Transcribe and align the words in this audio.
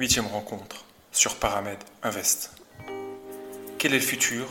Huitième 0.00 0.28
rencontre 0.28 0.86
sur 1.12 1.36
Paramed 1.36 1.76
Invest. 2.02 2.52
Quel 3.76 3.92
est 3.92 3.98
le 3.98 4.02
futur 4.02 4.46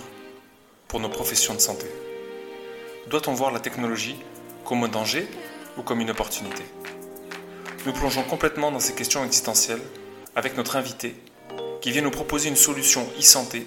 pour 0.87 0.99
nos 0.99 1.09
professions 1.09 1.55
de 1.55 1.59
santé? 1.59 1.87
Doit-on 3.07 3.33
voir 3.33 3.51
la 3.51 3.59
technologie 3.59 4.15
comme 4.63 4.83
un 4.83 4.87
danger 4.89 5.27
ou 5.75 5.81
comme 5.81 6.01
une 6.01 6.11
opportunité? 6.11 6.61
Nous 7.87 7.93
plongeons 7.93 8.21
complètement 8.21 8.71
dans 8.71 8.79
ces 8.79 8.93
questions 8.93 9.25
existentielles 9.25 9.81
avec 10.35 10.55
notre 10.55 10.75
invité 10.75 11.15
qui 11.81 11.89
vient 11.89 12.03
nous 12.03 12.11
proposer 12.11 12.49
une 12.49 12.55
solution 12.55 13.09
e-santé 13.17 13.65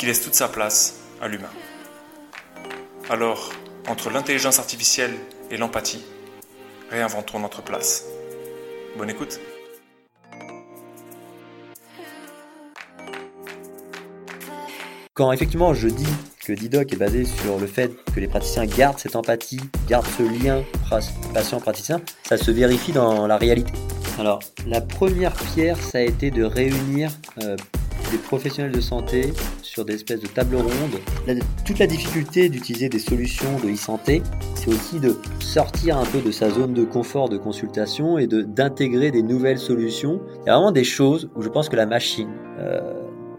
qui 0.00 0.06
laisse 0.06 0.22
toute 0.22 0.34
sa 0.34 0.48
place 0.48 1.02
à 1.20 1.28
l'humain. 1.28 1.52
Alors, 3.08 3.52
entre 3.86 4.10
l'intelligence 4.10 4.58
artificielle 4.58 5.14
et 5.52 5.56
l'empathie, 5.56 6.04
réinventons 6.90 7.38
notre 7.38 7.62
place. 7.62 8.06
Bonne 8.96 9.10
écoute 9.10 9.38
Quand 15.14 15.30
effectivement 15.30 15.74
je 15.74 15.88
dis 15.88 16.08
que 16.42 16.54
Didoc 16.54 16.90
est 16.90 16.96
basé 16.96 17.26
sur 17.26 17.58
le 17.58 17.66
fait 17.66 17.92
que 18.14 18.18
les 18.18 18.28
praticiens 18.28 18.64
gardent 18.64 18.98
cette 18.98 19.14
empathie, 19.14 19.60
gardent 19.86 20.06
ce 20.06 20.22
lien 20.22 20.62
patient-praticien, 21.34 22.00
ça 22.22 22.38
se 22.38 22.50
vérifie 22.50 22.92
dans 22.92 23.26
la 23.26 23.36
réalité. 23.36 23.74
Alors, 24.18 24.38
la 24.66 24.80
première 24.80 25.34
pierre, 25.34 25.76
ça 25.76 25.98
a 25.98 26.00
été 26.00 26.30
de 26.30 26.42
réunir 26.44 27.10
euh, 27.42 27.56
des 28.10 28.16
professionnels 28.16 28.72
de 28.72 28.80
santé 28.80 29.34
sur 29.60 29.84
des 29.84 29.96
espèces 29.96 30.20
de 30.20 30.28
tables 30.28 30.56
rondes. 30.56 31.36
toute 31.66 31.78
la 31.78 31.86
difficulté 31.86 32.48
d'utiliser 32.48 32.88
des 32.88 32.98
solutions 32.98 33.58
de 33.62 33.68
e-santé, 33.68 34.22
c'est 34.54 34.68
aussi 34.68 34.98
de 34.98 35.20
sortir 35.40 35.98
un 35.98 36.06
peu 36.06 36.22
de 36.22 36.30
sa 36.30 36.48
zone 36.48 36.72
de 36.72 36.84
confort 36.84 37.28
de 37.28 37.36
consultation 37.36 38.16
et 38.16 38.26
d'intégrer 38.26 39.10
des 39.10 39.22
nouvelles 39.22 39.58
solutions. 39.58 40.22
Il 40.40 40.46
y 40.46 40.48
a 40.48 40.54
vraiment 40.54 40.72
des 40.72 40.84
choses 40.84 41.28
où 41.36 41.42
je 41.42 41.50
pense 41.50 41.68
que 41.68 41.76
la 41.76 41.86
machine 41.86 42.30
euh, 42.58 42.80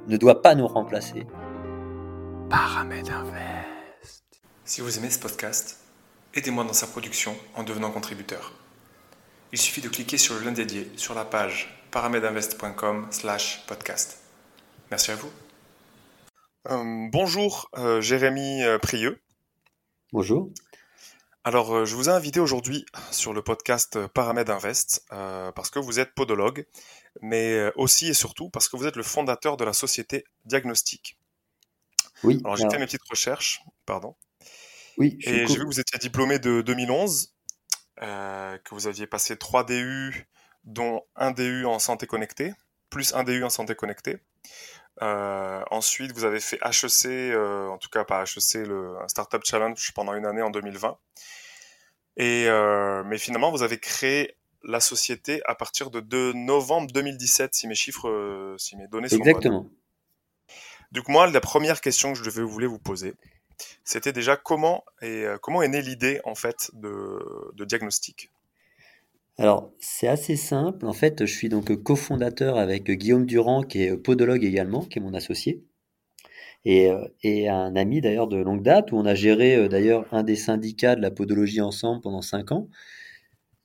ne 0.08 0.18
doit 0.18 0.44
pas 0.44 0.54
nous 0.54 0.68
remplacer. 0.68 1.26
Paramed 2.54 3.10
Invest. 3.10 4.44
Si 4.64 4.82
vous 4.82 5.00
aimez 5.00 5.10
ce 5.10 5.18
podcast, 5.18 5.80
aidez-moi 6.36 6.64
dans 6.64 6.74
sa 6.74 6.86
production 6.86 7.36
en 7.56 7.64
devenant 7.64 7.90
contributeur. 7.90 8.54
Il 9.52 9.58
suffit 9.58 9.82
de 9.82 9.90
cliquer 9.90 10.20
sur 10.20 10.36
le 10.36 10.42
lien 10.42 10.52
dédié 10.52 10.92
sur 10.96 11.16
la 11.16 11.26
page 11.26 11.84
paramedinvest.com 11.90 13.08
slash 13.10 13.66
podcast. 13.66 14.20
Merci 14.92 15.10
à 15.10 15.16
vous. 15.16 15.32
Euh, 16.70 17.08
bonjour 17.12 17.72
euh, 17.76 18.02
Jérémy 18.02 18.62
euh, 18.62 18.78
Prieux. 18.78 19.20
Bonjour. 20.12 20.52
Alors, 21.44 21.88
je 21.88 21.96
vous 21.96 22.08
ai 22.08 22.12
invité 22.12 22.40
aujourd'hui 22.40 22.86
sur 23.10 23.34
le 23.34 23.42
podcast 23.42 24.06
Paramed 24.10 24.52
Invest 24.52 25.04
parce 25.10 25.72
que 25.72 25.80
vous 25.80 26.00
êtes 26.00 26.14
podologue, 26.14 26.68
mais 27.20 27.72
aussi 27.78 28.10
et 28.10 28.14
surtout 28.14 28.52
parce 28.52 28.70
que 28.70 28.78
vous 28.78 28.86
êtes 28.86 28.96
le 28.96 29.02
fondateur 29.02 29.58
de 29.58 29.66
la 29.66 29.74
société 29.74 30.24
Diagnostic. 30.46 31.18
Oui. 32.24 32.42
Alors 32.44 32.56
j'ai 32.56 32.70
fait 32.70 32.80
mes 32.80 32.86
petites 32.86 33.08
recherches, 33.10 33.62
pardon. 33.86 34.16
Oui. 34.98 35.18
Et 35.22 35.48
j'ai 35.48 35.56
vu 35.56 35.62
que 35.62 35.66
vous 35.66 35.80
étiez 35.80 36.00
diplômé 36.00 36.40
de 36.40 36.62
2011, 36.62 37.34
euh, 38.02 38.58
que 38.60 38.76
vous 38.76 38.88
aviez 38.88 39.08
passé 39.08 39.38
3 39.38 39.66
DU, 39.66 40.28
dont 40.64 41.02
un 41.16 41.32
DU 41.32 41.66
en 41.66 41.80
santé 41.80 42.08
connectée, 42.08 42.54
plus 42.90 43.14
un 43.14 43.24
DU 43.24 43.44
en 43.44 43.50
santé 43.50 43.76
connectée. 43.76 44.18
Euh, 45.02 45.64
ensuite, 45.72 46.12
vous 46.12 46.24
avez 46.24 46.40
fait 46.40 46.60
HEC, 46.64 47.06
euh, 47.06 47.68
en 47.68 47.78
tout 47.78 47.90
cas 47.90 48.04
pas 48.04 48.24
HEC, 48.24 48.68
le 48.68 48.96
un 49.02 49.08
Startup 49.08 49.42
Challenge 49.44 49.92
pendant 49.94 50.14
une 50.14 50.26
année 50.26 50.42
en 50.42 50.52
2020. 50.52 50.98
Et 52.18 52.48
mais 53.06 53.18
finalement, 53.18 53.52
vous 53.52 53.64
avez 53.64 53.80
créé 53.80 54.38
la 54.64 54.80
société 54.80 55.42
à 55.46 55.56
partir 55.56 55.90
de 55.90 56.00
2 56.00 56.34
novembre 56.34 56.92
2017, 56.94 57.54
si 57.56 57.68
mes 57.68 57.76
chiffres, 57.76 58.56
si 58.60 58.78
mes 58.78 58.88
données 58.88 59.10
sont 59.10 59.18
Exactement. 59.18 59.68
Donc 60.94 61.10
moi, 61.10 61.30
la 61.30 61.42
première 61.42 61.82
question 61.82 62.14
que 62.14 62.20
je 62.24 62.42
voulais 62.42 62.68
vous 62.68 62.80
poser, 62.80 63.16
c'était 63.84 64.14
déjà 64.14 64.38
comment, 64.38 64.84
et, 65.02 65.26
euh, 65.26 65.38
comment 65.42 65.64
est 65.64 65.68
née 65.68 65.82
l'idée 65.82 66.22
en 66.24 66.36
fait 66.36 66.70
de, 66.74 67.66
diagnostic? 67.66 68.32
Alors, 69.40 69.72
c'est 69.80 70.08
assez 70.08 70.36
simple. 70.36 70.86
En 70.86 70.94
fait, 70.94 71.26
je 71.26 71.34
suis 71.34 71.50
donc 71.50 71.76
cofondateur 71.82 72.58
avec 72.58 72.90
Guillaume 72.92 73.26
Durand, 73.26 73.64
qui 73.64 73.82
est 73.82 73.98
podologue 73.98 74.44
également, 74.44 74.82
qui 74.82 75.00
est 75.00 75.02
mon 75.02 75.16
associé, 75.16 75.64
et, 76.66 76.90
euh, 76.92 77.52
un 77.52 77.76
ami 77.76 78.00
d'ailleurs 78.00 78.28
de 78.28 78.38
longue 78.38 78.62
date, 78.62 78.92
où 78.92 78.98
on 78.98 79.06
a 79.06 79.16
géré 79.16 79.56
euh, 79.56 79.68
d'ailleurs 79.68 80.06
un 80.12 80.22
des 80.24 80.36
syndicats 80.36 80.96
de 80.96 81.02
la 81.02 81.10
podologie 81.10 81.62
ensemble 81.62 82.02
pendant 82.02 82.22
cinq 82.22 82.52
ans. 82.52 82.70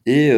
Et 0.07 0.31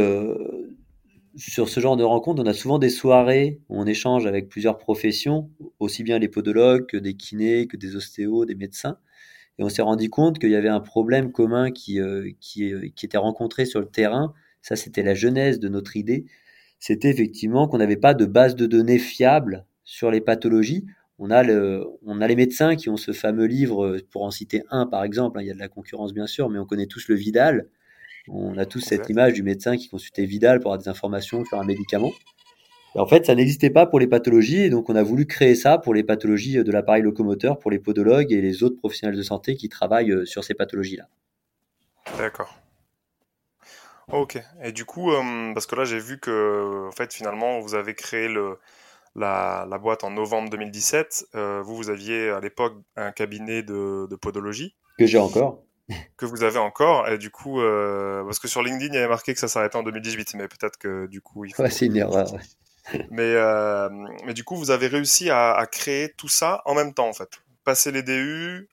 sur 1.36 1.68
ce 1.68 1.80
genre 1.80 1.96
de 1.96 2.04
rencontre, 2.04 2.42
on 2.42 2.46
a 2.46 2.52
souvent 2.52 2.78
des 2.78 2.90
soirées 2.90 3.60
où 3.68 3.80
on 3.80 3.86
échange 3.86 4.26
avec 4.26 4.48
plusieurs 4.48 4.78
professions, 4.78 5.50
aussi 5.78 6.02
bien 6.02 6.18
les 6.18 6.28
podologues 6.28 6.86
que 6.86 6.96
des 6.96 7.14
kinés, 7.14 7.66
que 7.66 7.76
des 7.76 7.96
ostéos, 7.96 8.44
des 8.44 8.54
médecins. 8.54 8.98
Et 9.58 9.64
on 9.64 9.68
s'est 9.68 9.82
rendu 9.82 10.10
compte 10.10 10.38
qu'il 10.38 10.50
y 10.50 10.56
avait 10.56 10.68
un 10.68 10.80
problème 10.80 11.32
commun 11.32 11.70
qui, 11.70 12.00
euh, 12.00 12.30
qui, 12.40 12.72
euh, 12.72 12.88
qui, 12.94 13.06
était 13.06 13.18
rencontré 13.18 13.66
sur 13.66 13.80
le 13.80 13.86
terrain. 13.86 14.32
Ça, 14.62 14.76
c'était 14.76 15.02
la 15.02 15.14
genèse 15.14 15.60
de 15.60 15.68
notre 15.68 15.96
idée. 15.96 16.24
C'était 16.78 17.10
effectivement 17.10 17.68
qu'on 17.68 17.78
n'avait 17.78 17.96
pas 17.96 18.14
de 18.14 18.24
base 18.26 18.56
de 18.56 18.66
données 18.66 18.98
fiable 18.98 19.66
sur 19.84 20.10
les 20.10 20.20
pathologies. 20.20 20.86
On 21.18 21.30
a, 21.30 21.42
le, 21.42 21.84
on 22.06 22.22
a 22.22 22.26
les 22.26 22.36
médecins 22.36 22.76
qui 22.76 22.88
ont 22.88 22.96
ce 22.96 23.12
fameux 23.12 23.44
livre, 23.44 23.98
pour 24.10 24.22
en 24.24 24.30
citer 24.30 24.62
un 24.70 24.86
par 24.86 25.04
exemple, 25.04 25.38
il 25.42 25.46
y 25.46 25.50
a 25.50 25.54
de 25.54 25.58
la 25.58 25.68
concurrence 25.68 26.14
bien 26.14 26.26
sûr, 26.26 26.48
mais 26.48 26.58
on 26.58 26.64
connaît 26.64 26.86
tous 26.86 27.08
le 27.08 27.14
Vidal, 27.14 27.68
on 28.32 28.56
a 28.58 28.66
tous 28.66 28.80
cette 28.80 29.08
image 29.08 29.34
du 29.34 29.42
médecin 29.42 29.76
qui 29.76 29.88
consultait 29.88 30.24
Vidal 30.24 30.60
pour 30.60 30.72
avoir 30.72 30.82
des 30.82 30.88
informations 30.88 31.44
sur 31.44 31.58
un 31.58 31.64
médicament. 31.64 32.12
en 32.94 33.06
fait, 33.06 33.26
ça 33.26 33.34
n'existait 33.34 33.70
pas 33.70 33.86
pour 33.86 33.98
les 33.98 34.06
pathologies, 34.06 34.62
et 34.62 34.70
donc 34.70 34.88
on 34.88 34.96
a 34.96 35.02
voulu 35.02 35.26
créer 35.26 35.54
ça 35.54 35.78
pour 35.78 35.94
les 35.94 36.02
pathologies 36.02 36.62
de 36.62 36.72
l'appareil 36.72 37.02
locomoteur, 37.02 37.58
pour 37.58 37.70
les 37.70 37.78
podologues 37.78 38.32
et 38.32 38.40
les 38.40 38.62
autres 38.62 38.76
professionnels 38.76 39.16
de 39.16 39.22
santé 39.22 39.56
qui 39.56 39.68
travaillent 39.68 40.12
euh, 40.12 40.24
sur 40.24 40.44
ces 40.44 40.54
pathologies-là. 40.54 41.08
D'accord. 42.18 42.54
Ok. 44.12 44.42
Et 44.64 44.72
du 44.72 44.84
coup, 44.84 45.12
euh, 45.12 45.52
parce 45.54 45.66
que 45.66 45.76
là, 45.76 45.84
j'ai 45.84 46.00
vu 46.00 46.18
que, 46.18 46.88
en 46.88 46.92
fait, 46.92 47.12
finalement, 47.12 47.60
vous 47.60 47.74
avez 47.74 47.94
créé 47.94 48.26
le, 48.28 48.58
la, 49.14 49.66
boîte 49.80 50.02
en 50.02 50.10
novembre 50.10 50.50
2017. 50.50 51.26
Euh, 51.34 51.62
vous, 51.62 51.76
vous 51.76 51.90
aviez 51.90 52.30
à 52.30 52.40
l'époque 52.40 52.74
un 52.96 53.12
cabinet 53.12 53.62
de, 53.62 54.08
de 54.10 54.16
podologie. 54.16 54.74
Que 54.98 55.06
j'ai 55.06 55.18
encore 55.18 55.62
que 56.16 56.26
vous 56.26 56.42
avez 56.42 56.58
encore. 56.58 57.08
Et 57.08 57.18
du 57.18 57.30
coup, 57.30 57.60
euh, 57.60 58.24
parce 58.24 58.38
que 58.38 58.48
sur 58.48 58.62
LinkedIn, 58.62 58.92
il 58.92 58.96
y 58.96 58.98
avait 58.98 59.08
marqué 59.08 59.34
que 59.34 59.40
ça 59.40 59.48
s'arrêtait 59.48 59.76
en 59.76 59.82
2018, 59.82 60.34
mais 60.34 60.48
peut-être 60.48 60.76
que 60.78 61.06
du 61.06 61.20
coup, 61.20 61.44
il 61.44 61.54
faut. 61.54 61.62
Ouais, 61.62 61.70
c'est 61.70 61.86
une 61.86 61.96
erreur. 61.96 62.32
mais, 63.10 63.34
euh, 63.34 63.88
mais 64.26 64.34
du 64.34 64.44
coup, 64.44 64.56
vous 64.56 64.70
avez 64.70 64.86
réussi 64.86 65.30
à, 65.30 65.66
créer 65.70 66.12
tout 66.16 66.28
ça 66.28 66.62
en 66.64 66.74
même 66.74 66.94
temps, 66.94 67.08
en 67.08 67.12
fait. 67.12 67.28
Passer 67.64 67.92
les 67.92 68.02
DU. 68.02 68.68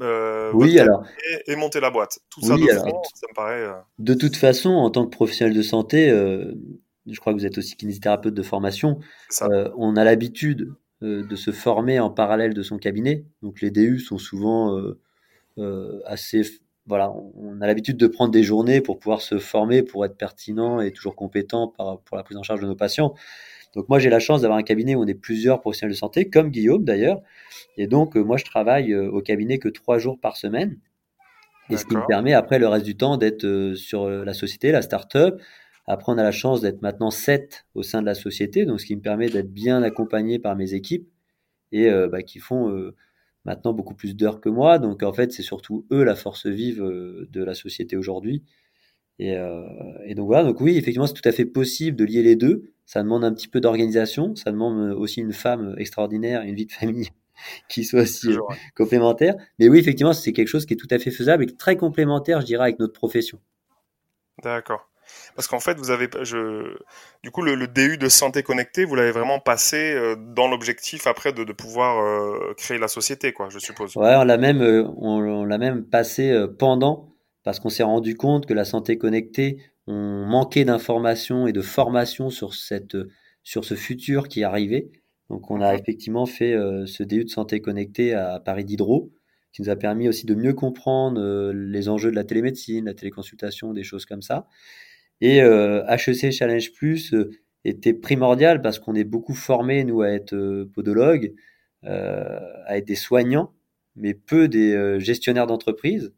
Euh, 0.00 0.50
oui, 0.54 0.78
alors. 0.80 1.04
Et, 1.46 1.54
monter 1.56 1.80
la 1.80 1.90
boîte. 1.90 2.18
Tout 2.30 2.40
ça 2.40 2.56
de 2.56 2.66
ça 2.66 2.84
me 2.84 3.34
paraît. 3.34 3.70
De 3.98 4.14
toute 4.14 4.36
façon, 4.36 4.70
en 4.70 4.90
tant 4.90 5.04
que 5.04 5.10
professionnel 5.10 5.54
de 5.54 5.62
santé, 5.62 6.08
je 6.10 7.20
crois 7.20 7.32
que 7.32 7.38
vous 7.38 7.46
êtes 7.46 7.58
aussi 7.58 7.76
kinésithérapeute 7.76 8.34
de 8.34 8.42
formation, 8.42 8.98
on 9.40 9.96
a 9.96 10.04
l'habitude 10.04 10.74
de 11.04 11.36
se 11.36 11.50
former 11.50 12.00
en 12.00 12.10
parallèle 12.10 12.54
de 12.54 12.62
son 12.62 12.78
cabinet. 12.78 13.24
Donc 13.42 13.60
les 13.60 13.70
DU 13.70 13.98
sont 13.98 14.18
souvent 14.18 14.78
euh, 14.78 14.98
assez 16.06 16.42
voilà, 16.86 17.12
on 17.36 17.60
a 17.62 17.66
l'habitude 17.66 17.96
de 17.96 18.06
prendre 18.06 18.30
des 18.30 18.42
journées 18.42 18.80
pour 18.80 18.98
pouvoir 18.98 19.22
se 19.22 19.38
former, 19.38 19.82
pour 19.82 20.04
être 20.04 20.16
pertinent 20.16 20.80
et 20.80 20.92
toujours 20.92 21.16
compétent 21.16 21.72
pour 22.04 22.16
la 22.16 22.22
prise 22.22 22.36
en 22.36 22.42
charge 22.42 22.60
de 22.60 22.66
nos 22.66 22.76
patients. 22.76 23.14
Donc 23.74 23.88
moi 23.88 23.98
j'ai 23.98 24.10
la 24.10 24.20
chance 24.20 24.42
d'avoir 24.42 24.58
un 24.58 24.62
cabinet 24.62 24.94
où 24.94 25.02
on 25.02 25.06
est 25.06 25.14
plusieurs 25.14 25.60
professionnels 25.60 25.94
de 25.94 25.98
santé, 25.98 26.28
comme 26.28 26.50
Guillaume 26.50 26.84
d'ailleurs. 26.84 27.22
Et 27.76 27.86
donc 27.86 28.16
euh, 28.16 28.22
moi 28.22 28.36
je 28.36 28.44
travaille 28.44 28.92
euh, 28.92 29.10
au 29.10 29.20
cabinet 29.22 29.58
que 29.58 29.68
trois 29.68 29.98
jours 29.98 30.20
par 30.20 30.36
semaine. 30.36 30.78
Et 31.70 31.78
ce 31.78 31.86
qui 31.86 31.96
me 31.96 32.06
permet 32.06 32.34
après 32.34 32.58
le 32.58 32.68
reste 32.68 32.84
du 32.84 32.94
temps 32.94 33.16
d'être 33.16 33.72
sur 33.74 34.06
la 34.06 34.34
société, 34.34 34.70
la 34.70 34.82
start-up. 34.82 35.40
Après 35.86 36.12
on 36.12 36.18
a 36.18 36.22
la 36.22 36.30
chance 36.30 36.60
d'être 36.60 36.82
maintenant 36.82 37.10
sept 37.10 37.64
au 37.74 37.82
sein 37.82 38.02
de 38.02 38.06
la 38.06 38.14
société, 38.14 38.66
donc 38.66 38.82
ce 38.82 38.86
qui 38.86 38.94
me 38.94 39.00
permet 39.00 39.30
d'être 39.30 39.50
bien 39.50 39.82
accompagné 39.82 40.38
par 40.38 40.56
mes 40.56 40.74
équipes 40.74 41.08
et 41.72 41.90
bah, 42.10 42.22
qui 42.22 42.38
font 42.38 42.92
maintenant 43.44 43.72
beaucoup 43.72 43.94
plus 43.94 44.16
d'heures 44.16 44.40
que 44.40 44.48
moi. 44.48 44.78
Donc 44.78 45.02
en 45.02 45.12
fait, 45.12 45.32
c'est 45.32 45.42
surtout 45.42 45.86
eux 45.90 46.04
la 46.04 46.14
force 46.14 46.46
vive 46.46 46.82
euh, 46.82 47.28
de 47.30 47.42
la 47.42 47.54
société 47.54 47.96
aujourd'hui. 47.96 48.42
Et, 49.18 49.36
euh, 49.36 49.62
et, 50.04 50.14
donc 50.14 50.26
voilà, 50.26 50.44
donc 50.44 50.60
oui, 50.60 50.76
effectivement, 50.76 51.06
c'est 51.06 51.14
tout 51.14 51.28
à 51.28 51.32
fait 51.32 51.44
possible 51.44 51.96
de 51.96 52.04
lier 52.04 52.22
les 52.22 52.36
deux. 52.36 52.72
Ça 52.84 53.02
demande 53.02 53.24
un 53.24 53.32
petit 53.32 53.48
peu 53.48 53.60
d'organisation, 53.60 54.34
ça 54.34 54.50
demande 54.50 54.92
aussi 54.92 55.20
une 55.20 55.32
femme 55.32 55.74
extraordinaire, 55.78 56.42
une 56.42 56.54
vie 56.54 56.66
de 56.66 56.72
famille 56.72 57.08
qui 57.68 57.84
soit 57.84 58.02
aussi 58.02 58.32
euh, 58.32 58.40
complémentaire. 58.74 59.34
Mais 59.58 59.68
oui, 59.68 59.78
effectivement, 59.78 60.12
c'est 60.12 60.32
quelque 60.32 60.48
chose 60.48 60.66
qui 60.66 60.74
est 60.74 60.76
tout 60.76 60.88
à 60.90 60.98
fait 60.98 61.10
faisable 61.10 61.44
et 61.44 61.46
très 61.46 61.76
complémentaire, 61.76 62.40
je 62.40 62.46
dirais, 62.46 62.64
avec 62.64 62.78
notre 62.78 62.92
profession. 62.92 63.38
D'accord. 64.42 64.90
Parce 65.34 65.48
qu'en 65.48 65.58
fait, 65.58 65.78
vous 65.78 65.90
avez, 65.90 66.08
je, 66.22 66.76
du 67.22 67.30
coup, 67.30 67.42
le, 67.42 67.66
DU 67.66 67.98
de 67.98 68.08
santé 68.08 68.42
connectée, 68.42 68.84
vous 68.84 68.94
l'avez 68.94 69.10
vraiment 69.10 69.40
passé 69.40 69.92
euh, 69.92 70.14
dans 70.16 70.46
l'objectif 70.46 71.06
après 71.06 71.32
de, 71.32 71.52
pouvoir 71.52 71.98
euh, 71.98 72.54
créer 72.56 72.78
la 72.78 72.88
société, 72.88 73.32
quoi, 73.32 73.48
je 73.50 73.58
suppose. 73.58 73.96
Ouais, 73.96 74.14
on 74.16 74.24
l'a 74.24 74.36
même, 74.36 74.62
euh, 74.62 74.84
on, 74.96 75.44
l'a 75.44 75.58
même 75.58 75.84
passé 75.84 76.32
pendant, 76.58 77.12
parce 77.42 77.58
qu'on 77.58 77.68
s'est 77.68 77.82
rendu 77.82 78.16
compte 78.16 78.46
que 78.46 78.54
la 78.54 78.64
santé 78.64 78.96
connectée, 78.96 79.58
on 79.86 80.24
manquait 80.24 80.64
d'informations 80.64 81.46
et 81.46 81.52
de 81.52 81.60
formation 81.62 82.30
sur 82.30 82.54
cette 82.54 82.96
sur 83.42 83.66
ce 83.66 83.74
futur 83.74 84.28
qui 84.28 84.42
arrivait. 84.42 84.88
Donc 85.28 85.50
on 85.50 85.60
a 85.60 85.74
effectivement 85.74 86.24
fait 86.24 86.54
ce 86.86 87.02
DU 87.02 87.24
de 87.24 87.28
santé 87.28 87.60
connectée 87.60 88.14
à 88.14 88.40
Paris 88.40 88.64
Diderot, 88.64 89.12
qui 89.52 89.60
nous 89.60 89.68
a 89.68 89.76
permis 89.76 90.08
aussi 90.08 90.24
de 90.24 90.34
mieux 90.34 90.54
comprendre 90.54 91.52
les 91.52 91.88
enjeux 91.90 92.10
de 92.10 92.16
la 92.16 92.24
télémédecine, 92.24 92.86
la 92.86 92.94
téléconsultation, 92.94 93.74
des 93.74 93.82
choses 93.82 94.06
comme 94.06 94.22
ça. 94.22 94.46
Et 95.20 95.38
HEC 95.38 96.32
Challenge 96.32 96.72
Plus 96.72 97.14
était 97.64 97.94
primordial 97.94 98.60
parce 98.60 98.78
qu'on 98.78 98.94
est 98.94 99.04
beaucoup 99.04 99.34
formés, 99.34 99.84
nous, 99.84 100.02
à 100.02 100.10
être 100.10 100.64
podologues, 100.74 101.34
à 101.82 102.76
être 102.76 102.86
des 102.86 102.94
soignants, 102.94 103.52
mais 103.96 104.14
peu 104.14 104.48
des 104.48 104.98
gestionnaires 105.00 105.46
d'entreprise. 105.46 106.12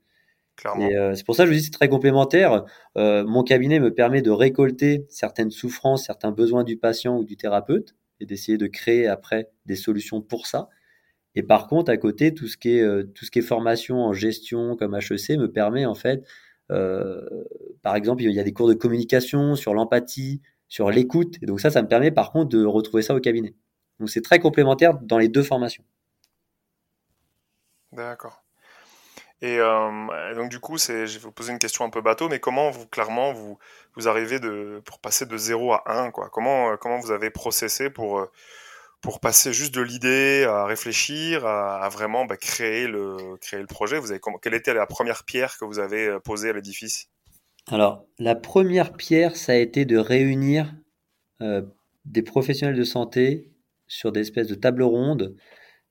Euh, 0.64 1.14
c'est 1.14 1.24
pour 1.24 1.34
ça 1.36 1.44
que 1.44 1.50
je 1.50 1.54
vous 1.54 1.58
dis 1.58 1.64
c'est 1.64 1.70
très 1.70 1.88
complémentaire. 1.88 2.64
Euh, 2.96 3.24
mon 3.24 3.42
cabinet 3.42 3.78
me 3.78 3.92
permet 3.92 4.22
de 4.22 4.30
récolter 4.30 5.06
certaines 5.08 5.50
souffrances, 5.50 6.06
certains 6.06 6.32
besoins 6.32 6.64
du 6.64 6.76
patient 6.76 7.16
ou 7.18 7.24
du 7.24 7.36
thérapeute 7.36 7.94
et 8.20 8.26
d'essayer 8.26 8.56
de 8.58 8.66
créer 8.66 9.06
après 9.06 9.50
des 9.66 9.76
solutions 9.76 10.22
pour 10.22 10.46
ça. 10.46 10.68
Et 11.34 11.42
par 11.42 11.66
contre, 11.68 11.90
à 11.90 11.96
côté, 11.98 12.32
tout 12.32 12.48
ce 12.48 12.56
qui 12.56 12.78
est, 12.78 12.82
euh, 12.82 13.04
tout 13.14 13.26
ce 13.26 13.30
qui 13.30 13.40
est 13.40 13.42
formation 13.42 13.98
en 13.98 14.12
gestion 14.14 14.76
comme 14.76 14.94
HEC 14.94 15.36
me 15.38 15.48
permet 15.52 15.84
en 15.84 15.94
fait, 15.94 16.24
par 16.68 17.96
exemple, 17.96 18.22
il 18.22 18.30
y 18.32 18.40
a 18.40 18.44
des 18.44 18.52
cours 18.52 18.68
de 18.68 18.74
communication 18.74 19.54
sur 19.54 19.74
l'empathie, 19.74 20.42
sur 20.68 20.90
l'écoute. 20.90 21.36
Et 21.42 21.46
donc 21.46 21.60
ça, 21.60 21.70
ça 21.70 21.82
me 21.82 21.88
permet 21.88 22.10
par 22.10 22.32
contre 22.32 22.50
de 22.50 22.64
retrouver 22.64 23.02
ça 23.02 23.14
au 23.14 23.20
cabinet. 23.20 23.54
Donc 24.00 24.10
c'est 24.10 24.22
très 24.22 24.38
complémentaire 24.38 24.98
dans 25.00 25.18
les 25.18 25.28
deux 25.28 25.42
formations. 25.42 25.84
D'accord. 27.92 28.42
Et 29.42 29.58
euh, 29.58 30.34
donc 30.34 30.50
du 30.50 30.60
coup, 30.60 30.78
je 30.78 30.92
vais 30.92 31.18
vous 31.18 31.32
poser 31.32 31.52
une 31.52 31.58
question 31.58 31.84
un 31.84 31.90
peu 31.90 32.00
bateau, 32.00 32.28
mais 32.28 32.40
comment 32.40 32.70
vous 32.70 32.86
clairement 32.86 33.32
vous 33.32 33.58
vous 33.94 34.08
arrivez 34.08 34.40
de 34.40 34.82
pour 34.84 34.98
passer 34.98 35.26
de 35.26 35.36
0 35.36 35.72
à 35.72 35.82
1 35.86 36.10
quoi? 36.10 36.30
Comment 36.30 36.72
euh, 36.72 36.76
comment 36.76 36.98
vous 36.98 37.10
avez 37.10 37.30
processé 37.30 37.90
pour 37.90 38.18
euh, 38.18 38.30
pour 39.06 39.20
passer 39.20 39.52
juste 39.52 39.72
de 39.72 39.82
l'idée 39.82 40.46
à 40.48 40.66
réfléchir 40.66 41.46
à, 41.46 41.88
vraiment 41.90 42.24
bah, 42.24 42.36
créer 42.36 42.88
le 42.88 43.38
projet 43.68 44.00
Vous 44.00 44.10
avez 44.10 44.20
quelle 44.42 44.54
était 44.54 44.74
la 44.74 44.84
première 44.84 45.22
pierre 45.22 45.56
que 45.58 45.64
vous 45.64 45.78
avez 45.78 46.18
posée 46.24 46.50
à 46.50 46.52
l'édifice? 46.52 47.08
Alors 47.68 48.04
la 48.18 48.34
première 48.34 48.94
pierre, 48.94 49.36
ça 49.36 49.52
a 49.52 49.54
été 49.54 49.84
de 49.84 49.96
réunir 49.96 50.74
des 52.04 52.22
professionnels 52.22 52.74
de 52.74 52.82
santé 52.82 53.52
sur 53.86 54.10
des 54.10 54.22
espèces 54.22 54.48
de 54.48 54.56
tables 54.56 54.82
rondes, 54.82 55.36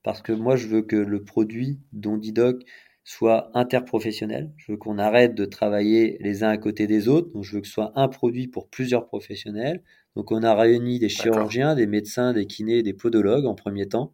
parce 0.04 0.22
que 0.22 0.34
moi 0.34 0.58
je 0.58 0.68
veux 0.68 0.82
que 0.82 0.98
le 0.98 1.24
produit 1.24 1.80
dont 1.94 2.18
Didoc 2.18 2.64
soit 3.06 3.50
interprofessionnel. 3.54 4.52
Je 4.58 4.74
veux 4.74 4.78
qu'on 4.78 4.98
arrête 4.98 5.36
de 5.36 5.46
travailler 5.46 6.18
les 6.20 6.44
uns 6.44 6.50
à 6.50 6.58
côté 6.58 6.86
des 6.86 7.08
autres. 7.08 7.32
Donc, 7.32 7.44
je 7.44 7.54
veux 7.54 7.62
que 7.62 7.68
ce 7.68 7.74
soit 7.74 7.94
un 7.96 8.10
produit 8.10 8.48
pour 8.48 8.68
plusieurs 8.68 9.06
professionnels. 9.06 9.84
Donc, 10.16 10.32
on 10.32 10.44
a 10.44 10.56
réuni 10.56 11.00
des 11.00 11.10
chirurgiens, 11.10 11.76
des 11.76 11.88
médecins, 11.88 12.34
des 12.34 12.46
kinés, 12.46 12.84
des 12.84 12.94
podologues 12.94 13.46
en 13.46 13.56
premier 13.56 13.88
temps 13.88 14.14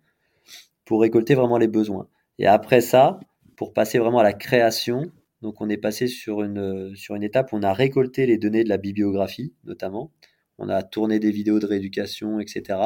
pour 0.85 1.01
récolter 1.01 1.35
vraiment 1.35 1.57
les 1.57 1.67
besoins. 1.67 2.07
Et 2.39 2.47
après 2.47 2.81
ça, 2.81 3.19
pour 3.55 3.73
passer 3.73 3.99
vraiment 3.99 4.19
à 4.19 4.23
la 4.23 4.33
création, 4.33 5.11
donc 5.41 5.61
on 5.61 5.69
est 5.69 5.77
passé 5.77 6.07
sur 6.07 6.41
une, 6.41 6.95
sur 6.95 7.15
une 7.15 7.23
étape 7.23 7.53
où 7.53 7.57
on 7.57 7.63
a 7.63 7.73
récolté 7.73 8.25
les 8.25 8.37
données 8.37 8.63
de 8.63 8.69
la 8.69 8.77
bibliographie, 8.77 9.53
notamment. 9.63 10.11
On 10.57 10.69
a 10.69 10.83
tourné 10.83 11.19
des 11.19 11.31
vidéos 11.31 11.59
de 11.59 11.65
rééducation, 11.65 12.39
etc. 12.39 12.79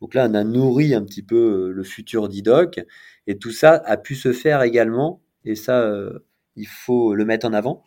Donc 0.00 0.14
là, 0.14 0.28
on 0.30 0.34
a 0.34 0.44
nourri 0.44 0.94
un 0.94 1.04
petit 1.04 1.22
peu 1.22 1.36
euh, 1.36 1.72
le 1.72 1.82
futur 1.82 2.28
d'IDOC. 2.28 2.80
Et 3.26 3.38
tout 3.38 3.50
ça 3.50 3.82
a 3.84 3.96
pu 3.96 4.14
se 4.14 4.32
faire 4.32 4.62
également 4.62 5.22
et 5.44 5.54
ça, 5.54 5.80
euh, 5.80 6.18
il 6.56 6.66
faut 6.66 7.14
le 7.14 7.24
mettre 7.24 7.46
en 7.46 7.52
avant. 7.52 7.82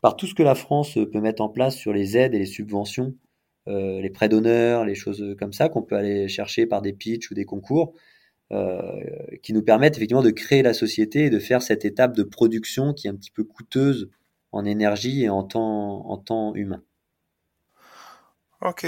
Par 0.00 0.16
tout 0.16 0.26
ce 0.26 0.34
que 0.34 0.42
la 0.42 0.54
France 0.54 0.94
peut 0.94 1.20
mettre 1.20 1.42
en 1.42 1.48
place 1.48 1.76
sur 1.76 1.92
les 1.92 2.16
aides 2.16 2.34
et 2.34 2.38
les 2.38 2.46
subventions, 2.46 3.06
euh, 3.06 3.21
les 3.66 4.10
prêts 4.10 4.28
d'honneur, 4.28 4.84
les 4.84 4.94
choses 4.94 5.36
comme 5.38 5.52
ça, 5.52 5.68
qu'on 5.68 5.82
peut 5.82 5.96
aller 5.96 6.28
chercher 6.28 6.66
par 6.66 6.82
des 6.82 6.92
pitchs 6.92 7.30
ou 7.30 7.34
des 7.34 7.44
concours, 7.44 7.94
euh, 8.52 9.00
qui 9.42 9.54
nous 9.54 9.62
permettent 9.62 9.96
effectivement 9.96 10.20
de 10.20 10.30
créer 10.30 10.62
la 10.62 10.74
société 10.74 11.24
et 11.24 11.30
de 11.30 11.38
faire 11.38 11.62
cette 11.62 11.86
étape 11.86 12.14
de 12.14 12.22
production 12.22 12.92
qui 12.92 13.06
est 13.06 13.10
un 13.10 13.16
petit 13.16 13.30
peu 13.30 13.44
coûteuse 13.44 14.10
en 14.50 14.66
énergie 14.66 15.22
et 15.22 15.30
en 15.30 15.42
temps, 15.42 16.06
en 16.06 16.18
temps 16.18 16.54
humain. 16.54 16.82
Ok, 18.60 18.86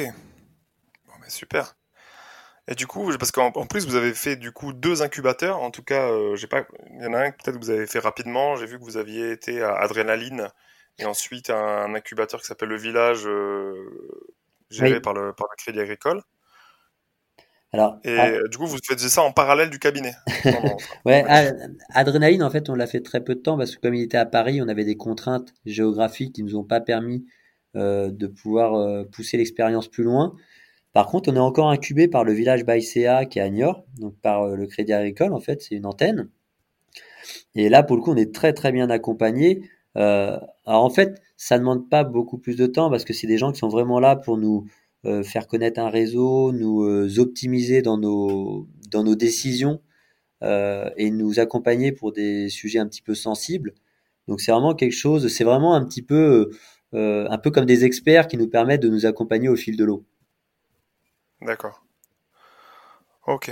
bon, 1.07 1.13
mais 1.23 1.31
super. 1.31 1.79
Et 2.69 2.75
du 2.75 2.87
coup, 2.87 3.11
parce 3.19 3.31
qu'en 3.31 3.51
plus 3.67 3.87
vous 3.87 3.95
avez 3.95 4.13
fait 4.13 4.37
du 4.37 4.53
coup 4.53 4.75
deux 4.75 5.01
incubateurs. 5.01 5.63
En 5.63 5.71
tout 5.71 5.83
cas, 5.83 6.11
euh, 6.11 6.37
j'ai 6.37 6.47
pas, 6.47 6.67
il 6.91 7.03
y 7.03 7.07
en 7.07 7.15
a 7.15 7.21
un 7.21 7.31
peut-être 7.31 7.59
que 7.59 7.65
vous 7.65 7.71
avez 7.71 7.87
fait 7.87 8.01
rapidement. 8.01 8.57
J'ai 8.57 8.67
vu 8.67 8.79
que 8.79 8.85
vous 8.85 8.99
aviez 8.99 9.31
été 9.31 9.63
à 9.63 9.77
Adrénaline 9.77 10.51
et 10.99 11.07
ensuite 11.07 11.49
un, 11.49 11.95
incubateur 11.95 12.41
qui 12.41 12.47
s'appelle 12.47 12.69
le 12.69 12.77
Village, 12.77 13.27
euh, 13.27 14.34
géré 14.75 15.01
par 15.01 15.15
le 15.15 15.33
par 15.33 15.47
le 15.51 15.57
Crédit 15.57 15.81
Agricole. 15.81 16.23
Alors, 17.73 17.99
et 18.05 18.17
ah. 18.17 18.31
du 18.49 18.57
coup, 18.57 18.67
vous 18.67 18.79
faisiez 18.85 19.09
ça 19.09 19.23
en 19.23 19.33
parallèle 19.33 19.69
du 19.69 19.81
cabinet. 19.81 20.15
ouais, 21.05 21.25
Adrénaline, 21.91 22.45
en 22.45 22.51
fait, 22.51 22.69
on 22.69 22.77
l'a 22.77 22.87
fait 22.87 23.01
très 23.01 23.25
peu 23.25 23.35
de 23.35 23.41
temps 23.41 23.59
parce 23.59 23.75
que 23.75 23.81
comme 23.81 23.95
il 23.95 24.03
était 24.03 24.17
à 24.17 24.27
Paris, 24.27 24.63
on 24.63 24.69
avait 24.69 24.85
des 24.85 24.97
contraintes 24.97 25.53
géographiques 25.67 26.37
qui 26.37 26.45
nous 26.45 26.55
ont 26.55 26.63
pas 26.63 26.81
permis 26.81 27.27
euh, 27.75 28.13
de 28.13 28.29
pouvoir 28.29 28.75
euh, 28.75 29.03
pousser 29.03 29.39
l'expérience 29.39 29.89
plus 29.89 30.05
loin. 30.05 30.37
Par 30.93 31.09
contre, 31.09 31.33
on 31.33 31.35
est 31.35 31.41
encore 31.41 31.69
incubé 31.69 32.07
par 32.07 32.23
le 32.23 32.33
village 32.33 32.65
Baïséa 32.65 33.25
qui 33.27 33.41
est 33.41 33.43
à 33.43 33.51
Niort, 33.51 33.85
donc 33.99 34.15
par 34.21 34.43
euh, 34.45 34.55
le 34.55 34.69
Crédit 34.69 34.93
Agricole, 34.93 35.33
en 35.33 35.41
fait, 35.41 35.61
c'est 35.61 35.75
une 35.75 35.87
antenne. 35.87 36.31
Et 37.57 37.69
là, 37.69 37.83
pour 37.83 37.97
le 37.97 38.03
coup, 38.03 38.13
on 38.13 38.17
est 38.17 38.33
très 38.33 38.53
très 38.53 38.71
bien 38.71 38.89
accompagné. 38.91 39.69
Euh, 39.97 40.39
alors 40.67 40.85
en 40.85 40.91
fait, 40.91 41.21
ça 41.37 41.57
ne 41.57 41.61
demande 41.61 41.89
pas 41.89 42.05
beaucoup 42.05 42.39
plus 42.39 42.57
de 42.57 42.67
temps 42.67 42.91
parce 42.91 43.05
que 43.05 43.13
c'est 43.13 43.27
des 43.27 43.39
gens 43.39 43.53
qui 43.53 43.59
sont 43.59 43.69
vraiment 43.69 44.01
là 44.01 44.17
pour 44.17 44.39
nous 44.39 44.67
euh, 45.05 45.23
faire 45.23 45.47
connaître 45.47 45.81
un 45.81 45.91
réseau, 45.91 46.53
nous 46.53 47.19
optimiser 47.19 47.83
dans 47.83 47.99
nos, 47.99 48.69
dans 48.91 49.05
nos 49.05 49.15
décisions 49.15 49.81
et 50.99 51.11
nous 51.11 51.41
accompagner 51.41 51.91
pour 51.91 52.13
des 52.13 52.51
sujets 52.51 52.79
un 52.79 52.87
petit 52.87 53.01
peu 53.01 53.15
sensibles. 53.15 53.73
Donc 54.29 54.43
c'est 54.43 54.53
vraiment 54.53 54.75
quelque 54.75 54.93
chose, 54.93 55.29
c'est 55.29 55.45
vraiment 55.45 55.75
un 55.75 55.83
petit 55.87 56.03
peu, 56.03 56.51
un 56.93 57.39
peu 57.39 57.51
comme 57.51 57.65
des 57.65 57.87
experts 57.87 58.29
qui 58.29 58.37
nous 58.37 58.49
permettent 58.49 58.83
de 58.83 58.91
nous 58.91 59.07
accompagner 59.07 59.49
au 59.49 59.57
fil 59.57 59.79
de 59.79 59.85
l'eau. 59.85 60.05
D'accord. 61.41 61.83
Ok. 63.27 63.51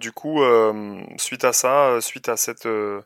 Du 0.00 0.12
coup, 0.12 0.42
euh, 0.42 1.00
suite 1.18 1.44
à 1.44 1.52
ça, 1.52 1.90
euh, 1.90 2.00
suite 2.00 2.28
à 2.28 2.36
cette, 2.36 2.66
euh, 2.66 3.00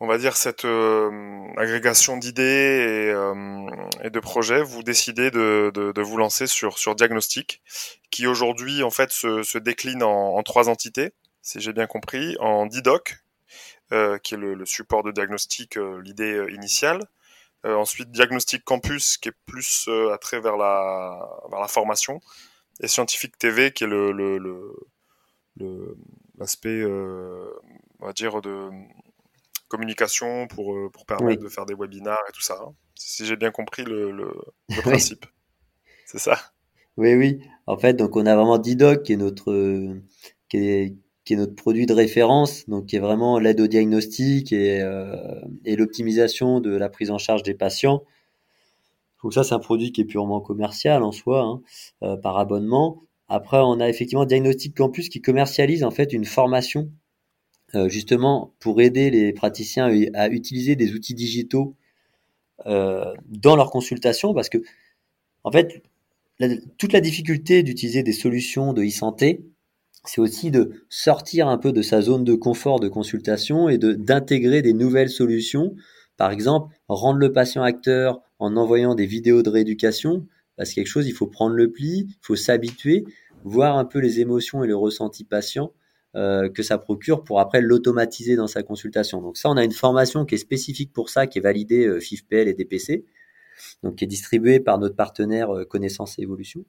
on 0.00 0.06
va 0.06 0.18
dire 0.18 0.36
cette 0.36 0.64
agrégation 0.64 2.16
d'idées 2.16 3.12
et, 4.02 4.10
de 4.10 4.20
projets, 4.20 4.62
vous 4.62 4.82
décidez 4.82 5.30
de, 5.30 6.00
vous 6.00 6.16
lancer 6.16 6.46
sur 6.46 6.78
sur 6.78 6.94
diagnostic, 6.94 7.62
qui 8.10 8.26
aujourd'hui 8.26 8.82
en 8.82 8.90
fait 8.90 9.10
se, 9.10 9.58
décline 9.58 10.02
en, 10.02 10.42
trois 10.42 10.68
entités, 10.68 11.12
si 11.42 11.60
j'ai 11.60 11.72
bien 11.72 11.86
compris, 11.86 12.36
en 12.40 12.66
DIDOC, 12.66 13.16
qui 14.22 14.34
est 14.34 14.38
le, 14.38 14.66
support 14.66 15.02
de 15.02 15.12
diagnostic, 15.12 15.76
l'idée 16.02 16.46
initiale. 16.50 17.02
ensuite, 17.64 18.10
Diagnostic 18.10 18.64
Campus, 18.64 19.18
qui 19.18 19.28
est 19.28 19.36
plus 19.46 19.88
attrait 20.12 20.40
vers 20.40 20.56
la, 20.56 21.20
vers 21.50 21.60
la 21.60 21.68
formation, 21.68 22.20
et 22.80 22.88
Scientifique 22.88 23.38
TV 23.38 23.72
qui 23.72 23.84
est 23.84 23.86
le, 23.86 24.12
l'aspect, 26.38 26.68
euh, 26.82 27.52
on 28.00 28.06
va 28.06 28.12
dire, 28.12 28.40
de 28.40 28.70
communication 29.70 30.46
pour, 30.48 30.74
euh, 30.74 30.90
pour 30.92 31.06
permettre 31.06 31.42
de 31.42 31.48
faire 31.48 31.64
des 31.64 31.74
webinars 31.74 32.22
et 32.28 32.32
tout 32.32 32.42
ça. 32.42 32.58
Hein. 32.62 32.74
Si 32.94 33.24
j'ai 33.24 33.36
bien 33.36 33.50
compris 33.50 33.84
le, 33.84 34.30
principe. 34.82 35.24
C'est 36.04 36.18
ça. 36.18 36.36
Oui, 36.96 37.14
oui. 37.14 37.40
En 37.66 37.78
fait, 37.78 37.94
donc 37.94 38.16
on 38.16 38.26
a 38.26 38.34
vraiment 38.34 38.58
Didoc 38.58 39.04
qui 39.04 39.14
est 39.14 39.16
notre 39.16 39.96
qui 40.48 40.56
est, 40.58 40.96
qui 41.24 41.34
est 41.34 41.36
notre 41.36 41.54
produit 41.54 41.86
de 41.86 41.94
référence, 41.94 42.68
donc 42.68 42.86
qui 42.86 42.96
est 42.96 43.00
vraiment 43.00 43.38
l'aide 43.38 43.60
au 43.60 43.68
diagnostic 43.68 44.52
et, 44.52 44.82
euh, 44.82 45.40
et 45.64 45.76
l'optimisation 45.76 46.60
de 46.60 46.76
la 46.76 46.88
prise 46.88 47.10
en 47.10 47.18
charge 47.18 47.44
des 47.44 47.54
patients. 47.54 48.02
Donc 49.22 49.34
ça, 49.34 49.44
c'est 49.44 49.54
un 49.54 49.60
produit 49.60 49.92
qui 49.92 50.00
est 50.00 50.06
purement 50.06 50.40
commercial 50.40 51.02
en 51.02 51.12
soi, 51.12 51.42
hein, 51.42 51.62
euh, 52.02 52.16
par 52.16 52.38
abonnement. 52.38 53.02
Après, 53.28 53.58
on 53.58 53.78
a 53.78 53.88
effectivement 53.88 54.24
Diagnostic 54.24 54.76
Campus 54.76 55.08
qui 55.08 55.20
commercialise 55.20 55.84
en 55.84 55.90
fait 55.92 56.12
une 56.12 56.24
formation 56.24 56.90
justement 57.88 58.52
pour 58.58 58.80
aider 58.80 59.10
les 59.10 59.32
praticiens 59.32 59.90
à 60.14 60.28
utiliser 60.28 60.76
des 60.76 60.92
outils 60.92 61.14
digitaux 61.14 61.76
euh, 62.66 63.14
dans 63.28 63.56
leur 63.56 63.70
consultation, 63.70 64.34
parce 64.34 64.48
que 64.48 64.58
en 65.44 65.50
fait, 65.50 65.82
toute 66.76 66.92
la 66.92 67.00
difficulté 67.00 67.62
d'utiliser 67.62 68.02
des 68.02 68.12
solutions 68.12 68.74
de 68.74 68.82
e-santé, 68.82 69.44
c'est 70.04 70.20
aussi 70.20 70.50
de 70.50 70.84
sortir 70.88 71.48
un 71.48 71.56
peu 71.56 71.72
de 71.72 71.82
sa 71.82 72.02
zone 72.02 72.24
de 72.24 72.34
confort 72.34 72.80
de 72.80 72.88
consultation 72.88 73.68
et 73.68 73.78
d'intégrer 73.78 74.60
des 74.62 74.72
nouvelles 74.72 75.10
solutions. 75.10 75.74
Par 76.16 76.30
exemple, 76.30 76.74
rendre 76.88 77.18
le 77.18 77.32
patient 77.32 77.62
acteur 77.62 78.20
en 78.38 78.56
envoyant 78.56 78.94
des 78.94 79.06
vidéos 79.06 79.42
de 79.42 79.50
rééducation, 79.50 80.26
parce 80.56 80.70
que 80.70 80.76
quelque 80.76 80.86
chose, 80.86 81.06
il 81.06 81.12
faut 81.12 81.26
prendre 81.26 81.54
le 81.54 81.70
pli, 81.70 82.06
il 82.08 82.16
faut 82.20 82.36
s'habituer, 82.36 83.04
voir 83.44 83.78
un 83.78 83.86
peu 83.86 84.00
les 84.00 84.20
émotions 84.20 84.62
et 84.62 84.66
le 84.66 84.76
ressenti 84.76 85.24
patient 85.24 85.64
euh, 85.64 85.79
que 86.14 86.62
ça 86.62 86.78
procure 86.78 87.22
pour 87.22 87.40
après 87.40 87.60
l'automatiser 87.60 88.36
dans 88.36 88.48
sa 88.48 88.62
consultation. 88.62 89.22
Donc 89.22 89.36
ça, 89.36 89.48
on 89.48 89.56
a 89.56 89.64
une 89.64 89.72
formation 89.72 90.24
qui 90.24 90.34
est 90.34 90.38
spécifique 90.38 90.92
pour 90.92 91.08
ça, 91.08 91.26
qui 91.26 91.38
est 91.38 91.42
validée 91.42 91.86
euh, 91.86 92.00
FIFPL 92.00 92.48
et 92.48 92.54
DPC, 92.54 93.04
donc 93.82 93.96
qui 93.96 94.04
est 94.04 94.08
distribuée 94.08 94.60
par 94.60 94.78
notre 94.78 94.96
partenaire 94.96 95.54
euh, 95.54 95.64
Connaissance 95.64 96.18
et 96.18 96.22
Évolution. 96.22 96.64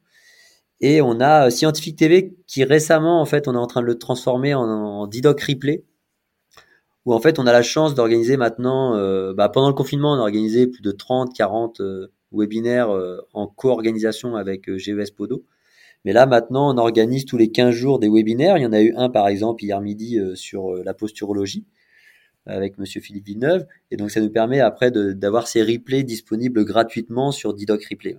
Et 0.79 1.01
on 1.01 1.19
a 1.19 1.49
Scientific 1.49 1.95
TV 1.95 2.35
qui 2.47 2.63
récemment, 2.63 3.21
en 3.21 3.25
fait, 3.25 3.47
on 3.47 3.53
est 3.53 3.57
en 3.57 3.67
train 3.67 3.81
de 3.81 3.87
le 3.87 3.97
transformer 3.97 4.53
en, 4.53 4.63
en 4.63 5.07
Didoc 5.07 5.41
Replay, 5.41 5.83
où 7.05 7.13
en 7.13 7.19
fait 7.19 7.39
on 7.39 7.47
a 7.47 7.51
la 7.51 7.63
chance 7.63 7.95
d'organiser 7.95 8.37
maintenant, 8.37 8.95
bah, 9.33 9.49
pendant 9.49 9.67
le 9.67 9.75
confinement, 9.75 10.13
on 10.13 10.17
a 10.17 10.21
organisé 10.21 10.65
plus 10.67 10.81
de 10.81 10.91
30, 10.91 11.35
40 11.35 11.81
webinaires 12.31 12.89
en 13.33 13.47
co-organisation 13.47 14.35
avec 14.35 14.75
GES 14.75 15.11
Podo. 15.15 15.43
Mais 16.05 16.13
là, 16.13 16.25
maintenant, 16.25 16.73
on 16.73 16.77
organise 16.77 17.25
tous 17.25 17.37
les 17.37 17.51
15 17.51 17.73
jours 17.73 17.99
des 17.99 18.09
webinaires. 18.09 18.57
Il 18.57 18.63
y 18.63 18.65
en 18.65 18.73
a 18.73 18.81
eu 18.81 18.93
un, 18.95 19.09
par 19.09 19.27
exemple, 19.27 19.63
hier 19.63 19.79
midi 19.81 20.17
euh, 20.19 20.35
sur 20.35 20.73
euh, 20.73 20.83
la 20.83 20.93
posturologie 20.93 21.65
avec 22.47 22.79
Monsieur 22.79 23.01
Philippe 23.01 23.27
Villeneuve. 23.27 23.67
Et 23.91 23.97
donc, 23.97 24.09
ça 24.09 24.19
nous 24.19 24.31
permet 24.31 24.61
après 24.61 24.89
d'avoir 24.89 25.47
ces 25.47 25.61
replays 25.61 26.03
disponibles 26.03 26.65
gratuitement 26.65 27.31
sur 27.31 27.53
Didoc 27.53 27.85
Replay. 27.85 28.17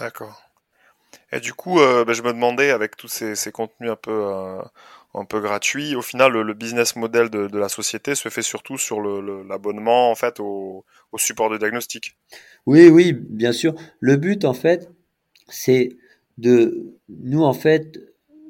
D'accord. 0.00 0.42
Et 1.32 1.40
du 1.40 1.52
coup, 1.52 1.80
euh, 1.80 2.06
ben, 2.06 2.14
je 2.14 2.22
me 2.22 2.32
demandais, 2.32 2.70
avec 2.70 2.96
tous 2.96 3.08
ces, 3.08 3.52
contenus 3.52 3.90
un 3.90 3.96
peu, 3.96 4.24
un 5.12 5.24
peu 5.26 5.40
gratuits, 5.40 5.94
au 5.96 6.02
final, 6.02 6.32
le, 6.32 6.54
business 6.54 6.96
model 6.96 7.28
de, 7.28 7.58
la 7.58 7.68
société 7.68 8.14
se 8.14 8.30
fait 8.30 8.42
surtout 8.42 8.78
sur 8.78 9.02
l'abonnement, 9.02 10.10
en 10.10 10.14
fait, 10.14 10.40
au, 10.40 10.86
au 11.12 11.18
support 11.18 11.50
de 11.50 11.58
diagnostic. 11.58 12.16
Oui, 12.64 12.88
oui, 12.88 13.12
bien 13.12 13.52
sûr. 13.52 13.74
Le 14.00 14.16
but, 14.16 14.46
en 14.46 14.54
fait, 14.54 14.88
c'est 15.48 15.90
de 16.38 16.98
nous 17.08 17.42
en 17.42 17.52
fait 17.52 17.98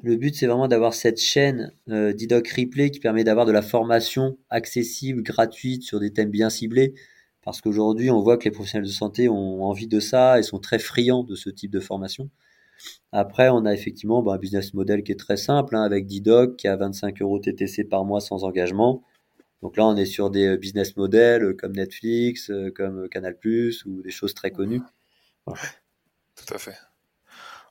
le 0.03 0.15
but 0.15 0.35
c'est 0.35 0.47
vraiment 0.47 0.67
d'avoir 0.67 0.93
cette 0.93 1.19
chaîne 1.19 1.73
euh, 1.89 2.13
d'IDOC 2.13 2.47
Replay 2.49 2.91
qui 2.91 2.99
permet 2.99 3.23
d'avoir 3.23 3.45
de 3.45 3.51
la 3.51 3.61
formation 3.61 4.37
accessible, 4.49 5.23
gratuite 5.23 5.83
sur 5.83 5.99
des 5.99 6.11
thèmes 6.11 6.29
bien 6.29 6.49
ciblés 6.49 6.93
parce 7.43 7.61
qu'aujourd'hui 7.61 8.11
on 8.11 8.21
voit 8.21 8.37
que 8.37 8.45
les 8.45 8.51
professionnels 8.51 8.87
de 8.87 8.93
santé 8.93 9.29
ont 9.29 9.63
envie 9.63 9.87
de 9.87 9.99
ça 9.99 10.39
et 10.39 10.43
sont 10.43 10.59
très 10.59 10.79
friands 10.79 11.23
de 11.23 11.35
ce 11.35 11.49
type 11.49 11.71
de 11.71 11.79
formation. 11.79 12.29
Après, 13.11 13.49
on 13.49 13.65
a 13.65 13.73
effectivement 13.73 14.21
bah, 14.21 14.33
un 14.33 14.37
business 14.37 14.73
model 14.73 15.03
qui 15.03 15.11
est 15.11 15.19
très 15.19 15.37
simple, 15.37 15.75
hein, 15.75 15.81
avec 15.81 16.05
Didoc 16.05 16.57
qui 16.57 16.67
a 16.67 16.75
25 16.75 17.21
euros 17.21 17.39
TTC 17.39 17.85
par 17.85 18.05
mois 18.05 18.21
sans 18.21 18.43
engagement. 18.43 19.03
Donc 19.61 19.77
là, 19.77 19.85
on 19.87 19.95
est 19.95 20.05
sur 20.05 20.29
des 20.29 20.47
euh, 20.47 20.57
business 20.57 20.95
models 20.97 21.55
comme 21.57 21.73
Netflix, 21.73 22.49
euh, 22.51 22.71
comme 22.71 23.09
Canal+, 23.09 23.35
ou 23.85 24.01
des 24.01 24.11
choses 24.11 24.33
très 24.33 24.51
connues. 24.51 24.81
Tout 26.35 26.53
à 26.53 26.57
fait. 26.57 26.75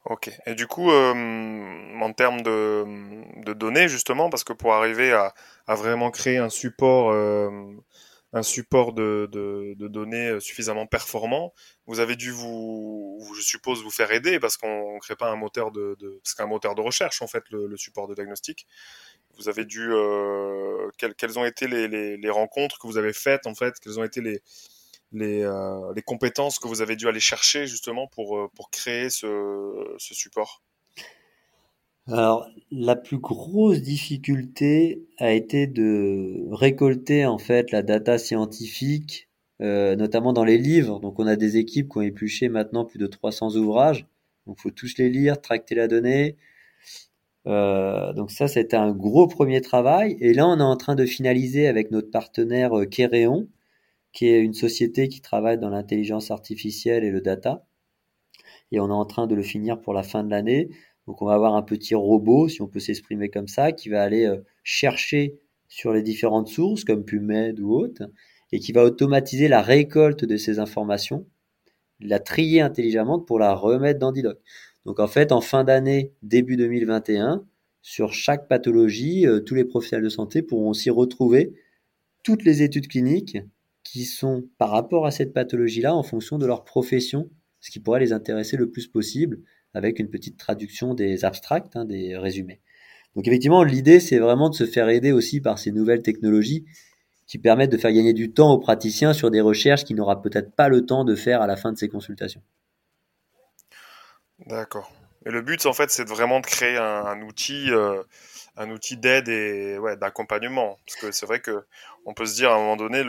Ok. 0.09 0.31
Et 0.47 0.55
du 0.55 0.69
coup, 0.69 0.93
euh, 0.93 2.01
en 2.01 2.13
termes 2.13 2.43
de, 2.43 3.53
données, 3.55 3.89
justement, 3.89 4.31
parce 4.31 4.45
que 4.45 4.53
pour 4.53 4.73
arriver 4.73 5.13
à, 5.13 5.35
vraiment 5.67 6.13
créer 6.13 6.39
un 6.39 6.49
support, 6.49 7.11
euh, 7.11 7.51
un 8.33 8.45
support 8.45 8.93
de, 8.93 9.29
données 9.89 10.39
suffisamment 10.39 10.87
performant, 10.87 11.53
vous 11.87 11.99
avez 11.99 12.15
dû 12.15 12.31
vous, 12.31 13.21
je 13.37 13.43
suppose, 13.43 13.83
vous 13.83 13.91
faire 13.91 14.13
aider 14.13 14.39
parce 14.39 14.57
qu'on 14.57 14.95
ne 14.95 15.01
crée 15.01 15.17
pas 15.17 15.29
un 15.29 15.37
moteur 15.37 15.73
de, 15.73 15.97
qu'un 16.37 16.47
moteur 16.47 16.77
de 16.77 16.83
recherche, 16.83 17.21
en 17.21 17.27
fait, 17.27 17.43
le, 17.51 17.77
support 17.77 18.07
de 18.07 18.15
diagnostic. 18.15 18.65
Vous 19.39 19.49
avez 19.49 19.65
dû, 19.65 19.89
euh, 19.93 20.89
quelles, 20.99 21.39
ont 21.39 21.45
été 21.45 21.67
les, 21.67 22.17
les 22.17 22.31
rencontres 22.31 22.79
que 22.79 22.87
vous 22.87 22.97
avez 22.97 23.13
faites, 23.13 23.49
en 23.49 23.57
fait, 23.57 23.75
quelles 23.81 23.99
ont 23.99 24.05
été 24.05 24.21
les, 24.21 24.41
les, 25.13 25.43
euh, 25.43 25.93
les, 25.95 26.03
compétences 26.03 26.59
que 26.59 26.69
vous 26.69 26.83
avez 26.83 26.97
dû 26.97 27.09
aller 27.09 27.21
chercher 27.21 27.67
justement 27.67 28.07
pour, 28.09 28.39
euh, 28.39 28.49
pour 28.55 28.71
créer 28.71 29.11
ce, 29.11 29.95
ce 29.99 30.15
support? 30.15 30.63
Alors, 32.09 32.49
la 32.71 32.95
plus 32.95 33.19
grosse 33.19 33.83
difficulté 33.83 35.07
a 35.19 35.33
été 35.33 35.67
de 35.67 36.47
récolter 36.53 37.27
en 37.27 37.39
fait 37.39 37.73
la 37.73 37.83
data 37.83 38.17
scientifique, 38.19 39.29
euh, 39.61 39.97
notamment 39.97 40.33
dans 40.33 40.45
les 40.45 40.59
livres. 40.59 41.01
Donc, 41.01 41.19
on 41.19 41.27
a 41.27 41.37
des 41.37 41.57
équipes 41.57 41.91
qui 41.91 41.99
ont 41.99 42.03
épluché 42.03 42.49
maintenant 42.49 42.85
plus 42.85 42.99
de 42.99 43.07
300 43.07 43.57
ouvrages. 43.57 44.07
Donc, 44.47 44.61
faut 44.61 44.71
tous 44.71 44.99
les 44.99 45.09
lire, 45.11 45.41
tracter 45.41 45.75
la 45.75 45.89
donnée. 45.89 46.37
Donc 47.45 48.33
ça, 48.33 48.49
c'était 48.49 48.77
un 48.77 48.91
gros 48.93 49.29
premier 49.29 49.61
travail. 49.61 50.17
Et 50.21 50.35
là, 50.35 50.49
on 50.49 50.59
est 50.59 50.63
en 50.63 50.77
train 50.77 50.97
de 50.97 51.07
finaliser 51.07 51.69
avec 51.69 51.93
notre 51.93 52.11
partenaire 52.11 52.73
Kéréon 52.91 53.47
qui 54.17 54.29
est 54.29 54.41
une 54.41 54.55
société 54.55 55.09
qui 55.09 55.21
travaille 55.21 55.59
dans 55.59 55.69
l'intelligence 55.69 56.31
artificielle 56.31 57.05
et 57.05 57.11
le 57.11 57.21
data. 57.21 57.67
Et 58.73 58.81
on 58.81 58.89
est 58.89 58.93
en 58.93 59.05
train 59.05 59.27
de 59.27 59.35
le 59.35 59.43
finir 59.43 59.79
pour 59.79 59.93
la 59.93 60.03
fin 60.03 60.25
de 60.25 60.31
l'année. 60.31 60.71
Donc 61.07 61.21
on 61.21 61.27
va 61.27 61.35
avoir 61.35 61.55
un 61.55 61.61
petit 61.61 61.95
robot, 61.95 62.49
si 62.49 62.63
on 62.63 62.67
peut 62.67 62.81
s'exprimer 62.81 63.29
comme 63.29 63.47
ça, 63.47 63.73
qui 63.73 63.91
va 63.91 64.03
aller 64.03 64.25
euh, 64.25 64.39
chercher 64.65 65.39
sur 65.69 65.93
les 65.93 66.01
différentes 66.01 66.49
sources, 66.49 66.83
comme 66.83 67.05
PubMed 67.05 67.61
ou 67.61 67.75
autres, 67.75 68.05
et 68.53 68.59
qui 68.59 68.73
va 68.73 68.85
automatiser 68.85 69.49
la 69.49 69.61
récolte 69.61 70.25
de 70.25 70.39
ces 70.39 70.61
informations, 70.61 71.27
la 72.01 72.19
trier 72.19 72.63
intelligemment 72.63 73.21
pour 73.21 73.39
la 73.39 73.53
remettre 73.53 74.01
dans 74.01 74.13
Didoc. 74.13 74.39
Donc 74.87 74.99
en 74.99 75.09
fait, 75.09 75.31
en 75.31 75.43
fin 75.43 75.63
d'année, 75.63 76.15
début 76.23 76.57
2021, 76.57 77.45
sur 77.83 78.15
chaque 78.15 78.49
pathologie, 78.49 79.27
euh, 79.27 79.41
tous 79.41 79.55
les 79.55 79.67
professionnels 79.67 80.05
de 80.05 80.09
santé 80.09 80.41
pourront 80.41 80.71
aussi 80.71 80.89
retrouver 80.89 81.53
toutes 82.23 82.45
les 82.45 82.63
études 82.63 82.89
cliniques 82.89 83.37
qui 83.89 84.05
sont 84.05 84.45
par 84.59 84.71
rapport 84.71 85.07
à 85.07 85.11
cette 85.11 85.33
pathologie-là 85.33 85.95
en 85.95 86.03
fonction 86.03 86.39
de 86.39 86.47
leur 86.47 86.65
profession, 86.65 87.31
ce 87.61 87.71
qui 87.71 87.81
pourrait 87.81 88.01
les 88.01 88.13
intéresser 88.13 88.57
le 88.57 88.71
plus 88.71 88.87
possible, 88.87 89.41
avec 89.75 89.99
une 89.99 90.09
petite 90.09 90.39
traduction 90.39 90.95
des 90.95 91.25
abstracts, 91.25 91.77
hein, 91.77 91.85
des 91.85 92.17
résumés. 92.17 92.61
Donc 93.15 93.27
effectivement, 93.27 93.63
l'idée, 93.63 94.01
c'est 94.01 94.19
vraiment 94.19 94.51
de 94.51 94.55
se 94.55 94.67
faire 94.67 94.89
aider 94.89 95.13
aussi 95.13 95.41
par 95.41 95.59
ces 95.59 95.73
nouvelles 95.73 96.03
technologies 96.03 96.67
qui 97.27 97.39
permettent 97.39 97.73
de 97.73 97.79
faire 97.79 97.93
gagner 97.93 98.13
du 98.13 98.33
temps 98.33 98.53
aux 98.53 98.59
praticiens 98.59 99.13
sur 99.13 99.31
des 99.31 99.41
recherches 99.41 99.85
qu'il 99.85 99.97
n'aura 99.97 100.23
peut-être 100.23 100.55
pas 100.55 100.69
le 100.69 100.87
temps 100.87 101.05
de 101.05 101.15
faire 101.15 101.43
à 101.43 101.47
la 101.47 101.57
fin 101.57 101.73
de 101.73 101.79
ses 101.79 101.89
consultations. 101.89 102.43
D'accord. 104.47 104.93
Et 105.25 105.31
le 105.31 105.43
but, 105.43 105.67
en 105.67 105.73
fait, 105.73 105.91
c'est 105.91 106.09
vraiment 106.09 106.41
de 106.41 106.47
créer 106.47 106.77
un, 106.77 107.21
outil 107.23 107.71
euh, 107.71 108.03
un 108.57 108.71
outil 108.71 108.97
d'aide 108.97 109.29
et 109.29 109.79
ouais, 109.79 109.97
d'accompagnement. 109.97 110.79
Parce 110.87 110.97
que 110.97 111.13
c'est 111.13 111.27
vrai 111.27 111.41
que 111.41 111.65
on 112.05 112.15
peut 112.15 112.27
se 112.27 112.35
dire 112.35 112.51
à 112.51 112.55
un 112.55 112.59
moment 112.59 112.77
donné, 112.77 113.03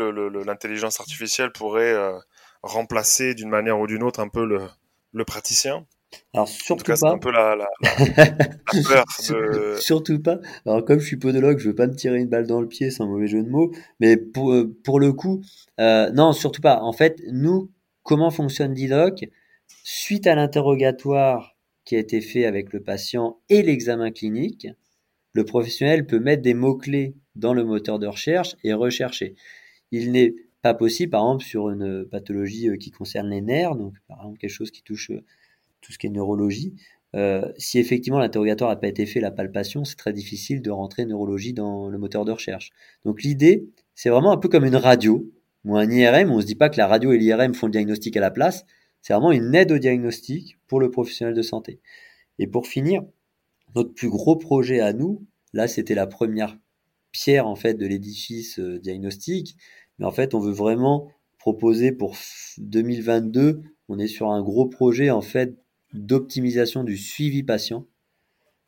l'intelligence 0.45 0.99
artificielle 0.99 1.51
pourrait 1.51 1.93
euh, 1.93 2.17
remplacer 2.63 3.33
d'une 3.33 3.49
manière 3.49 3.79
ou 3.79 3.87
d'une 3.87 4.03
autre 4.03 4.19
un 4.19 4.29
peu 4.29 4.45
le, 4.45 4.67
le 5.13 5.25
praticien. 5.25 5.85
Alors 6.33 6.47
surtout 6.47 6.85
cas, 6.85 6.95
pas. 6.99 7.11
un 7.11 7.17
peu 7.17 7.31
la, 7.31 7.55
la, 7.55 7.67
peur 8.87 9.05
de... 9.29 9.75
Surtout 9.79 10.21
pas. 10.21 10.39
Alors 10.65 10.85
comme 10.85 10.99
je 10.99 11.05
suis 11.05 11.17
podologue, 11.17 11.59
je 11.59 11.69
veux 11.69 11.75
pas 11.75 11.87
me 11.87 11.95
tirer 11.95 12.19
une 12.19 12.29
balle 12.29 12.47
dans 12.47 12.61
le 12.61 12.67
pied 12.67 12.91
sans 12.91 13.07
mauvais 13.07 13.27
jeu 13.27 13.43
de 13.43 13.49
mots, 13.49 13.71
mais 13.99 14.15
pour, 14.17 14.53
euh, 14.53 14.73
pour 14.83 14.99
le 14.99 15.11
coup, 15.11 15.41
euh, 15.79 16.09
non, 16.11 16.31
surtout 16.31 16.61
pas. 16.61 16.81
En 16.81 16.93
fait, 16.93 17.21
nous, 17.31 17.71
comment 18.03 18.31
fonctionne 18.31 18.73
Didoc 18.73 19.25
Suite 19.83 20.27
à 20.27 20.35
l'interrogatoire 20.35 21.57
qui 21.83 21.95
a 21.95 21.99
été 21.99 22.21
fait 22.21 22.45
avec 22.45 22.73
le 22.73 22.81
patient 22.81 23.39
et 23.49 23.61
l'examen 23.61 24.11
clinique, 24.11 24.67
le 25.37 25.45
professionnel 25.45 26.07
peut 26.07 26.19
mettre 26.19 26.41
des 26.41 26.55
mots-clés 26.55 27.13
dans 27.35 27.53
le 27.53 27.63
moteur 27.63 27.99
de 27.99 28.07
recherche 28.07 28.55
et 28.63 28.73
rechercher. 28.73 29.35
Il 29.91 30.11
n'est 30.11 30.33
pas 30.63 30.73
possible, 30.73 31.11
par 31.11 31.21
exemple, 31.21 31.45
sur 31.45 31.69
une 31.69 32.05
pathologie 32.05 32.69
euh, 32.69 32.75
qui 32.75 32.89
concerne 32.89 33.29
les 33.29 33.41
nerfs, 33.41 33.75
donc 33.75 33.93
par 34.07 34.17
exemple 34.17 34.39
quelque 34.39 34.49
chose 34.49 34.71
qui 34.71 34.81
touche 34.81 35.11
euh, 35.11 35.21
tout 35.79 35.91
ce 35.91 35.99
qui 35.99 36.07
est 36.07 36.09
neurologie, 36.09 36.73
euh, 37.15 37.51
si 37.59 37.77
effectivement 37.77 38.17
l'interrogatoire 38.17 38.71
n'a 38.71 38.77
pas 38.77 38.87
été 38.87 39.05
fait, 39.05 39.19
la 39.19 39.29
palpation, 39.29 39.85
c'est 39.85 39.95
très 39.95 40.11
difficile 40.11 40.63
de 40.63 40.71
rentrer 40.71 41.05
neurologie 41.05 41.53
dans 41.53 41.87
le 41.87 41.99
moteur 41.99 42.25
de 42.25 42.31
recherche. 42.31 42.71
Donc 43.05 43.21
l'idée, 43.21 43.69
c'est 43.93 44.09
vraiment 44.09 44.31
un 44.31 44.37
peu 44.37 44.49
comme 44.49 44.65
une 44.65 44.75
radio 44.75 45.31
ou 45.65 45.77
un 45.77 45.87
IRM. 45.87 46.31
On 46.31 46.37
ne 46.37 46.41
se 46.41 46.47
dit 46.47 46.55
pas 46.55 46.69
que 46.69 46.77
la 46.77 46.87
radio 46.87 47.11
et 47.11 47.19
l'IRM 47.19 47.53
font 47.53 47.67
le 47.67 47.73
diagnostic 47.73 48.17
à 48.17 48.21
la 48.21 48.31
place. 48.31 48.65
C'est 49.03 49.13
vraiment 49.13 49.31
une 49.31 49.53
aide 49.53 49.71
au 49.71 49.77
diagnostic 49.77 50.57
pour 50.65 50.79
le 50.79 50.89
professionnel 50.89 51.35
de 51.35 51.43
santé. 51.43 51.79
Et 52.39 52.47
pour 52.47 52.65
finir, 52.65 53.03
notre 53.77 53.93
plus 53.93 54.09
gros 54.09 54.35
projet 54.35 54.79
à 54.79 54.93
nous, 54.93 55.25
là, 55.53 55.67
c'était 55.67 55.95
la 55.95 56.07
première 56.07 56.57
pierre 57.11 57.47
en 57.47 57.55
fait 57.55 57.75
de 57.75 57.85
l'édifice 57.85 58.59
euh, 58.59 58.79
diagnostique, 58.79 59.55
mais 59.99 60.05
en 60.05 60.11
fait, 60.11 60.33
on 60.33 60.39
veut 60.39 60.51
vraiment 60.51 61.09
proposer 61.39 61.91
pour 61.91 62.15
2022, 62.57 63.61
on 63.87 63.99
est 63.99 64.07
sur 64.07 64.29
un 64.29 64.41
gros 64.41 64.65
projet 64.65 65.09
en 65.09 65.21
fait 65.21 65.55
d'optimisation 65.93 66.83
du 66.83 66.97
suivi 66.97 67.43
patient. 67.43 67.85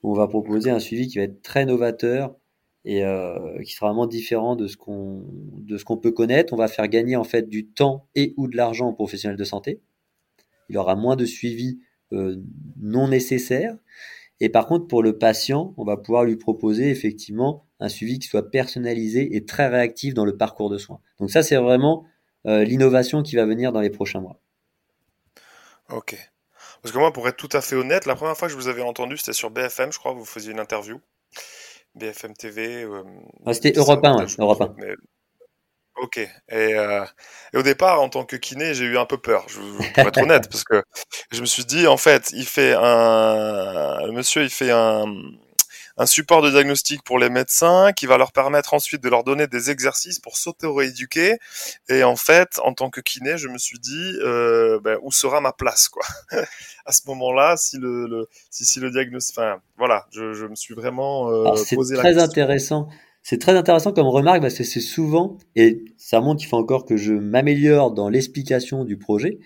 On 0.01 0.13
va 0.13 0.27
proposer 0.27 0.69
un 0.69 0.79
suivi 0.79 1.07
qui 1.07 1.17
va 1.17 1.25
être 1.25 1.41
très 1.41 1.65
novateur 1.65 2.35
et 2.85 3.03
euh, 3.03 3.61
qui 3.63 3.73
sera 3.73 3.87
vraiment 3.87 4.07
différent 4.07 4.55
de 4.55 4.67
ce 4.67 4.77
qu'on 4.77 5.25
de 5.57 5.77
ce 5.77 5.83
qu'on 5.83 5.97
peut 5.97 6.11
connaître. 6.11 6.53
On 6.53 6.55
va 6.55 6.69
faire 6.69 6.87
gagner 6.87 7.17
en 7.17 7.25
fait 7.25 7.49
du 7.49 7.67
temps 7.67 8.07
et 8.15 8.33
ou 8.37 8.47
de 8.47 8.55
l'argent 8.55 8.87
aux 8.87 8.93
professionnels 8.93 9.37
de 9.37 9.43
santé. 9.43 9.81
Il 10.69 10.77
aura 10.77 10.95
moins 10.95 11.17
de 11.17 11.25
suivi 11.25 11.79
euh, 12.13 12.37
non 12.77 13.09
nécessaire 13.09 13.77
et 14.39 14.49
par 14.49 14.67
contre, 14.67 14.87
pour 14.87 15.03
le 15.03 15.17
patient, 15.17 15.73
on 15.77 15.83
va 15.83 15.97
pouvoir 15.97 16.23
lui 16.23 16.37
proposer 16.37 16.89
effectivement 16.89 17.65
un 17.79 17.89
suivi 17.89 18.19
qui 18.19 18.27
soit 18.27 18.49
personnalisé 18.49 19.35
et 19.35 19.45
très 19.45 19.67
réactif 19.67 20.13
dans 20.13 20.25
le 20.25 20.37
parcours 20.37 20.69
de 20.69 20.77
soins. 20.77 20.99
Donc 21.19 21.29
ça, 21.29 21.43
c'est 21.43 21.55
vraiment 21.57 22.05
euh, 22.45 22.63
l'innovation 22.63 23.21
qui 23.21 23.35
va 23.35 23.45
venir 23.45 23.71
dans 23.71 23.81
les 23.81 23.89
prochains 23.89 24.21
mois. 24.21 24.39
Ok. 25.89 26.15
Parce 26.81 26.93
que 26.93 26.99
moi, 26.99 27.11
pour 27.11 27.27
être 27.27 27.35
tout 27.35 27.49
à 27.51 27.61
fait 27.61 27.75
honnête, 27.75 28.05
la 28.05 28.15
première 28.15 28.37
fois 28.37 28.47
que 28.47 28.53
je 28.53 28.57
vous 28.57 28.67
avais 28.67 28.81
entendu, 28.81 29.17
c'était 29.17 29.33
sur 29.33 29.49
BFM, 29.49 29.91
je 29.91 29.99
crois, 29.99 30.13
vous 30.13 30.25
faisiez 30.25 30.51
une 30.51 30.59
interview. 30.59 30.99
BFM 31.95 32.33
TV. 32.33 32.83
Euh, 32.83 33.03
ah, 33.45 33.53
c'était 33.53 33.73
Europe 33.77 34.03
1, 34.03 34.17
ouais, 34.17 34.25
Europe 34.37 34.61
1. 34.61 34.75
Ok. 36.01 36.17
Et, 36.17 36.29
euh, 36.51 37.03
et, 37.53 37.57
au 37.57 37.63
départ, 37.63 38.01
en 38.01 38.09
tant 38.09 38.23
que 38.25 38.35
kiné, 38.35 38.73
j'ai 38.73 38.85
eu 38.85 38.97
un 38.97 39.05
peu 39.05 39.17
peur, 39.17 39.45
je, 39.47 39.59
pour 39.59 40.07
être 40.07 40.21
honnête, 40.21 40.49
parce 40.49 40.63
que 40.63 40.83
je 41.31 41.41
me 41.41 41.45
suis 41.45 41.65
dit, 41.65 41.87
en 41.87 41.97
fait, 41.97 42.31
il 42.33 42.45
fait 42.45 42.73
un, 42.73 43.99
le 44.05 44.11
monsieur, 44.11 44.43
il 44.43 44.49
fait 44.49 44.71
un, 44.71 45.05
un 45.99 46.05
support 46.05 46.41
de 46.41 46.49
diagnostic 46.49 47.03
pour 47.03 47.19
les 47.19 47.29
médecins 47.29 47.91
qui 47.91 48.05
va 48.05 48.17
leur 48.17 48.31
permettre 48.31 48.73
ensuite 48.73 49.03
de 49.03 49.09
leur 49.09 49.25
donner 49.25 49.47
des 49.47 49.69
exercices 49.69 50.19
pour 50.19 50.37
s'auto-rééduquer. 50.37 51.37
Et 51.89 52.03
en 52.03 52.15
fait, 52.15 52.59
en 52.63 52.73
tant 52.73 52.89
que 52.89 53.01
kiné, 53.01 53.37
je 53.37 53.49
me 53.49 53.57
suis 53.57 53.79
dit, 53.79 54.13
euh, 54.21 54.79
ben, 54.81 54.97
où 55.01 55.11
sera 55.11 55.41
ma 55.41 55.51
place, 55.51 55.89
quoi? 55.89 56.05
À 56.85 56.91
ce 56.91 57.01
moment-là, 57.07 57.55
si 57.57 57.77
le, 57.77 58.07
le, 58.07 58.29
si, 58.49 58.65
si 58.65 58.79
le 58.79 58.89
diagnostic, 58.89 59.37
enfin, 59.37 59.61
voilà, 59.77 60.07
je, 60.11 60.33
je 60.33 60.45
me 60.45 60.55
suis 60.55 60.73
vraiment 60.73 61.29
euh, 61.29 61.43
posé 61.75 61.95
la 61.95 62.01
question. 62.01 62.01
C'est 62.01 62.01
très 62.01 62.17
intéressant. 62.17 62.89
C'est 63.21 63.39
très 63.39 63.55
intéressant 63.55 63.91
comme 63.91 64.07
remarque 64.07 64.41
parce 64.41 64.55
que 64.57 64.63
c'est 64.63 64.79
souvent, 64.79 65.37
et 65.55 65.83
ça 65.97 66.21
montre 66.21 66.39
qu'il 66.39 66.47
faut 66.47 66.57
encore 66.57 66.85
que 66.85 66.97
je 66.97 67.13
m'améliore 67.13 67.91
dans 67.91 68.09
l'explication 68.09 68.85
du 68.85 68.97
projet. 68.97 69.39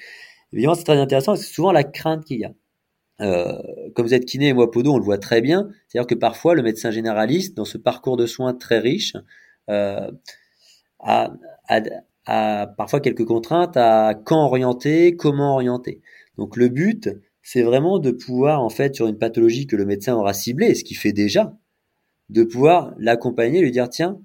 Évidemment, 0.54 0.76
c'est 0.76 0.84
très 0.84 0.98
intéressant, 0.98 1.36
c'est 1.36 1.52
souvent 1.52 1.72
la 1.72 1.84
crainte 1.84 2.24
qu'il 2.26 2.40
y 2.40 2.46
a. 2.46 2.54
Euh, 3.22 3.58
comme 3.96 4.06
vous 4.06 4.14
êtes 4.14 4.26
kiné 4.26 4.50
et 4.50 4.54
moi 4.54 4.72
podo, 4.72 4.94
on 4.94 4.98
le 4.98 5.04
voit 5.04 5.18
très 5.18 5.42
bien. 5.42 5.70
C'est-à-dire 5.88 6.08
que 6.08 6.16
parfois, 6.16 6.56
le 6.56 6.64
médecin 6.64 6.92
généraliste, 6.92 7.56
dans 7.56 7.66
ce 7.66 7.78
parcours 7.78 8.18
de 8.18 8.26
soins 8.26 8.54
très 8.54 8.80
riche, 8.80 9.14
euh, 9.70 10.12
a, 11.00 11.34
a, 11.68 11.82
a, 12.26 12.68
parfois 12.68 13.00
quelques 13.00 13.26
contraintes 13.26 13.78
à 13.78 14.14
quand 14.14 14.46
orienter, 14.46 15.16
comment 15.16 15.54
orienter. 15.54 16.02
Donc 16.38 16.58
le 16.58 16.70
but, 16.70 17.10
c'est 17.42 17.62
vraiment 17.62 18.00
de 18.00 18.12
pouvoir, 18.12 18.62
en 18.62 18.70
fait, 18.70 18.96
sur 18.96 19.08
une 19.08 19.18
pathologie 19.18 19.68
que 19.68 19.76
le 19.76 19.86
médecin 19.86 20.16
aura 20.16 20.34
ciblée, 20.34 20.76
ce 20.76 20.84
qu'il 20.84 20.98
fait 20.98 21.12
déjà, 21.14 21.56
de 22.30 22.44
pouvoir 22.44 22.94
l'accompagner, 22.98 23.62
lui 23.62 23.72
dire 23.72 23.90
tiens, 23.90 24.20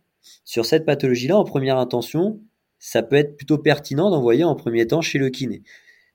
sur 0.45 0.67
cette 0.67 0.85
pathologie-là, 0.85 1.37
en 1.37 1.45
première 1.45 1.79
intention, 1.79 2.41
ça 2.79 3.03
peut 3.03 3.17
être 3.17 3.37
plutôt 3.37 3.59
pertinent 3.59 4.11
d'envoyer 4.11 4.45
en 4.45 4.55
premier 4.55 4.87
temps 4.87 5.01
chez 5.01 5.19
le 5.19 5.31
kiné. 5.31 5.63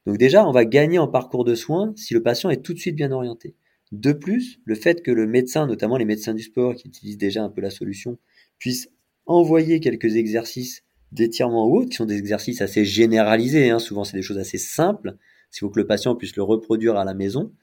Donc 0.06 0.18
déjà, 0.18 0.48
on 0.48 0.52
va 0.52 0.66
gagner 0.66 1.00
en 1.00 1.08
parcours 1.08 1.46
de 1.46 1.56
soins 1.56 1.94
si 1.96 2.14
le 2.14 2.22
patient 2.22 2.50
est 2.50 2.62
tout 2.62 2.74
de 2.74 2.80
suite 2.80 2.96
bien 2.96 3.12
orienté. 3.12 3.56
De 3.92 4.12
plus, 4.12 4.60
le 4.66 4.76
fait 4.76 5.04
que 5.04 5.12
le 5.12 5.28
médecin, 5.28 5.68
notamment 5.68 5.98
les 5.98 6.06
médecins 6.06 6.34
du 6.34 6.44
sport 6.44 6.76
qui 6.76 6.88
utilisent 6.88 7.18
déjà 7.18 7.44
un 7.44 7.50
peu 7.50 7.62
la 7.62 7.70
solution, 7.70 8.18
puisse 8.58 8.90
envoyer 9.26 9.80
quelques 9.80 10.16
exercices 10.16 10.84
d'étirement 11.12 11.70
ou 11.70 11.86
qui 11.86 11.96
sont 11.96 12.06
des 12.06 12.18
exercices 12.18 12.62
assez 12.62 12.86
généralisés, 12.86 13.70
hein. 13.70 13.80
souvent 13.80 14.04
c'est 14.04 14.18
des 14.18 14.24
choses 14.24 14.40
assez 14.40 14.58
simples, 14.58 15.16
s'il 15.52 15.60
faut 15.60 15.70
que 15.70 15.80
le 15.80 15.86
patient 15.86 16.16
puisse 16.16 16.36
le 16.36 16.44
reproduire 16.44 16.98
à 16.98 17.06
la 17.06 17.14
maison. 17.14 17.54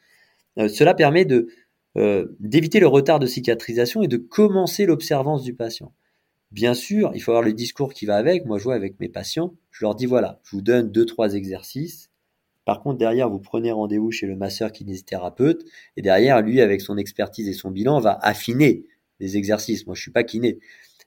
Euh, 0.58 0.68
cela 0.68 0.94
permet 0.94 1.24
de 1.24 1.48
d'éviter 1.96 2.80
le 2.80 2.86
retard 2.86 3.18
de 3.18 3.26
cicatrisation 3.26 4.02
et 4.02 4.08
de 4.08 4.16
commencer 4.16 4.86
l'observance 4.86 5.42
du 5.42 5.54
patient. 5.54 5.92
Bien 6.52 6.74
sûr, 6.74 7.12
il 7.14 7.20
faut 7.20 7.30
avoir 7.30 7.44
le 7.44 7.52
discours 7.52 7.92
qui 7.92 8.06
va 8.06 8.16
avec. 8.16 8.44
Moi, 8.44 8.58
je 8.58 8.64
vois 8.64 8.74
avec 8.74 8.98
mes 8.98 9.08
patients, 9.08 9.54
je 9.70 9.84
leur 9.84 9.94
dis 9.94 10.06
voilà, 10.06 10.40
je 10.42 10.56
vous 10.56 10.62
donne 10.62 10.90
deux 10.90 11.06
trois 11.06 11.34
exercices. 11.34 12.10
Par 12.64 12.82
contre, 12.82 12.98
derrière, 12.98 13.28
vous 13.28 13.38
prenez 13.38 13.72
rendez-vous 13.72 14.10
chez 14.10 14.26
le 14.26 14.36
masseur 14.36 14.72
kinésithérapeute 14.72 15.64
et 15.96 16.02
derrière, 16.02 16.42
lui, 16.42 16.60
avec 16.60 16.80
son 16.80 16.96
expertise 16.98 17.48
et 17.48 17.52
son 17.52 17.70
bilan, 17.70 18.00
va 18.00 18.18
affiner 18.22 18.84
les 19.20 19.36
exercices. 19.36 19.86
Moi, 19.86 19.94
je 19.94 20.02
suis 20.02 20.10
pas 20.10 20.24
kiné, 20.24 20.58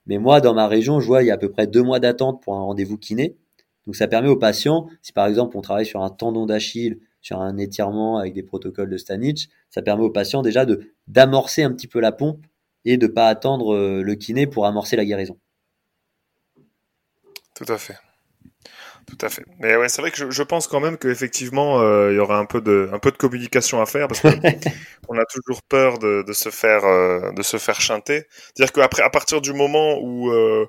mais 0.05 0.17
moi, 0.17 0.41
dans 0.41 0.53
ma 0.53 0.67
région, 0.67 0.99
je 0.99 1.07
vois 1.07 1.23
il 1.23 1.27
y 1.27 1.31
a 1.31 1.35
à 1.35 1.37
peu 1.37 1.49
près 1.49 1.67
deux 1.67 1.83
mois 1.83 1.99
d'attente 1.99 2.41
pour 2.41 2.55
un 2.55 2.61
rendez-vous 2.61 2.97
kiné. 2.97 3.37
Donc, 3.85 3.95
ça 3.95 4.07
permet 4.07 4.29
aux 4.29 4.37
patients, 4.37 4.87
si 5.01 5.11
par 5.11 5.27
exemple 5.27 5.57
on 5.57 5.61
travaille 5.61 5.85
sur 5.85 6.01
un 6.01 6.09
tendon 6.09 6.45
d'Achille 6.45 6.99
sur 7.23 7.41
un 7.41 7.57
étirement 7.57 8.19
avec 8.19 8.33
des 8.35 8.43
protocoles 8.43 8.91
de 8.91 8.97
Stanich, 8.97 9.49
ça 9.71 9.81
permet 9.81 10.03
aux 10.03 10.11
patients 10.11 10.43
déjà 10.43 10.65
de 10.65 10.91
d'amorcer 11.07 11.63
un 11.63 11.71
petit 11.71 11.87
peu 11.87 11.99
la 11.99 12.11
pompe 12.11 12.45
et 12.85 12.97
de 12.97 13.07
pas 13.07 13.27
attendre 13.29 13.73
euh, 13.73 14.03
le 14.03 14.13
kiné 14.15 14.45
pour 14.45 14.67
amorcer 14.67 14.95
la 14.95 15.05
guérison. 15.05 15.39
Tout 17.55 17.65
à 17.67 17.77
fait. 17.77 17.97
Tout 19.05 19.17
à 19.21 19.29
fait. 19.29 19.43
Mais 19.59 19.75
ouais, 19.75 19.89
c'est 19.89 20.01
vrai 20.01 20.11
que 20.11 20.17
je, 20.17 20.29
je 20.31 20.43
pense 20.43 20.67
quand 20.67 20.79
même 20.79 20.97
qu'effectivement, 20.97 21.81
euh, 21.81 22.11
il 22.11 22.15
y 22.15 22.19
aura 22.19 22.37
un 22.37 22.45
peu 22.45 22.61
de, 22.61 22.89
un 22.93 22.99
peu 22.99 23.11
de 23.11 23.17
communication 23.17 23.81
à 23.81 23.85
faire 23.85 24.07
parce 24.07 24.21
qu'on 24.21 24.29
a 25.17 25.25
toujours 25.25 25.61
peur 25.63 25.99
de, 25.99 26.23
de 26.25 26.33
se 26.33 26.49
faire, 26.49 26.85
euh, 26.85 27.31
de 27.33 27.41
se 27.41 27.57
faire 27.57 27.81
chanter. 27.81 28.25
C'est-à-dire 28.29 28.71
qu'après, 28.71 29.03
à 29.03 29.09
partir 29.09 29.41
du 29.41 29.53
moment 29.53 29.97
où, 30.01 30.31
euh, 30.31 30.65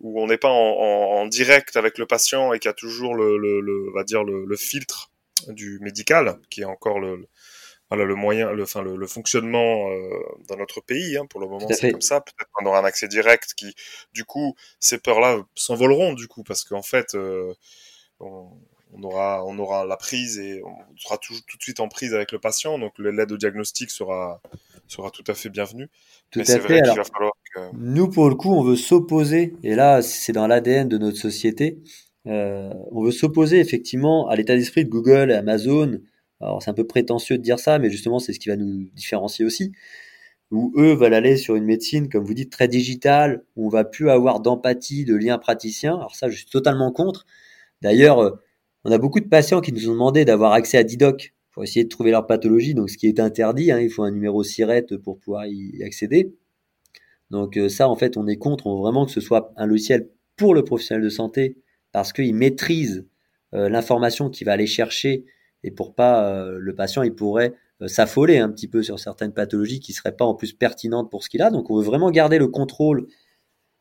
où 0.00 0.20
on 0.20 0.26
n'est 0.26 0.38
pas 0.38 0.48
en, 0.48 0.52
en, 0.52 1.20
en, 1.20 1.26
direct 1.26 1.76
avec 1.76 1.98
le 1.98 2.06
patient 2.06 2.52
et 2.52 2.58
qu'il 2.58 2.68
y 2.68 2.70
a 2.70 2.74
toujours 2.74 3.14
le, 3.14 3.38
le, 3.38 3.60
le, 3.60 3.92
va 3.94 4.02
dire 4.02 4.24
le, 4.24 4.44
le 4.44 4.56
filtre 4.56 5.10
du 5.48 5.78
médical, 5.80 6.38
qui 6.50 6.62
est 6.62 6.64
encore 6.64 6.98
le, 6.98 7.26
voilà, 7.88 8.04
le 8.04 8.14
moyen, 8.14 8.50
le, 8.52 8.64
enfin, 8.64 8.82
le, 8.82 8.96
le 8.96 9.06
fonctionnement 9.06 9.88
euh, 9.90 10.10
dans 10.48 10.56
notre 10.56 10.80
pays. 10.80 11.16
Hein, 11.16 11.26
pour 11.26 11.40
le 11.40 11.46
moment, 11.46 11.68
c'est 11.70 11.92
comme 11.92 12.00
ça. 12.00 12.20
Peut-être 12.20 12.50
qu'on 12.52 12.66
aura 12.66 12.80
un 12.80 12.84
accès 12.84 13.08
direct 13.08 13.54
qui, 13.54 13.74
du 14.12 14.24
coup, 14.24 14.54
ces 14.80 14.98
peurs-là 14.98 15.38
s'envoleront, 15.54 16.14
du 16.14 16.26
coup, 16.26 16.42
parce 16.42 16.64
qu'en 16.64 16.82
fait, 16.82 17.14
euh, 17.14 17.54
on, 18.18 18.48
on, 18.92 19.02
aura, 19.02 19.44
on 19.44 19.58
aura 19.58 19.84
la 19.84 19.96
prise 19.96 20.38
et 20.38 20.62
on 20.64 20.96
sera 20.96 21.18
tout, 21.18 21.34
tout 21.46 21.56
de 21.58 21.62
suite 21.62 21.80
en 21.80 21.88
prise 21.88 22.14
avec 22.14 22.32
le 22.32 22.38
patient. 22.38 22.78
Donc, 22.78 22.94
l'aide 22.98 23.30
au 23.30 23.36
diagnostic 23.36 23.90
sera, 23.90 24.40
sera 24.88 25.10
tout 25.10 25.24
à 25.28 25.34
fait 25.34 25.48
bienvenue. 25.48 25.88
Tout 26.30 26.40
Mais 26.40 26.50
à 26.50 26.60
fait. 26.60 26.80
Alors, 26.80 26.96
va 26.96 27.04
falloir 27.04 27.32
que... 27.54 27.60
Nous, 27.74 28.08
pour 28.08 28.28
le 28.28 28.34
coup, 28.34 28.52
on 28.52 28.64
veut 28.64 28.76
s'opposer, 28.76 29.54
et 29.62 29.74
là, 29.76 30.02
c'est 30.02 30.32
dans 30.32 30.46
l'ADN 30.48 30.88
de 30.88 30.98
notre 30.98 31.18
société, 31.18 31.78
euh, 32.26 32.72
on 32.90 33.02
veut 33.04 33.12
s'opposer 33.12 33.60
effectivement 33.60 34.28
à 34.28 34.36
l'état 34.36 34.56
d'esprit 34.56 34.84
de 34.84 34.90
Google 34.90 35.30
et 35.30 35.34
Amazon. 35.34 36.00
Alors 36.40 36.62
c'est 36.62 36.70
un 36.70 36.74
peu 36.74 36.86
prétentieux 36.86 37.38
de 37.38 37.42
dire 37.42 37.58
ça, 37.58 37.78
mais 37.78 37.90
justement 37.90 38.18
c'est 38.18 38.32
ce 38.32 38.40
qui 38.40 38.48
va 38.48 38.56
nous 38.56 38.88
différencier 38.94 39.44
aussi. 39.44 39.72
Où 40.50 40.72
eux 40.76 40.94
veulent 40.94 41.14
aller 41.14 41.36
sur 41.36 41.56
une 41.56 41.64
médecine, 41.64 42.08
comme 42.08 42.24
vous 42.24 42.34
dites, 42.34 42.52
très 42.52 42.68
digitale, 42.68 43.44
où 43.56 43.66
on 43.66 43.68
va 43.68 43.84
plus 43.84 44.10
avoir 44.10 44.40
d'empathie, 44.40 45.04
de 45.04 45.16
lien 45.16 45.38
praticien. 45.38 45.96
Alors 45.96 46.14
ça, 46.14 46.28
je 46.28 46.36
suis 46.36 46.46
totalement 46.46 46.92
contre. 46.92 47.26
D'ailleurs, 47.82 48.20
euh, 48.20 48.30
on 48.84 48.92
a 48.92 48.98
beaucoup 48.98 49.20
de 49.20 49.28
patients 49.28 49.60
qui 49.60 49.72
nous 49.72 49.88
ont 49.88 49.92
demandé 49.94 50.24
d'avoir 50.24 50.52
accès 50.52 50.78
à 50.78 50.84
Didoc 50.84 51.34
pour 51.50 51.64
essayer 51.64 51.84
de 51.84 51.88
trouver 51.88 52.12
leur 52.12 52.26
pathologie, 52.26 52.74
donc 52.74 52.90
ce 52.90 52.98
qui 52.98 53.08
est 53.08 53.18
interdit. 53.20 53.72
Hein, 53.72 53.80
il 53.80 53.90
faut 53.90 54.04
un 54.04 54.12
numéro 54.12 54.44
SIRET 54.44 54.86
pour 55.02 55.18
pouvoir 55.18 55.46
y 55.46 55.82
accéder. 55.82 56.34
Donc 57.30 57.56
euh, 57.56 57.68
ça, 57.68 57.88
en 57.88 57.96
fait, 57.96 58.16
on 58.16 58.26
est 58.28 58.36
contre. 58.36 58.66
On 58.66 58.76
veut 58.76 58.82
vraiment 58.82 59.06
que 59.06 59.12
ce 59.12 59.20
soit 59.20 59.52
un 59.56 59.66
logiciel 59.66 60.10
pour 60.36 60.54
le 60.54 60.62
professionnel 60.64 61.02
de 61.02 61.08
santé 61.08 61.56
parce 61.96 62.12
qu'il 62.12 62.34
maîtrise 62.34 63.06
euh, 63.54 63.70
l'information 63.70 64.28
qu'il 64.28 64.44
va 64.44 64.52
aller 64.52 64.66
chercher 64.66 65.24
et 65.62 65.70
pour 65.70 65.94
pas 65.94 66.30
euh, 66.30 66.58
le 66.58 66.74
patient 66.74 67.02
il 67.02 67.14
pourrait 67.14 67.54
euh, 67.80 67.88
s'affoler 67.88 68.36
un 68.36 68.50
petit 68.50 68.68
peu 68.68 68.82
sur 68.82 69.00
certaines 69.00 69.32
pathologies 69.32 69.80
qui 69.80 69.94
seraient 69.94 70.14
pas 70.14 70.26
en 70.26 70.34
plus 70.34 70.52
pertinentes 70.52 71.10
pour 71.10 71.24
ce 71.24 71.30
qu'il 71.30 71.40
a. 71.40 71.50
Donc 71.50 71.70
on 71.70 71.78
veut 71.78 71.82
vraiment 71.82 72.10
garder 72.10 72.36
le 72.36 72.48
contrôle 72.48 73.06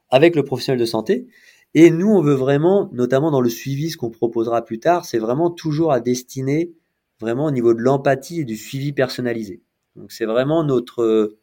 avec 0.08 0.38
le 0.38 0.44
professionnel 0.46 0.80
de 0.80 0.86
santé. 0.86 1.28
Et 1.74 1.90
nous, 1.90 2.08
on 2.08 2.22
veut 2.22 2.36
vraiment, 2.36 2.90
notamment 2.94 3.32
dans 3.32 3.42
le 3.42 3.50
suivi, 3.50 3.90
ce 3.90 3.98
qu'on 3.98 4.12
proposera 4.12 4.64
plus 4.64 4.80
tard, 4.80 5.04
c'est 5.04 5.20
vraiment 5.20 5.52
toujours 5.52 5.92
à 5.92 6.00
destiner 6.00 6.72
vraiment 7.20 7.48
au 7.48 7.52
niveau 7.52 7.74
de 7.74 7.82
l'empathie 7.82 8.40
et 8.40 8.46
du 8.46 8.56
suivi 8.56 8.94
personnalisé. 8.94 9.62
Donc 9.98 10.14
c'est 10.14 10.24
vraiment 10.24 10.64
notre 10.64 11.36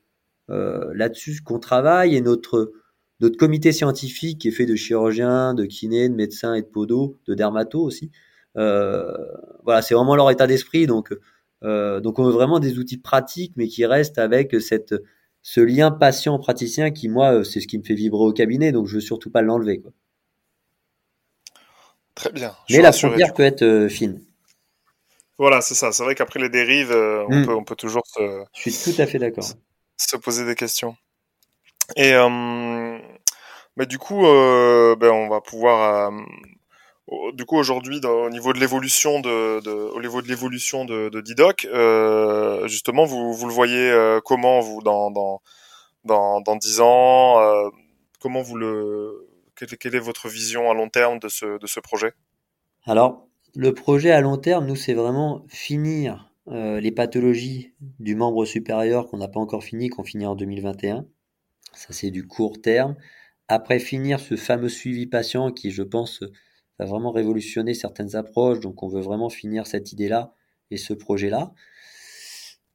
là-dessus 0.49 1.43
qu'on 1.45 1.59
travaille 1.59 2.17
et 2.17 2.23
notre 2.23 2.73
notre 3.23 3.37
comité 3.37 3.73
scientifique 3.73 4.41
qui 4.41 4.49
est 4.49 4.53
fait 4.53 4.67
de 4.67 4.75
chirurgiens, 4.75 5.55
de 5.55 5.65
kinés, 5.65 6.09
de 6.09 6.15
médecins 6.15 6.55
et 6.55 6.63
de 6.63 6.67
podos, 6.67 7.19
de 7.27 7.35
dermatos 7.35 7.83
aussi. 7.83 8.11
Euh, 8.59 9.17
voilà, 9.65 9.81
c'est 9.81 9.95
vraiment 9.95 10.17
leur 10.17 10.31
état 10.31 10.47
d'esprit. 10.47 10.87
Donc, 10.87 11.15
euh, 11.63 12.01
donc 12.01 12.19
on 12.19 12.25
veut 12.25 12.33
vraiment 12.33 12.59
des 12.59 12.79
outils 12.79 12.99
pratiques, 12.99 13.53
mais 13.57 13.69
qui 13.69 13.87
restent 13.87 14.19
avec 14.19 14.61
cette, 14.61 14.95
ce 15.43 15.61
lien 15.61 15.91
patient-praticien 15.91 16.91
qui, 16.91 17.09
moi, 17.09 17.45
c'est 17.45 17.61
ce 17.61 17.69
qui 17.69 17.79
me 17.79 17.85
fait 17.85 17.95
vibrer 17.95 18.25
au 18.25 18.33
cabinet. 18.33 18.73
Donc, 18.73 18.89
je 18.89 18.97
veux 18.97 19.01
surtout 19.01 19.31
pas 19.31 19.41
l'enlever. 19.41 19.83
Très 22.15 22.31
bien. 22.31 22.55
Je 22.69 22.77
mais 22.77 22.83
la 22.83 22.93
frontière 22.93 23.33
peut 23.33 23.43
être 23.43 23.63
euh, 23.63 23.89
fine. 23.89 24.21
Voilà, 25.39 25.61
c'est 25.61 25.75
ça. 25.75 25.93
C'est 25.93 26.03
vrai 26.05 26.15
qu'après 26.15 26.41
les 26.41 26.49
dérives, 26.49 26.93
euh, 26.93 27.25
on, 27.29 27.45
peut, 27.45 27.55
on 27.55 27.65
peut 27.65 27.75
toujours 27.75 28.03
se. 28.07 28.45
Je 28.55 28.71
suis 28.71 28.93
tout 28.93 29.01
à 29.01 29.07
fait 29.07 29.19
d'accord. 29.19 29.45
Se 29.97 30.17
poser 30.17 30.45
des 30.45 30.55
questions. 30.55 30.97
Et 31.97 32.13
euh, 32.15 32.29
mais 33.77 33.87
du 33.87 33.99
coup, 33.99 34.27
euh, 34.27 34.97
ben, 34.97 35.11
on 35.11 35.29
va 35.29 35.41
pouvoir 35.41 36.13
euh, 37.11 37.33
du 37.33 37.45
coup 37.45 37.57
aujourd'hui 37.57 38.01
au 38.05 38.31
niveau 38.31 38.53
de 38.53 38.61
l'évolution 38.61 39.21
de, 39.21 39.61
au 39.95 40.01
niveau 40.01 40.21
de 40.23 40.29
l'évolution 40.29 40.85
de, 40.85 41.21
Didoc, 41.21 41.67
euh, 41.67 42.67
justement 42.69 43.05
vous, 43.05 43.33
vous 43.33 43.47
le 43.47 43.53
voyez 43.53 44.19
comment 44.25 44.61
vous 44.61 44.83
dans 44.83 45.11
dans 45.11 45.41
dans 46.05 46.41
dans 46.41 46.57
dix 46.57 46.81
ans, 46.81 47.39
comment 48.21 48.43
vous 48.43 48.57
le 48.57 49.29
quelle, 49.57 49.77
quelle, 49.79 49.95
est 49.95 50.01
votre 50.01 50.29
vision 50.29 50.71
à 50.71 50.75
long 50.75 50.89
terme 50.89 51.19
de 51.19 51.29
ce 51.29 51.59
de 51.59 51.67
ce 51.67 51.81
projet? 51.81 52.13
Alors 52.85 53.27
le 53.55 53.73
projet 53.73 54.11
à 54.11 54.21
long 54.21 54.39
terme, 54.39 54.67
nous 54.67 54.77
c'est 54.77 54.95
vraiment 54.95 55.45
finir 55.49 56.31
les 56.47 56.91
pathologies 56.91 57.73
du 58.01 58.17
membre 58.17 58.45
supérieur 58.45 59.09
qu'on 59.09 59.19
n'a 59.19 59.29
pas 59.29 59.41
encore 59.41 59.63
fini, 59.63 59.89
qu'on 59.89 60.05
finit 60.05 60.27
en 60.27 60.35
2021. 60.35 61.07
Ça 61.73 61.89
c'est 61.91 62.11
du 62.11 62.27
court 62.27 62.61
terme 62.61 62.97
après 63.53 63.79
finir 63.79 64.21
ce 64.21 64.37
fameux 64.37 64.69
suivi 64.69 65.07
patient 65.07 65.53
qui, 65.53 65.71
je 65.71 65.83
pense, 65.83 66.23
va 66.79 66.85
vraiment 66.87 67.12
révolutionner 67.12 67.75
certaines 67.75 68.17
approches. 68.17 68.61
Donc, 68.61 68.83
on 68.83 68.88
veut 68.88 69.01
vraiment 69.01 69.29
finir 69.29 69.67
cette 69.67 69.93
idée-là 69.93 70.35
et 70.71 70.77
ce 70.77 70.95
projet-là. 70.95 71.55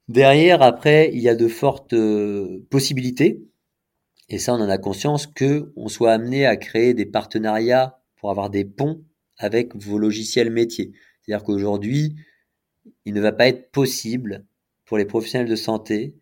Derrière, 0.07 0.61
après, 0.61 1.09
il 1.13 1.19
y 1.19 1.29
a 1.29 1.35
de 1.35 1.47
fortes 1.47 1.93
euh, 1.93 2.65
possibilités. 2.69 3.43
Et 4.29 4.39
ça, 4.39 4.53
on 4.53 4.61
en 4.61 4.69
a 4.69 4.77
conscience 4.77 5.27
que 5.27 5.71
on 5.75 5.87
soit 5.87 6.13
amené 6.13 6.45
à 6.45 6.57
créer 6.57 6.93
des 6.93 7.05
partenariats 7.05 7.99
pour 8.15 8.29
avoir 8.29 8.49
des 8.49 8.65
ponts 8.65 9.03
avec 9.37 9.75
vos 9.75 9.97
logiciels 9.97 10.49
métiers. 10.49 10.93
C'est-à-dire 11.21 11.43
qu'aujourd'hui, 11.43 12.15
il 13.05 13.13
ne 13.13 13.21
va 13.21 13.31
pas 13.31 13.47
être 13.47 13.71
possible 13.71 14.45
pour 14.85 14.97
les 14.97 15.05
professionnels 15.05 15.49
de 15.49 15.55
santé 15.55 16.15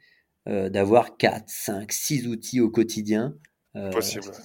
euh, 0.47 0.69
d'avoir 0.69 1.17
4, 1.17 1.45
5, 1.47 1.91
6 1.91 2.27
outils 2.27 2.61
au 2.61 2.69
quotidien. 2.69 3.35
Euh, 3.75 3.91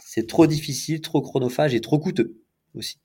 c'est 0.05 0.27
trop 0.27 0.47
difficile, 0.47 1.01
trop 1.01 1.21
chronophage 1.23 1.75
et 1.75 1.81
trop 1.81 1.99
coûteux 1.99 2.41
aussi. 2.75 2.99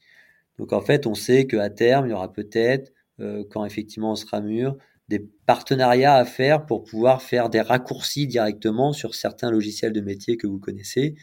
Donc 0.58 0.74
en 0.74 0.82
fait, 0.82 1.06
on 1.06 1.16
sait 1.16 1.46
qu'à 1.46 1.70
terme, 1.70 2.08
il 2.08 2.12
y 2.12 2.14
aura 2.14 2.32
peut-être, 2.32 2.92
euh, 3.20 3.44
quand 3.50 3.66
effectivement 3.66 4.14
on 4.14 4.16
sera 4.16 4.42
mûr, 4.42 4.78
des 5.08 5.20
partenariats 5.46 6.16
à 6.16 6.26
faire 6.26 6.66
pour 6.66 6.84
pouvoir 6.84 7.22
faire 7.22 7.50
des 7.50 7.62
raccourcis 7.62 8.26
directement 8.26 8.92
sur 8.92 9.14
certains 9.14 9.52
logiciels 9.52 9.94
de 9.94 10.02
métier 10.02 10.38
que 10.38 10.48
vous 10.48 10.58
connaissez. 10.60 11.16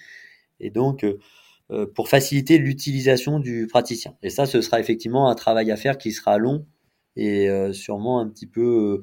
Et 0.60 0.70
donc, 0.70 1.04
pour 1.96 2.08
faciliter 2.08 2.58
l'utilisation 2.58 3.40
du 3.40 3.66
praticien. 3.66 4.14
Et 4.22 4.30
ça, 4.30 4.46
ce 4.46 4.60
sera 4.60 4.78
effectivement 4.78 5.28
un 5.28 5.34
travail 5.34 5.72
à 5.72 5.76
faire 5.76 5.98
qui 5.98 6.12
sera 6.12 6.38
long 6.38 6.64
et 7.16 7.48
sûrement 7.72 8.20
un 8.20 8.28
petit 8.28 8.46
peu 8.46 9.02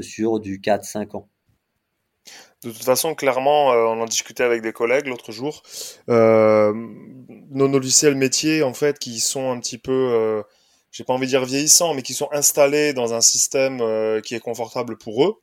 sur 0.00 0.40
du 0.40 0.58
4-5 0.58 1.18
ans. 1.18 1.28
De 2.64 2.70
toute 2.70 2.82
façon, 2.82 3.14
clairement, 3.14 3.72
euh, 3.72 3.84
on 3.84 4.00
en 4.00 4.06
discutait 4.06 4.42
avec 4.42 4.62
des 4.62 4.72
collègues 4.72 5.06
l'autre 5.06 5.32
jour. 5.32 5.62
Euh, 6.08 6.72
nos 7.50 7.68
logiciels 7.68 8.14
métiers, 8.14 8.62
en 8.62 8.72
fait, 8.72 8.98
qui 8.98 9.20
sont 9.20 9.50
un 9.50 9.60
petit 9.60 9.76
peu, 9.76 9.92
euh, 9.92 10.42
j'ai 10.90 11.04
pas 11.04 11.12
envie 11.12 11.26
de 11.26 11.30
dire 11.30 11.44
vieillissants, 11.44 11.92
mais 11.92 12.00
qui 12.00 12.14
sont 12.14 12.28
installés 12.32 12.94
dans 12.94 13.12
un 13.12 13.20
système 13.20 13.82
euh, 13.82 14.22
qui 14.22 14.34
est 14.34 14.40
confortable 14.40 14.96
pour 14.96 15.26
eux, 15.26 15.34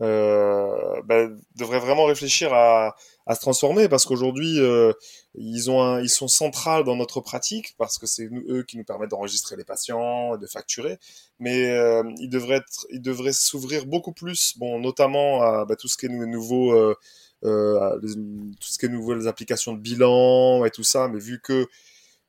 ben, 0.00 1.38
devraient 1.56 1.78
vraiment 1.78 2.06
réfléchir 2.06 2.52
à, 2.54 2.94
se 3.34 3.40
transformer 3.40 3.88
parce 3.88 4.06
qu'aujourd'hui 4.06 4.58
euh, 4.58 4.92
ils 5.36 5.70
ont 5.70 5.98
ils 6.00 6.10
sont 6.10 6.26
centrales 6.26 6.82
dans 6.82 6.96
notre 6.96 7.20
pratique 7.20 7.74
parce 7.78 7.96
que 7.96 8.06
c'est 8.06 8.28
eux 8.48 8.64
qui 8.64 8.76
nous 8.76 8.82
permettent 8.82 9.10
d'enregistrer 9.10 9.54
les 9.56 9.62
patients, 9.62 10.36
de 10.36 10.46
facturer, 10.46 10.98
mais 11.38 11.70
euh, 11.70 12.02
ils 12.18 12.28
devraient 12.28 12.64
ils 12.90 13.02
devraient 13.02 13.32
s'ouvrir 13.32 13.86
beaucoup 13.86 14.12
plus, 14.12 14.58
bon 14.58 14.80
notamment 14.80 15.42
à 15.42 15.64
bah, 15.64 15.76
tout 15.76 15.86
ce 15.86 15.96
qui 15.96 16.06
est 16.06 16.08
nouveau, 16.08 16.72
euh, 16.72 16.96
euh 17.44 18.00
tout 18.00 18.68
ce 18.68 18.78
qui 18.78 18.86
est 18.86 19.26
applications 19.28 19.74
de 19.74 19.80
bilan 19.80 20.64
et 20.64 20.70
tout 20.70 20.84
ça, 20.84 21.06
mais 21.08 21.20
vu 21.20 21.40
que 21.40 21.68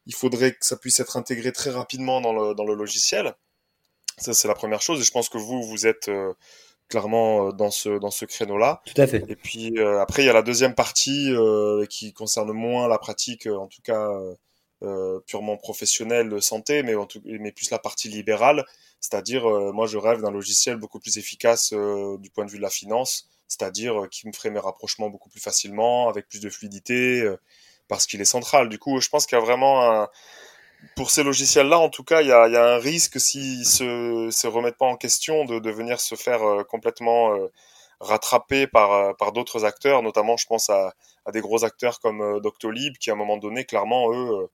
il 0.06 0.14
faudrait 0.14 0.52
que 0.52 0.66
ça 0.66 0.78
puisse 0.78 1.00
être 1.00 1.18
intégré 1.18 1.52
très 1.52 1.72
rapidement 1.72 2.22
dans 2.22 2.34
le 2.34 2.76
logiciel, 2.76 3.34
ça 4.18 4.34
c'est 4.34 4.48
la 4.48 4.54
première 4.54 4.82
chose. 4.82 5.02
Et 5.02 5.04
je 5.04 5.12
pense 5.12 5.30
que 5.30 5.38
vous 5.38 5.64
vous 5.64 5.88
êtes 5.88 6.10
euh, 6.10 6.34
clairement 6.92 7.48
euh, 7.48 7.52
dans 7.52 7.72
ce 7.72 7.98
dans 7.98 8.12
ce 8.12 8.26
créneau-là. 8.26 8.82
Tout 8.86 9.02
à 9.02 9.08
fait. 9.08 9.24
Et 9.28 9.36
puis 9.36 9.80
euh, 9.80 10.00
après 10.00 10.22
il 10.22 10.26
y 10.26 10.30
a 10.30 10.34
la 10.34 10.44
deuxième 10.44 10.76
partie 10.76 11.32
euh, 11.32 11.86
qui 11.88 12.14
concerne 12.14 12.52
moins 12.52 12.88
la 12.88 13.00
pratique, 13.00 13.48
en 13.48 13.68
tout 13.68 13.82
cas 13.82 14.08
purement 15.28 15.58
professionnelle 15.58 16.30
de 16.30 16.40
santé, 16.40 16.82
mais 16.82 16.96
en 16.96 17.06
tout, 17.06 17.22
mais 17.24 17.52
plus 17.52 17.70
la 17.70 17.78
partie 17.78 18.10
libérale, 18.10 18.66
c'est-à-dire 19.00 19.44
moi 19.74 19.86
je 19.86 20.00
rêve 20.00 20.22
d'un 20.22 20.32
logiciel 20.32 20.78
beaucoup 20.78 21.00
plus 21.00 21.20
efficace 21.20 21.72
du 21.72 22.30
point 22.32 22.46
de 22.46 22.50
vue 22.50 22.58
de 22.58 22.64
la 22.64 22.72
finance, 22.72 23.30
c'est-à-dire 23.48 24.08
qui 24.10 24.28
me 24.28 24.34
ferait 24.34 24.50
mes 24.50 24.60
rapprochements 24.60 25.12
beaucoup 25.12 25.30
plus 25.30 25.40
facilement, 25.40 26.10
avec 26.10 26.28
plus 26.28 26.40
de 26.40 26.50
fluidité, 26.50 27.24
parce 27.90 28.08
qu'il 28.08 28.22
est 28.22 28.26
central. 28.26 28.70
Du 28.70 28.80
coup, 28.80 29.00
je 29.00 29.10
pense 29.10 29.28
qu'il 29.28 29.38
y 29.38 29.42
a 29.42 29.46
vraiment 29.46 29.84
un 29.88 30.10
pour 30.96 31.12
ces 31.12 31.24
logiciels-là, 31.24 31.80
en 31.80 31.90
tout 31.90 32.04
cas, 32.04 32.22
il 32.22 32.28
y 32.28 32.32
a, 32.32 32.44
un 32.44 32.78
risque 32.78 33.20
s'ils 33.20 33.66
se, 33.66 34.30
se 34.32 34.48
remettent 34.48 34.78
pas 34.78 34.86
en 34.86 34.98
question 34.98 35.46
de, 35.46 35.72
venir 35.72 36.00
se 36.00 36.16
faire 36.16 36.44
euh, 36.44 36.64
complètement 36.64 37.36
euh, 37.36 37.48
rattraper 38.00 38.68
par, 38.68 38.92
euh, 38.92 39.14
par 39.14 39.32
d'autres 39.32 39.66
acteurs, 39.66 40.02
notamment, 40.02 40.38
je 40.38 40.48
pense 40.48 40.70
à, 40.70 40.94
des 41.32 41.42
gros 41.42 41.64
acteurs 41.64 42.00
comme 42.00 42.40
Doctolib, 42.42 42.98
qui 42.98 43.12
à 43.12 43.14
un 43.14 43.16
moment 43.16 43.38
donné, 43.38 43.64
clairement, 43.64 44.12
eux, 44.12 44.50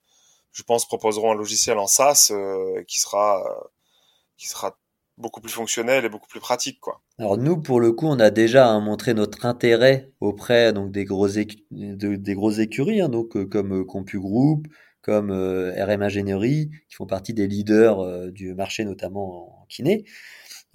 je 0.51 0.63
pense, 0.63 0.85
proposeront 0.85 1.31
un 1.31 1.35
logiciel 1.35 1.77
en 1.77 1.87
SaaS 1.87 2.33
qui 2.87 2.99
sera 2.99 3.41
beaucoup 5.17 5.39
plus 5.39 5.51
fonctionnel 5.51 6.03
et 6.03 6.09
beaucoup 6.09 6.27
plus 6.27 6.41
pratique, 6.41 6.81
quoi. 6.81 7.01
Alors 7.19 7.37
nous, 7.37 7.61
pour 7.61 7.79
le 7.79 7.93
coup, 7.93 8.05
on 8.05 8.19
a 8.19 8.31
déjà 8.31 8.67
hein, 8.67 8.81
montré 8.81 9.13
notre 9.13 9.45
intérêt 9.45 10.11
auprès 10.19 10.73
donc 10.73 10.91
des 10.91 11.05
grosses 11.05 11.37
des 11.71 12.35
grosses 12.35 12.59
écuries, 12.59 12.99
hein, 12.99 13.07
donc 13.07 13.49
comme 13.49 13.85
CompuGroup, 13.85 14.67
comme 15.08 15.32
euh, 15.32 15.74
RM 15.84 16.04
Ingénierie, 16.04 16.70
qui 16.89 16.96
font 16.96 17.06
partie 17.06 17.34
des 17.34 17.48
leaders 17.48 18.02
euh, 18.02 18.30
du 18.30 18.54
marché, 18.54 18.84
notamment 18.84 19.62
en 19.62 19.65
kiné. 19.67 20.04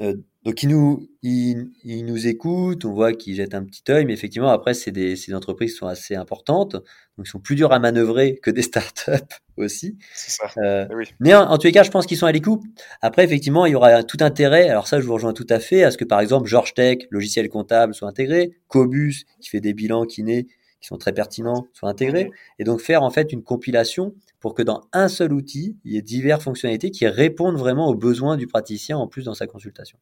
Euh, 0.00 0.14
donc 0.42 0.62
ils 0.62 0.70
nous, 0.70 1.06
ils, 1.22 1.70
nous 1.84 2.26
écoutent, 2.26 2.86
on 2.86 2.92
voit 2.92 3.12
qu'ils 3.12 3.36
jettent 3.36 3.54
un 3.54 3.62
petit 3.62 3.82
œil, 3.90 4.06
mais 4.06 4.14
effectivement 4.14 4.48
après 4.48 4.72
c'est 4.72 4.90
des, 4.90 5.14
des 5.14 5.34
entreprises 5.34 5.72
qui 5.72 5.76
sont 5.76 5.86
assez 5.86 6.16
importantes, 6.16 6.72
donc 6.72 7.26
ils 7.26 7.28
sont 7.28 7.38
plus 7.38 7.54
durs 7.56 7.72
à 7.72 7.78
manœuvrer 7.78 8.38
que 8.42 8.50
des 8.50 8.62
startups 8.62 9.12
aussi. 9.58 9.98
Ça. 10.14 10.50
Euh, 10.56 10.86
eh 10.90 10.94
oui. 10.94 11.04
Mais 11.20 11.34
en, 11.34 11.56
tous 11.58 11.66
les 11.66 11.72
cas, 11.72 11.82
je 11.82 11.90
pense 11.90 12.06
qu'ils 12.06 12.16
sont 12.16 12.26
à 12.26 12.32
l'écoute. 12.32 12.62
Après 13.02 13.22
effectivement, 13.22 13.66
il 13.66 13.72
y 13.72 13.74
aura 13.74 14.02
tout 14.02 14.16
intérêt. 14.20 14.70
Alors 14.70 14.88
ça, 14.88 14.98
je 14.98 15.06
vous 15.06 15.12
rejoins 15.12 15.34
tout 15.34 15.46
à 15.50 15.60
fait 15.60 15.84
à 15.84 15.90
ce 15.90 15.98
que 15.98 16.04
par 16.04 16.20
exemple 16.20 16.48
George 16.48 16.72
Tech, 16.72 16.98
logiciel 17.10 17.50
comptable, 17.50 17.94
soit 17.94 18.08
intégré, 18.08 18.56
Cobus 18.68 19.26
qui 19.40 19.50
fait 19.50 19.60
des 19.60 19.74
bilans 19.74 20.06
kiné 20.06 20.48
qui 20.82 20.88
sont 20.88 20.98
très 20.98 21.12
pertinents 21.12 21.66
soient 21.72 21.88
intégrés, 21.88 22.30
et 22.58 22.64
donc 22.64 22.80
faire 22.80 23.02
en 23.02 23.10
fait 23.10 23.32
une 23.32 23.42
compilation 23.42 24.14
pour 24.40 24.54
que 24.54 24.62
dans 24.62 24.82
un 24.92 25.08
seul 25.08 25.32
outil, 25.32 25.78
il 25.84 25.92
y 25.92 25.96
ait 25.96 26.02
diverses 26.02 26.44
fonctionnalités 26.44 26.90
qui 26.90 27.06
répondent 27.06 27.56
vraiment 27.56 27.88
aux 27.88 27.94
besoins 27.94 28.36
du 28.36 28.46
praticien 28.46 28.98
en 28.98 29.06
plus 29.06 29.24
dans 29.24 29.34
sa 29.34 29.46
consultation. 29.46 29.98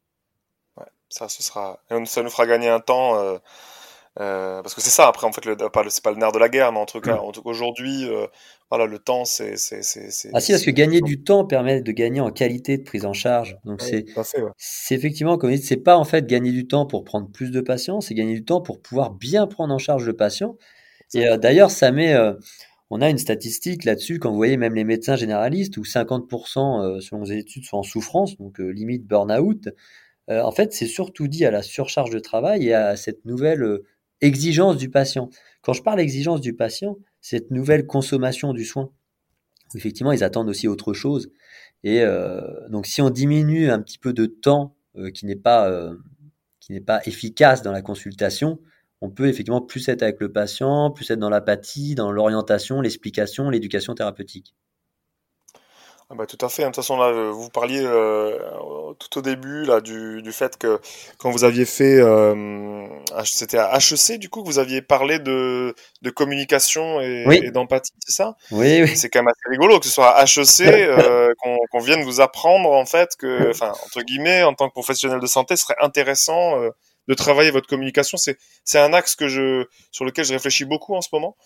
Ouais, 0.77 0.87
ça, 1.09 1.29
ce 1.29 1.43
sera, 1.43 1.81
ça 2.07 2.23
nous 2.23 2.31
fera 2.31 2.47
gagner 2.47 2.69
un 2.69 2.81
temps. 2.81 3.17
Euh 3.17 3.39
euh, 4.19 4.61
parce 4.63 4.75
que 4.75 4.81
c'est 4.81 4.91
ça, 4.91 5.07
après, 5.07 5.27
en 5.27 5.33
fait, 5.33 5.45
le, 5.45 5.57
pas, 5.57 5.85
c'est 5.89 6.03
pas 6.03 6.11
le 6.11 6.17
nerf 6.17 6.33
de 6.33 6.39
la 6.39 6.49
guerre, 6.49 6.73
mais 6.73 6.81
en 6.81 6.87
tout 6.87 7.01
cas, 7.01 7.19
en 7.19 7.31
tout 7.31 7.43
cas 7.43 7.51
aujourd'hui, 7.51 8.09
euh, 8.09 8.27
voilà, 8.69 8.87
le 8.87 8.99
temps, 8.99 9.25
c'est, 9.25 9.57
c'est, 9.57 9.83
c'est, 9.83 10.31
Ah 10.35 10.41
si, 10.41 10.51
parce 10.51 10.65
que 10.65 10.71
gagner 10.73 11.01
du 11.01 11.23
temps 11.23 11.45
permet 11.45 11.81
de 11.81 11.93
gagner 11.93 12.21
en 12.21 12.31
qualité 12.31 12.77
de 12.77 12.83
prise 12.83 13.07
en 13.07 13.13
charge. 13.13 13.57
Donc 13.65 13.81
c'est, 13.81 14.05
c'est 14.57 14.95
effectivement, 14.95 15.39
comme 15.39 15.51
dit, 15.51 15.63
c'est 15.63 15.77
pas 15.77 15.97
en 15.97 16.05
fait 16.05 16.27
gagner 16.27 16.51
du 16.51 16.67
temps 16.67 16.87
pour 16.87 17.05
prendre 17.05 17.31
plus 17.31 17.53
de 17.53 17.61
patients, 17.61 18.01
c'est 18.01 18.15
gagner 18.15 18.35
du 18.35 18.45
temps 18.45 18.61
pour 18.61 18.83
pouvoir 18.83 19.11
bien 19.11 19.47
prendre 19.47 19.73
en 19.73 19.79
charge 19.79 20.05
le 20.05 20.15
patient. 20.15 20.57
Et 21.15 21.29
euh, 21.29 21.37
d'ailleurs, 21.37 21.71
ça 21.71 21.93
met, 21.93 22.17
on 22.91 23.01
a 23.01 23.11
une 23.11 23.19
statistique 23.19 23.85
là-dessus, 23.85 24.19
quand 24.19 24.31
vous 24.31 24.37
voyez 24.37 24.57
même 24.57 24.75
les 24.75 24.85
médecins 24.85 25.15
généralistes, 25.15 25.77
où 25.77 25.83
50% 25.83 26.83
euh, 26.83 27.01
selon 27.01 27.23
les 27.23 27.39
études 27.39 27.65
sont 27.65 27.79
en 27.79 27.83
souffrance, 27.85 28.37
donc 28.39 28.59
limite 28.59 29.07
burn-out. 29.07 29.69
en 30.29 30.51
fait, 30.51 30.73
c'est 30.73 30.87
surtout 30.87 31.29
dit 31.29 31.45
à 31.45 31.53
la 31.53 31.63
surcharge 31.63 32.11
de 32.11 32.19
travail 32.19 32.67
et 32.67 32.75
à 32.75 32.97
cette 32.97 33.25
nouvelle 33.25 33.81
exigence 34.21 34.77
du 34.77 34.91
patient. 34.91 35.31
Quand 35.63 35.73
je 35.73 35.83
parle 35.83 36.01
exigence 36.01 36.41
du 36.41 36.55
patient, 36.55 36.97
cette 37.21 37.51
nouvelle 37.51 37.87
consommation 37.87 38.53
du 38.53 38.65
soin. 38.65 38.91
Effectivement, 39.75 40.13
ils 40.13 40.25
attendent 40.25 40.49
aussi 40.49 40.69
autre 40.69 40.93
chose. 40.93 41.31
Et 41.85 42.03
euh, 42.03 42.41
donc, 42.69 42.87
si 42.87 43.01
on 43.03 43.11
diminue 43.11 43.71
un 43.71 43.81
petit 43.81 43.99
peu 43.99 44.13
de 44.13 44.27
temps 44.27 44.77
euh, 44.97 45.11
qui 45.11 45.27
n'est 45.27 45.37
pas 45.37 45.71
euh, 45.71 45.95
qui 46.61 46.73
n'est 46.73 46.81
pas 46.81 47.01
efficace 47.05 47.63
dans 47.63 47.73
la 47.73 47.83
consultation, 47.83 48.61
on 49.01 49.11
peut 49.11 49.29
effectivement 49.29 49.63
plus 49.63 49.89
être 49.89 50.03
avec 50.03 50.21
le 50.21 50.31
patient, 50.31 50.91
plus 50.91 51.11
être 51.11 51.19
dans 51.19 51.31
l'apathie, 51.31 51.95
dans 51.95 52.13
l'orientation, 52.13 52.81
l'explication, 52.81 53.49
l'éducation 53.49 53.95
thérapeutique. 53.95 54.55
Ah 56.13 56.17
bah, 56.17 56.27
tout 56.27 56.45
à 56.45 56.49
fait. 56.49 56.63
De 56.63 56.67
toute 56.67 56.75
façon, 56.77 56.97
là, 56.97 57.13
vous 57.31 57.51
parliez 57.51 57.83
euh, 57.85 58.37
tout 58.99 59.19
au 59.19 59.23
début 59.23 59.65
là 59.65 59.81
du, 59.81 60.23
du 60.23 60.33
fait 60.33 60.57
que 60.59 60.81
quand 61.19 61.31
vous 61.31 61.45
aviez 61.45 61.65
fait, 61.65 62.01
euh, 62.01 62.85
c'était 63.25 63.59
à 63.59 63.77
HEC 63.79 64.19
du 64.19 64.29
coup 64.29 64.43
que 64.43 64.47
vous 64.49 64.59
aviez 64.59 64.83
parlé 64.83 65.21
de, 65.21 65.73
de 66.03 66.11
communication 66.11 67.01
et, 67.01 67.39
et 67.45 67.51
d'empathie, 67.53 67.93
c'est 68.05 68.13
ça? 68.17 68.35
Oui, 68.51 68.83
oui. 68.83 68.97
C'est 68.97 69.09
quand 69.09 69.21
même 69.21 69.29
assez 69.29 69.49
rigolo 69.51 69.79
que 69.79 69.87
ce 69.87 69.93
soit 69.93 70.11
à 70.11 70.25
HEC 70.25 70.61
euh, 70.67 71.33
qu'on 71.39 71.57
qu'on 71.71 71.79
vienne 71.79 72.03
vous 72.03 72.21
apprendre 72.21 72.73
en 72.73 72.87
fait 72.87 73.11
que, 73.17 73.51
enfin 73.51 73.71
entre 73.85 74.03
guillemets, 74.03 74.43
en 74.43 74.55
tant 74.55 74.67
que 74.69 74.73
professionnel 74.73 75.21
de 75.21 75.27
santé, 75.29 75.55
ce 75.57 75.63
serait 75.63 75.77
intéressant 75.81 76.61
euh, 76.61 76.71
de 77.07 77.15
travailler 77.15 77.53
votre 77.53 77.69
communication. 77.69 78.19
C'est 78.19 78.37
c'est 78.65 78.81
un 78.81 78.93
axe 78.93 79.15
que 79.15 79.29
je 79.29 79.65
sur 79.93 80.05
lequel 80.05 80.25
je 80.25 80.33
réfléchis 80.33 80.65
beaucoup 80.65 80.97
en 80.97 81.03
ce 81.03 81.09
moment. 81.13 81.37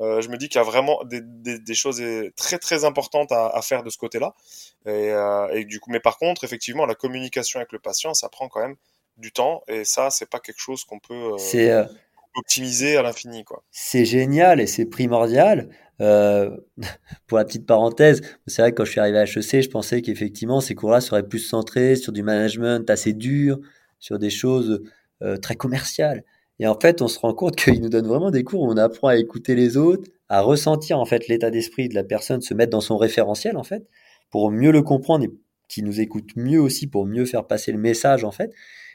Euh, 0.00 0.20
je 0.22 0.28
me 0.28 0.36
dis 0.36 0.48
qu'il 0.48 0.58
y 0.58 0.60
a 0.60 0.64
vraiment 0.64 1.02
des, 1.04 1.20
des, 1.20 1.58
des, 1.58 1.74
choses 1.74 2.02
très 2.36 2.58
très 2.58 2.84
importantes 2.84 3.30
à, 3.30 3.48
à 3.48 3.62
faire 3.62 3.82
de 3.82 3.90
ce 3.90 3.98
côté-là. 3.98 4.34
Et, 4.86 5.10
euh, 5.10 5.48
et, 5.52 5.64
du 5.64 5.80
coup, 5.80 5.90
mais 5.90 6.00
par 6.00 6.18
contre, 6.18 6.44
effectivement, 6.44 6.86
la 6.86 6.94
communication 6.94 7.60
avec 7.60 7.72
le 7.72 7.78
patient, 7.78 8.14
ça 8.14 8.28
prend 8.28 8.48
quand 8.48 8.60
même 8.60 8.76
du 9.18 9.32
temps. 9.32 9.62
Et 9.68 9.84
ça, 9.84 10.10
c'est 10.10 10.28
pas 10.28 10.40
quelque 10.40 10.60
chose 10.60 10.84
qu'on 10.84 10.98
peut 10.98 11.34
euh, 11.34 11.84
optimiser 12.36 12.96
à 12.96 13.02
l'infini, 13.02 13.44
quoi. 13.44 13.62
C'est 13.70 14.06
génial 14.06 14.60
et 14.60 14.66
c'est 14.66 14.86
primordial. 14.86 15.68
Pour 17.28 17.38
la 17.38 17.44
petite 17.44 17.64
parenthèse, 17.64 18.22
c'est 18.48 18.60
vrai 18.60 18.72
que 18.72 18.78
quand 18.78 18.84
je 18.84 18.90
suis 18.90 18.98
arrivé 18.98 19.18
à 19.18 19.22
HEC, 19.22 19.62
je 19.62 19.68
pensais 19.68 20.02
qu'effectivement 20.02 20.60
ces 20.60 20.74
cours-là 20.74 21.00
seraient 21.00 21.22
plus 21.22 21.38
centrés 21.38 21.94
sur 21.94 22.10
du 22.10 22.24
management 22.24 22.90
assez 22.90 23.12
dur, 23.12 23.60
sur 24.00 24.18
des 24.18 24.30
choses 24.30 24.82
très 25.42 25.54
commerciales. 25.54 26.24
Et 26.62 26.66
en 26.68 26.78
fait, 26.78 27.02
on 27.02 27.08
se 27.08 27.18
rend 27.18 27.34
compte 27.34 27.56
qu'il 27.56 27.80
nous 27.80 27.88
donne 27.88 28.06
vraiment 28.06 28.30
des 28.30 28.44
cours 28.44 28.62
où 28.62 28.70
on 28.70 28.76
apprend 28.76 29.08
à 29.08 29.16
écouter 29.16 29.56
les 29.56 29.76
autres, 29.76 30.08
à 30.28 30.42
ressentir 30.42 31.00
en 31.00 31.04
fait 31.04 31.26
l'état 31.26 31.50
d'esprit 31.50 31.88
de 31.88 31.94
la 31.94 32.04
personne, 32.04 32.40
se 32.40 32.54
mettre 32.54 32.70
dans 32.70 32.80
son 32.80 32.96
référentiel 32.96 33.56
en 33.56 33.64
fait, 33.64 33.84
pour 34.30 34.52
mieux 34.52 34.70
le 34.70 34.80
comprendre 34.82 35.24
et 35.24 35.30
qui 35.68 35.82
nous 35.82 36.00
écoute 36.00 36.30
mieux 36.36 36.60
aussi 36.60 36.86
pour 36.86 37.04
mieux 37.04 37.24
faire 37.24 37.48
passer 37.48 37.72
le 37.72 37.78
message 37.78 38.22
en 38.22 38.30
fait. 38.30 38.52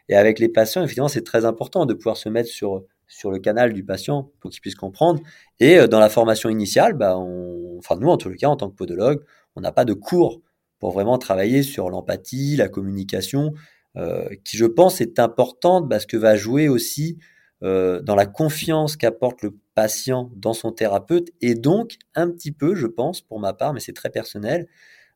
Et 0.08 0.16
avec 0.16 0.40
les 0.40 0.48
patients, 0.48 0.82
effectivement, 0.82 1.10
c'est 1.10 1.26
très 1.26 1.44
important 1.44 1.86
de 1.86 1.94
pouvoir 1.94 2.16
se 2.16 2.30
mettre 2.30 2.50
sur 2.50 2.86
sur 3.10 3.32
le 3.32 3.40
canal 3.40 3.74
du 3.74 3.84
patient 3.84 4.32
pour 4.40 4.50
qu'il 4.52 4.62
puisse 4.62 4.76
comprendre. 4.76 5.22
Et 5.60 5.88
dans 5.88 6.00
la 6.00 6.10
formation 6.10 6.50
initiale, 6.50 6.94
bah, 6.94 7.18
enfin 7.18 7.98
nous 7.98 8.08
en 8.08 8.18
tout 8.18 8.30
cas 8.32 8.48
en 8.48 8.56
tant 8.56 8.70
que 8.70 8.76
podologue, 8.76 9.22
on 9.58 9.62
n'a 9.62 9.74
pas 9.74 9.84
de 9.84 9.94
cours 9.94 10.42
pour 10.80 10.92
vraiment 10.92 11.18
travailler 11.18 11.64
sur 11.64 11.90
l'empathie, 11.90 12.56
la 12.56 12.70
communication, 12.70 13.54
euh, 13.98 14.30
qui 14.46 14.56
je 14.56 14.66
pense 14.66 15.02
est 15.02 15.20
importante 15.20 15.90
parce 15.90 16.06
que 16.06 16.16
va 16.16 16.38
jouer 16.38 16.70
aussi 16.70 17.18
euh, 17.64 18.02
dans 18.02 18.16
la 18.16 18.26
confiance 18.26 18.98
qu'apporte 18.98 19.42
le 19.42 19.56
patient 19.76 20.30
dans 20.36 20.54
son 20.54 20.72
thérapeute 20.72 21.30
et 21.42 21.56
donc 21.56 21.98
un 22.16 22.30
petit 22.30 22.52
peu, 22.52 22.76
je 22.76 22.88
pense, 22.88 23.22
pour 23.22 23.40
ma 23.40 23.54
part, 23.54 23.74
mais 23.74 23.80
c'est 23.80 23.94
très 23.94 24.10
personnel, 24.10 24.68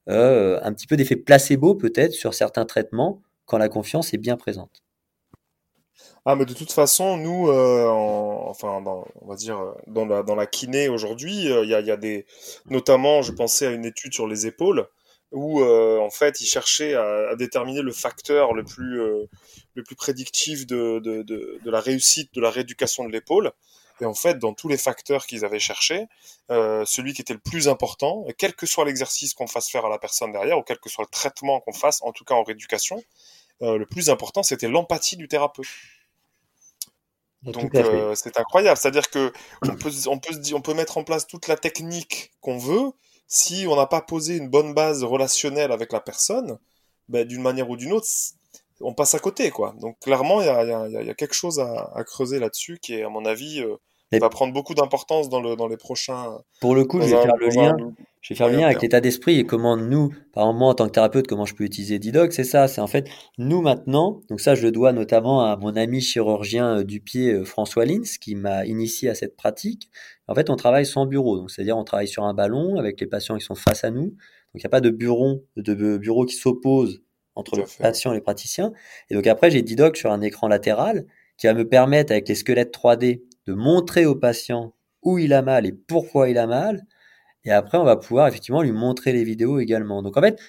euh, 0.10 0.60
un 0.64 0.74
petit 0.74 0.88
peu 0.88 0.98
d'effet 0.98 1.16
placebo 1.16 1.76
peut-être 1.76 2.14
sur 2.14 2.34
certains 2.34 2.66
traitements 2.66 3.22
quand 3.46 3.58
la 3.58 3.70
confiance 3.70 4.14
est 4.14 4.18
bien 4.18 4.38
présente. 4.38 4.84
Ah, 6.26 6.36
mais 6.36 6.46
de 6.46 6.54
toute 6.54 6.72
façon, 6.72 7.18
nous, 7.18 7.50
enfin, 7.50 8.84
on 8.86 9.28
va 9.28 9.36
dire, 9.36 9.60
dans 9.88 10.06
la, 10.06 10.24
dans 10.24 10.36
la 10.36 10.46
kiné 10.46 10.88
aujourd'hui, 10.88 11.46
il 11.46 11.70
y, 11.70 11.74
a, 11.74 11.82
y, 11.82 11.92
a, 11.92 11.98
des. 11.98 12.26
Notamment, 12.70 13.24
je 13.24 13.32
pensais 13.32 13.68
à 13.68 13.72
une 13.72 13.86
étude 13.86 14.14
sur 14.14 14.28
les 14.28 14.46
épaules 14.46 14.88
où 15.32 15.62
euh, 15.62 16.00
en 16.00 16.10
fait 16.10 16.42
ils 16.42 16.46
cherchaient 16.46 16.94
à, 16.94 17.30
à, 17.30 17.36
déterminer 17.36 17.82
le 17.82 17.92
facteur 17.92 18.54
le 18.54 18.64
plus 18.64 19.02
euh, 19.02 19.26
le 19.76 19.84
plus 19.84 19.96
prédictif 19.96 20.68
de, 20.68 21.00
de, 21.00 21.24
de, 21.24 21.60
de, 21.64 21.72
la 21.72 21.80
réussite 21.80 22.34
de 22.34 22.42
la 22.42 22.50
rééducation 22.50 23.06
de 23.06 23.12
l'épaule. 23.12 23.52
Et 24.02 24.06
en 24.06 24.16
fait, 24.16 24.40
dans 24.40 24.54
tous 24.54 24.68
les 24.68 24.78
facteurs 24.78 25.28
qu'ils 25.28 25.46
avaient 25.46 25.60
cherchés, 25.60 26.08
euh, 26.50 26.84
celui 26.86 27.14
qui 27.14 27.22
était 27.22 27.34
le 27.34 27.40
plus 27.40 27.68
important, 27.68 28.26
quel 28.38 28.56
que 28.56 28.66
soit 28.66 28.84
l'exercice 28.84 29.36
qu'on 29.36 29.46
fasse 29.46 29.70
faire 29.70 29.86
à 29.86 29.90
la 29.90 30.00
personne 30.00 30.32
derrière, 30.32 30.58
ou 30.58 30.64
quel 30.64 30.80
que 30.80 30.90
soit 30.90 31.04
le 31.04 31.12
traitement 31.12 31.60
qu'on 31.62 31.72
fasse, 31.72 32.02
en 32.02 32.12
tout 32.12 32.26
cas 32.26 32.34
en 32.34 32.44
rééducation, 32.44 33.02
euh, 33.62 33.78
le 33.78 33.86
plus 33.86 34.10
important, 34.10 34.42
c'était 34.42 34.68
l'empathie 34.68 35.18
du 35.18 35.28
thérapeute. 35.28 35.68
Donc 37.44 37.74
euh, 37.76 38.14
c'est 38.16 38.38
incroyable, 38.38 38.78
c'est-à-dire 38.78 39.10
que 39.10 39.32
on 39.64 39.76
peut, 39.76 39.92
on 40.08 40.20
peut 40.20 40.34
on 40.54 40.62
peut 40.62 40.74
mettre 40.74 40.98
en 40.98 41.04
place 41.04 41.26
toute 41.26 41.48
la 41.48 41.58
technique 41.58 42.32
qu'on 42.40 42.58
veut, 42.58 42.92
si 43.34 43.66
on 43.66 43.78
n'a 43.78 43.86
pas 43.86 44.02
posé 44.02 44.36
une 44.36 44.50
bonne 44.50 44.74
base 44.74 45.06
relationnelle 45.06 45.72
avec 45.72 45.94
la 45.94 46.02
personne, 46.02 46.60
ben, 47.08 47.26
d'une 47.26 47.42
manière 47.42 47.70
ou 47.70 47.78
d'une 47.78 47.94
autre, 47.94 48.08
on 48.82 48.94
passe 48.94 49.16
à 49.16 49.20
côté, 49.20 49.52
quoi. 49.52 49.74
Donc 49.80 49.98
clairement, 50.02 50.42
il 50.42 50.48
y 50.48 51.10
a, 51.10 51.14
quelque 51.14 51.34
chose 51.34 51.58
à, 51.60 52.04
creuser 52.06 52.40
là-dessus 52.40 52.78
qui 52.82 52.96
est, 52.96 53.04
à 53.04 53.10
mon 53.10 53.24
avis, 53.24 53.62
euh, 53.62 53.78
va 54.20 54.28
prendre 54.28 54.54
beaucoup 54.54 54.74
d'importance 54.74 55.30
dans, 55.30 55.40
le, 55.40 55.56
dans 55.56 55.70
les 55.70 55.78
prochains. 55.78 56.40
Pour 56.60 56.76
le 56.76 56.84
coup, 56.84 57.00
je 57.00 57.06
vais 57.06 57.22
faire 57.22 57.38
le 57.38 57.48
lien. 57.48 57.78
Je 58.20 58.34
vais 58.34 58.38
faire 58.38 58.50
le 58.50 58.58
lien 58.58 58.66
avec 58.66 58.82
l'état 58.82 59.02
d'esprit 59.02 59.40
et 59.40 59.46
comment 59.46 59.78
nous, 59.78 60.10
par 60.32 60.44
exemple 60.44 60.60
moi 60.60 60.70
en 60.70 60.76
tant 60.76 60.86
que 60.86 60.92
thérapeute, 60.92 61.26
comment 61.26 61.46
je 61.46 61.56
peux 61.56 61.64
utiliser 61.64 61.98
Didoc, 61.98 62.34
c'est 62.34 62.44
ça, 62.44 62.68
c'est 62.68 62.80
en 62.80 62.86
fait 62.86 63.10
nous 63.40 63.62
maintenant, 63.62 64.22
donc 64.30 64.42
ça 64.42 64.54
je 64.54 64.62
le 64.62 64.72
dois 64.72 64.94
notamment 64.94 65.44
à 65.44 65.56
mon 65.56 65.76
ami 65.76 66.02
chirurgien 66.02 66.78
euh, 66.78 66.84
du 66.84 67.00
pied 67.00 67.32
euh, 67.32 67.46
François 67.46 67.84
Lins 67.84 68.18
qui 68.22 68.36
m'a 68.36 68.64
initié 68.68 69.10
à 69.10 69.16
cette 69.16 69.36
pratique. 69.36 69.90
En 70.32 70.36
fait, 70.36 70.50
on 70.50 70.56
travaille 70.56 70.86
sans 70.86 71.06
bureau, 71.06 71.38
donc 71.38 71.52
c'est-à-dire 71.52 71.78
on 71.78 71.84
travaille 71.84 72.08
sur 72.08 72.24
un 72.24 72.34
ballon 72.34 72.78
avec 72.78 73.02
les 73.02 73.06
patients 73.06 73.38
qui 73.38 73.44
sont 73.44 73.54
face 73.54 73.84
à 73.84 73.92
nous. 73.92 74.06
Donc 74.06 74.56
il 74.56 74.60
n'y 74.60 74.66
a 74.66 74.70
pas 74.70 74.80
de 74.80 74.90
bureau, 74.90 75.46
de 75.58 75.98
bureau 75.98 76.26
qui 76.26 76.36
s'oppose 76.36 77.04
entre 77.36 77.58
le 77.58 77.64
patient 77.80 78.14
et 78.14 78.16
les 78.16 78.22
praticiens. 78.22 78.72
Et 79.10 79.16
donc 79.16 79.28
après 79.28 79.52
j'ai 79.52 79.62
Didoc 79.62 79.98
sur 79.98 80.10
un 80.10 80.22
écran 80.22 80.48
latéral 80.48 81.06
qui 81.38 81.48
va 81.48 81.54
me 81.54 81.68
permettre 81.68 82.14
avec 82.14 82.30
les 82.30 82.36
squelettes 82.36 82.74
3D 82.74 83.24
de 83.46 83.54
montrer 83.54 84.06
au 84.06 84.16
patient 84.16 84.74
où 85.04 85.18
il 85.18 85.34
a 85.34 85.42
mal 85.42 85.66
et 85.66 85.74
pourquoi 85.74 86.30
il 86.30 86.38
a 86.38 86.48
mal. 86.48 86.86
Et 87.44 87.52
après, 87.52 87.78
on 87.78 87.84
va 87.84 87.98
pouvoir 87.98 88.28
effectivement 88.28 88.62
lui 88.62 88.72
montrer 88.72 89.12
les 89.12 89.26
vidéos 89.26 89.60
également. 89.60 90.02
Donc 90.02 90.16
en 90.16 90.22
fait, 90.22 90.40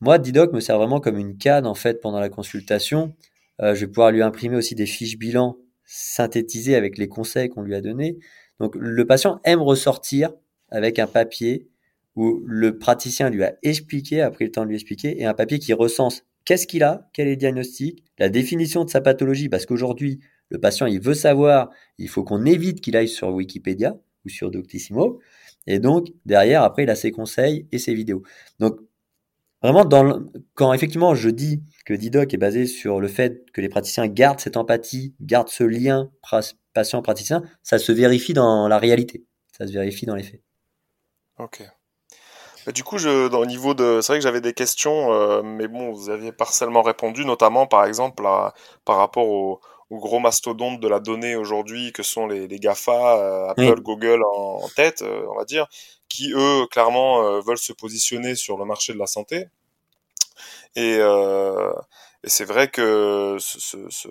moi, 0.00 0.18
Didoc 0.18 0.52
me 0.52 0.60
sert 0.60 0.76
vraiment 0.76 1.00
comme 1.00 1.16
une 1.16 1.38
canne 1.38 1.66
en 1.66 1.74
fait 1.74 2.02
pendant 2.02 2.20
la 2.20 2.28
consultation. 2.28 3.14
Euh, 3.62 3.74
je 3.74 3.80
vais 3.80 3.86
pouvoir 3.86 4.10
lui 4.10 4.20
imprimer 4.20 4.56
aussi 4.56 4.74
des 4.74 4.86
fiches 4.86 5.16
bilan 5.16 5.56
synthétisées 5.86 6.76
avec 6.76 6.98
les 6.98 7.08
conseils 7.08 7.48
qu'on 7.48 7.62
lui 7.62 7.74
a 7.74 7.80
donnés. 7.80 8.18
Donc 8.60 8.76
le 8.76 9.06
patient 9.06 9.40
aime 9.44 9.60
ressortir 9.60 10.32
avec 10.70 11.00
un 11.00 11.06
papier 11.08 11.68
où 12.14 12.42
le 12.44 12.78
praticien 12.78 13.30
lui 13.30 13.42
a 13.42 13.56
expliqué, 13.62 14.20
a 14.20 14.30
pris 14.30 14.44
le 14.44 14.50
temps 14.52 14.62
de 14.62 14.68
lui 14.68 14.76
expliquer, 14.76 15.20
et 15.20 15.24
un 15.24 15.34
papier 15.34 15.58
qui 15.58 15.72
recense 15.72 16.24
qu'est-ce 16.44 16.66
qu'il 16.66 16.82
a, 16.82 17.08
quel 17.12 17.28
est 17.28 17.32
le 17.32 17.36
diagnostic, 17.36 18.04
la 18.18 18.28
définition 18.28 18.84
de 18.84 18.90
sa 18.90 19.00
pathologie, 19.00 19.48
parce 19.48 19.66
qu'aujourd'hui, 19.66 20.20
le 20.50 20.58
patient, 20.58 20.86
il 20.86 21.00
veut 21.00 21.14
savoir, 21.14 21.70
il 21.98 22.08
faut 22.08 22.24
qu'on 22.24 22.44
évite 22.44 22.80
qu'il 22.80 22.96
aille 22.96 23.08
sur 23.08 23.28
Wikipédia 23.28 23.96
ou 24.24 24.28
sur 24.28 24.50
Doctissimo. 24.50 25.20
Et 25.66 25.78
donc, 25.78 26.08
derrière, 26.26 26.62
après, 26.62 26.82
il 26.82 26.90
a 26.90 26.96
ses 26.96 27.12
conseils 27.12 27.66
et 27.70 27.78
ses 27.78 27.94
vidéos. 27.94 28.22
Donc, 28.58 28.80
vraiment, 29.62 29.84
dans 29.84 30.24
quand 30.54 30.72
effectivement 30.72 31.14
je 31.14 31.30
dis 31.30 31.62
que 31.86 31.94
Didoc 31.94 32.34
est 32.34 32.38
basé 32.38 32.66
sur 32.66 33.00
le 33.00 33.08
fait 33.08 33.50
que 33.52 33.60
les 33.60 33.68
praticiens 33.68 34.08
gardent 34.08 34.40
cette 34.40 34.56
empathie, 34.56 35.14
gardent 35.20 35.48
ce 35.48 35.64
lien 35.64 36.10
patient-praticien, 36.72 37.42
ça 37.62 37.78
se 37.78 37.92
vérifie 37.92 38.32
dans 38.32 38.68
la 38.68 38.78
réalité. 38.78 39.24
Ça 39.56 39.66
se 39.66 39.72
vérifie 39.72 40.06
dans 40.06 40.14
les 40.14 40.22
faits. 40.22 40.42
Ok. 41.38 41.62
du 42.74 42.84
coup, 42.84 42.98
je, 42.98 43.32
au 43.34 43.46
niveau 43.46 43.74
de, 43.74 44.00
c'est 44.02 44.12
vrai 44.12 44.18
que 44.18 44.22
j'avais 44.22 44.40
des 44.40 44.52
questions, 44.52 45.12
euh, 45.12 45.42
mais 45.42 45.68
bon, 45.68 45.92
vous 45.92 46.10
aviez 46.10 46.32
partiellement 46.32 46.82
répondu, 46.82 47.24
notamment 47.24 47.66
par 47.66 47.84
exemple 47.84 48.22
par 48.22 48.96
rapport 48.96 49.28
au, 49.28 49.60
gros 49.90 50.20
mastodontes 50.20 50.78
de 50.80 50.86
la 50.86 51.00
donnée 51.00 51.34
aujourd'hui 51.34 51.92
que 51.92 52.02
sont 52.02 52.26
les, 52.26 52.46
les 52.46 52.58
GAFA, 52.60 53.18
euh, 53.18 53.48
Apple, 53.48 53.80
Google 53.80 54.22
en, 54.22 54.68
tête, 54.76 55.02
euh, 55.02 55.26
on 55.30 55.36
va 55.36 55.44
dire, 55.44 55.66
qui 56.08 56.32
eux 56.32 56.66
clairement 56.70 57.24
euh, 57.24 57.40
veulent 57.40 57.58
se 57.58 57.72
positionner 57.72 58.36
sur 58.36 58.56
le 58.56 58.64
marché 58.64 58.92
de 58.92 58.98
la 58.98 59.06
santé. 59.06 59.48
Et, 60.76 60.98
et 62.24 62.28
c'est 62.28 62.44
vrai 62.44 62.68
que 62.68 63.36
ce, 63.38 63.60
ce, 63.60 63.76
ce, 63.88 64.08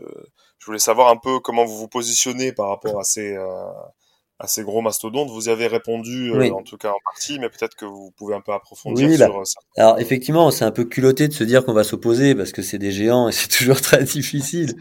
je 0.59 0.65
voulais 0.65 0.79
savoir 0.79 1.09
un 1.09 1.17
peu 1.17 1.39
comment 1.39 1.65
vous 1.65 1.77
vous 1.77 1.87
positionnez 1.87 2.51
par 2.53 2.69
rapport 2.69 2.99
à 2.99 3.03
ces 3.03 3.37
à 4.39 4.47
ces 4.47 4.63
gros 4.63 4.81
mastodontes. 4.81 5.29
Vous 5.29 5.49
y 5.49 5.51
avez 5.51 5.67
répondu, 5.67 6.31
en 6.51 6.63
tout 6.63 6.77
cas 6.77 6.89
en 6.89 6.99
partie, 7.03 7.39
mais 7.39 7.49
peut-être 7.49 7.75
que 7.75 7.85
vous 7.85 8.11
pouvez 8.17 8.33
un 8.33 8.41
peu 8.41 8.53
approfondir 8.53 9.07
oui, 9.07 9.17
sur 9.17 9.47
ça. 9.47 9.59
Alors 9.77 9.99
effectivement, 9.99 10.49
c'est 10.49 10.65
un 10.65 10.71
peu 10.71 10.85
culotté 10.85 11.27
de 11.27 11.33
se 11.33 11.43
dire 11.43 11.65
qu'on 11.65 11.73
va 11.73 11.83
s'opposer 11.83 12.35
parce 12.35 12.51
que 12.51 12.61
c'est 12.61 12.79
des 12.79 12.91
géants 12.91 13.27
et 13.27 13.31
c'est 13.33 13.49
toujours 13.49 13.81
très 13.81 14.03
difficile. 14.03 14.75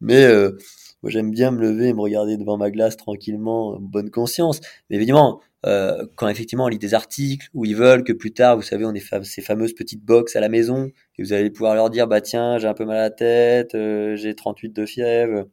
Mais 0.00 0.24
euh, 0.24 0.58
moi, 1.02 1.10
j'aime 1.10 1.30
bien 1.30 1.50
me 1.50 1.60
lever 1.60 1.88
et 1.88 1.92
me 1.92 2.00
regarder 2.00 2.36
devant 2.38 2.56
ma 2.56 2.70
glace 2.70 2.96
tranquillement, 2.96 3.76
bonne 3.78 4.10
conscience. 4.10 4.60
Mais 4.88 4.96
évidemment, 4.96 5.40
euh, 5.66 6.06
quand 6.16 6.28
effectivement 6.28 6.64
on 6.64 6.68
lit 6.68 6.78
des 6.78 6.94
articles 6.94 7.48
où 7.54 7.64
ils 7.64 7.76
veulent 7.76 8.04
que 8.04 8.12
plus 8.12 8.32
tard, 8.32 8.56
vous 8.56 8.62
savez, 8.62 8.84
on 8.84 8.92
ait 8.94 9.02
ces 9.22 9.42
fameuses 9.42 9.74
petites 9.74 10.04
box 10.04 10.36
à 10.36 10.40
la 10.40 10.48
maison 10.48 10.90
et 11.18 11.22
vous 11.22 11.32
allez 11.32 11.50
pouvoir 11.50 11.74
leur 11.74 11.90
dire, 11.90 12.06
bah 12.06 12.20
tiens, 12.20 12.58
j'ai 12.58 12.68
un 12.68 12.74
peu 12.74 12.84
mal 12.84 12.98
à 12.98 13.02
la 13.02 13.10
tête, 13.10 13.74
euh, 13.74 14.16
j'ai 14.16 14.34
38 14.34 14.70
de 14.70 14.86
fièvre, 14.86 15.46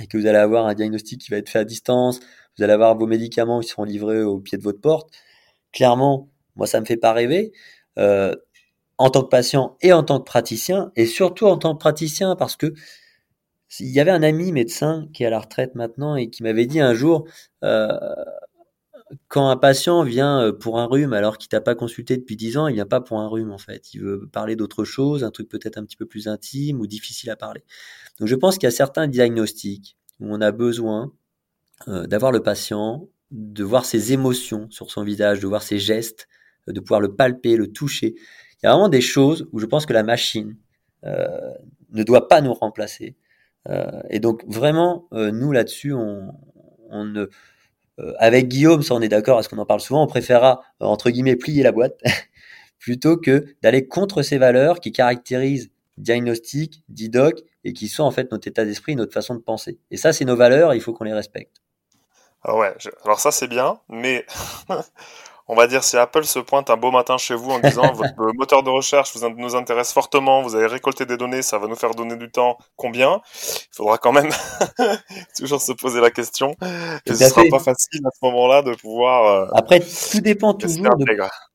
et 0.00 0.06
que 0.06 0.18
vous 0.18 0.26
allez 0.26 0.38
avoir 0.38 0.66
un 0.66 0.74
diagnostic 0.74 1.20
qui 1.20 1.30
va 1.30 1.38
être 1.38 1.48
fait 1.48 1.60
à 1.60 1.64
distance, 1.64 2.20
vous 2.56 2.64
allez 2.64 2.72
avoir 2.72 2.96
vos 2.96 3.06
médicaments 3.06 3.60
qui 3.60 3.68
seront 3.68 3.84
livrés 3.84 4.22
au 4.22 4.38
pied 4.40 4.58
de 4.58 4.62
votre 4.62 4.80
porte. 4.80 5.10
Clairement, 5.72 6.28
moi, 6.56 6.66
ça 6.66 6.80
me 6.80 6.86
fait 6.86 6.96
pas 6.96 7.12
rêver. 7.12 7.52
Euh, 7.98 8.34
en 8.98 9.10
tant 9.10 9.22
que 9.22 9.28
patient 9.28 9.76
et 9.80 9.92
en 9.92 10.02
tant 10.02 10.18
que 10.18 10.24
praticien, 10.24 10.92
et 10.96 11.06
surtout 11.06 11.46
en 11.46 11.56
tant 11.56 11.74
que 11.74 11.78
praticien, 11.78 12.36
parce 12.36 12.56
que 12.56 12.74
il 13.80 13.88
y 13.88 14.00
avait 14.00 14.10
un 14.10 14.22
ami 14.22 14.52
médecin 14.52 15.08
qui 15.12 15.22
est 15.22 15.26
à 15.26 15.30
la 15.30 15.40
retraite 15.40 15.74
maintenant 15.74 16.16
et 16.16 16.30
qui 16.30 16.42
m'avait 16.42 16.66
dit 16.66 16.80
un 16.80 16.94
jour, 16.94 17.26
euh, 17.64 17.96
quand 19.28 19.48
un 19.48 19.56
patient 19.56 20.02
vient 20.02 20.42
euh, 20.42 20.52
pour 20.52 20.78
un 20.78 20.86
rhume 20.86 21.12
alors 21.12 21.38
qu'il 21.38 21.48
t'a 21.48 21.60
pas 21.60 21.74
consulté 21.74 22.16
depuis 22.16 22.36
10 22.36 22.56
ans, 22.58 22.68
il 22.68 22.74
vient 22.74 22.86
pas 22.86 23.00
pour 23.00 23.20
un 23.20 23.28
rhume 23.28 23.50
en 23.50 23.58
fait. 23.58 23.94
Il 23.94 24.02
veut 24.02 24.28
parler 24.32 24.56
d'autre 24.56 24.84
chose, 24.84 25.24
un 25.24 25.30
truc 25.30 25.48
peut-être 25.48 25.78
un 25.78 25.84
petit 25.84 25.96
peu 25.96 26.06
plus 26.06 26.28
intime 26.28 26.80
ou 26.80 26.86
difficile 26.86 27.30
à 27.30 27.36
parler. 27.36 27.64
Donc 28.18 28.28
je 28.28 28.34
pense 28.34 28.56
qu'il 28.56 28.64
y 28.64 28.68
a 28.68 28.72
certains 28.72 29.08
diagnostics 29.08 29.96
où 30.20 30.26
on 30.34 30.40
a 30.40 30.52
besoin 30.52 31.12
euh, 31.88 32.06
d'avoir 32.06 32.32
le 32.32 32.42
patient, 32.42 33.08
de 33.30 33.64
voir 33.64 33.84
ses 33.84 34.12
émotions 34.12 34.68
sur 34.70 34.90
son 34.90 35.04
visage, 35.04 35.40
de 35.40 35.46
voir 35.46 35.62
ses 35.62 35.78
gestes, 35.78 36.28
de 36.66 36.80
pouvoir 36.80 37.00
le 37.00 37.14
palper, 37.14 37.56
le 37.56 37.72
toucher. 37.72 38.14
Il 38.16 38.66
y 38.66 38.66
a 38.66 38.72
vraiment 38.72 38.88
des 38.88 39.00
choses 39.00 39.48
où 39.52 39.58
je 39.58 39.66
pense 39.66 39.86
que 39.86 39.92
la 39.92 40.02
machine 40.02 40.56
ne 41.04 42.02
doit 42.02 42.26
pas 42.26 42.40
nous 42.40 42.52
remplacer. 42.52 43.16
Euh, 43.68 44.00
et 44.10 44.20
donc 44.20 44.44
vraiment, 44.46 45.08
euh, 45.12 45.30
nous 45.30 45.52
là-dessus, 45.52 45.92
on, 45.92 46.32
ne 46.90 47.22
euh, 47.22 47.30
avec 48.18 48.48
Guillaume, 48.48 48.82
ça 48.82 48.94
on 48.94 49.00
est 49.00 49.08
d'accord, 49.08 49.36
parce 49.36 49.48
qu'on 49.48 49.58
en 49.58 49.66
parle 49.66 49.80
souvent, 49.80 50.02
on 50.02 50.06
préférera, 50.06 50.62
entre 50.80 51.10
guillemets, 51.10 51.36
plier 51.36 51.62
la 51.62 51.72
boîte, 51.72 52.00
plutôt 52.78 53.16
que 53.16 53.46
d'aller 53.62 53.86
contre 53.86 54.22
ces 54.22 54.38
valeurs 54.38 54.80
qui 54.80 54.92
caractérisent 54.92 55.70
diagnostic, 55.96 56.84
didoc, 56.88 57.42
et 57.64 57.72
qui 57.72 57.88
sont 57.88 58.04
en 58.04 58.10
fait 58.10 58.30
notre 58.30 58.48
état 58.48 58.64
d'esprit, 58.64 58.96
notre 58.96 59.12
façon 59.12 59.34
de 59.34 59.40
penser. 59.40 59.78
Et 59.90 59.96
ça, 59.96 60.12
c'est 60.12 60.24
nos 60.24 60.36
valeurs, 60.36 60.74
il 60.74 60.80
faut 60.80 60.92
qu'on 60.92 61.04
les 61.04 61.12
respecte. 61.12 61.56
Alors 62.42 62.58
ouais, 62.58 62.72
alors 63.04 63.18
ça 63.18 63.32
c'est 63.32 63.48
bien, 63.48 63.80
mais 63.88 64.24
on 65.48 65.54
va 65.54 65.66
dire 65.66 65.82
si 65.82 65.96
Apple 65.96 66.24
se 66.24 66.38
pointe 66.38 66.70
un 66.70 66.76
beau 66.76 66.90
matin 66.90 67.16
chez 67.16 67.34
vous 67.34 67.50
en 67.50 67.58
disant 67.58 67.92
votre 67.94 68.34
moteur 68.34 68.62
de 68.62 68.70
recherche 68.70 69.16
vous, 69.16 69.28
nous 69.30 69.56
intéresse 69.56 69.92
fortement, 69.92 70.42
vous 70.42 70.54
avez 70.54 70.66
récolté 70.66 71.06
des 71.06 71.16
données, 71.16 71.42
ça 71.42 71.58
va 71.58 71.66
nous 71.66 71.76
faire 71.76 71.94
donner 71.94 72.16
du 72.16 72.30
temps, 72.30 72.58
combien? 72.76 73.20
Il 73.34 73.76
faudra 73.76 73.98
quand 73.98 74.12
même 74.12 74.30
toujours 75.36 75.60
se 75.60 75.72
poser 75.72 76.00
la 76.00 76.10
question. 76.10 76.54
Et 77.06 77.14
ce 77.14 77.28
sera 77.28 77.42
pas 77.50 77.58
facile 77.58 78.00
à 78.06 78.10
ce 78.10 78.18
moment-là 78.22 78.62
de 78.62 78.74
pouvoir. 78.74 79.26
Euh, 79.26 79.46
Après, 79.54 79.80
tout 79.80 80.20
dépend 80.20 80.54
toujours 80.54 80.96
de 80.96 81.04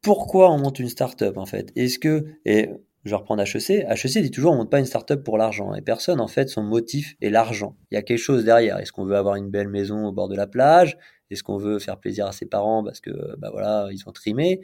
pourquoi 0.01 0.49
on 0.49 0.57
monte 0.57 0.79
une 0.79 0.89
startup 0.89 1.37
en 1.37 1.45
fait. 1.45 1.71
Est-ce 1.75 1.99
que 1.99 2.25
et 2.45 2.69
je 3.05 3.09
vais 3.09 3.17
reprendre 3.17 3.43
HEC. 3.43 3.85
HEC 3.89 4.21
dit 4.21 4.31
toujours 4.31 4.53
on 4.53 4.57
monte 4.57 4.69
pas 4.69 4.79
une 4.79 4.85
startup 4.85 5.23
pour 5.23 5.37
l'argent. 5.37 5.73
Et 5.75 5.81
personne, 5.81 6.21
en 6.21 6.27
fait, 6.27 6.47
son 6.47 6.63
motif 6.63 7.15
est 7.21 7.29
l'argent. 7.29 7.75
Il 7.91 7.95
y 7.95 7.97
a 7.97 8.01
quelque 8.01 8.19
chose 8.19 8.45
derrière. 8.45 8.77
Est-ce 8.77 8.91
qu'on 8.91 9.03
veut 9.03 9.17
avoir 9.17 9.35
une 9.35 9.49
belle 9.49 9.67
maison 9.67 10.05
au 10.05 10.11
bord 10.11 10.29
de 10.29 10.35
la 10.35 10.47
plage? 10.47 10.97
Est-ce 11.33 11.43
qu'on 11.43 11.57
veut 11.57 11.79
faire 11.79 11.99
plaisir 11.99 12.25
à 12.25 12.31
ses 12.31 12.45
parents 12.45 12.83
parce 12.83 12.99
que, 12.99 13.35
bah 13.37 13.49
voilà, 13.51 13.89
ils 13.91 14.07
ont 14.07 14.11
trimé 14.11 14.61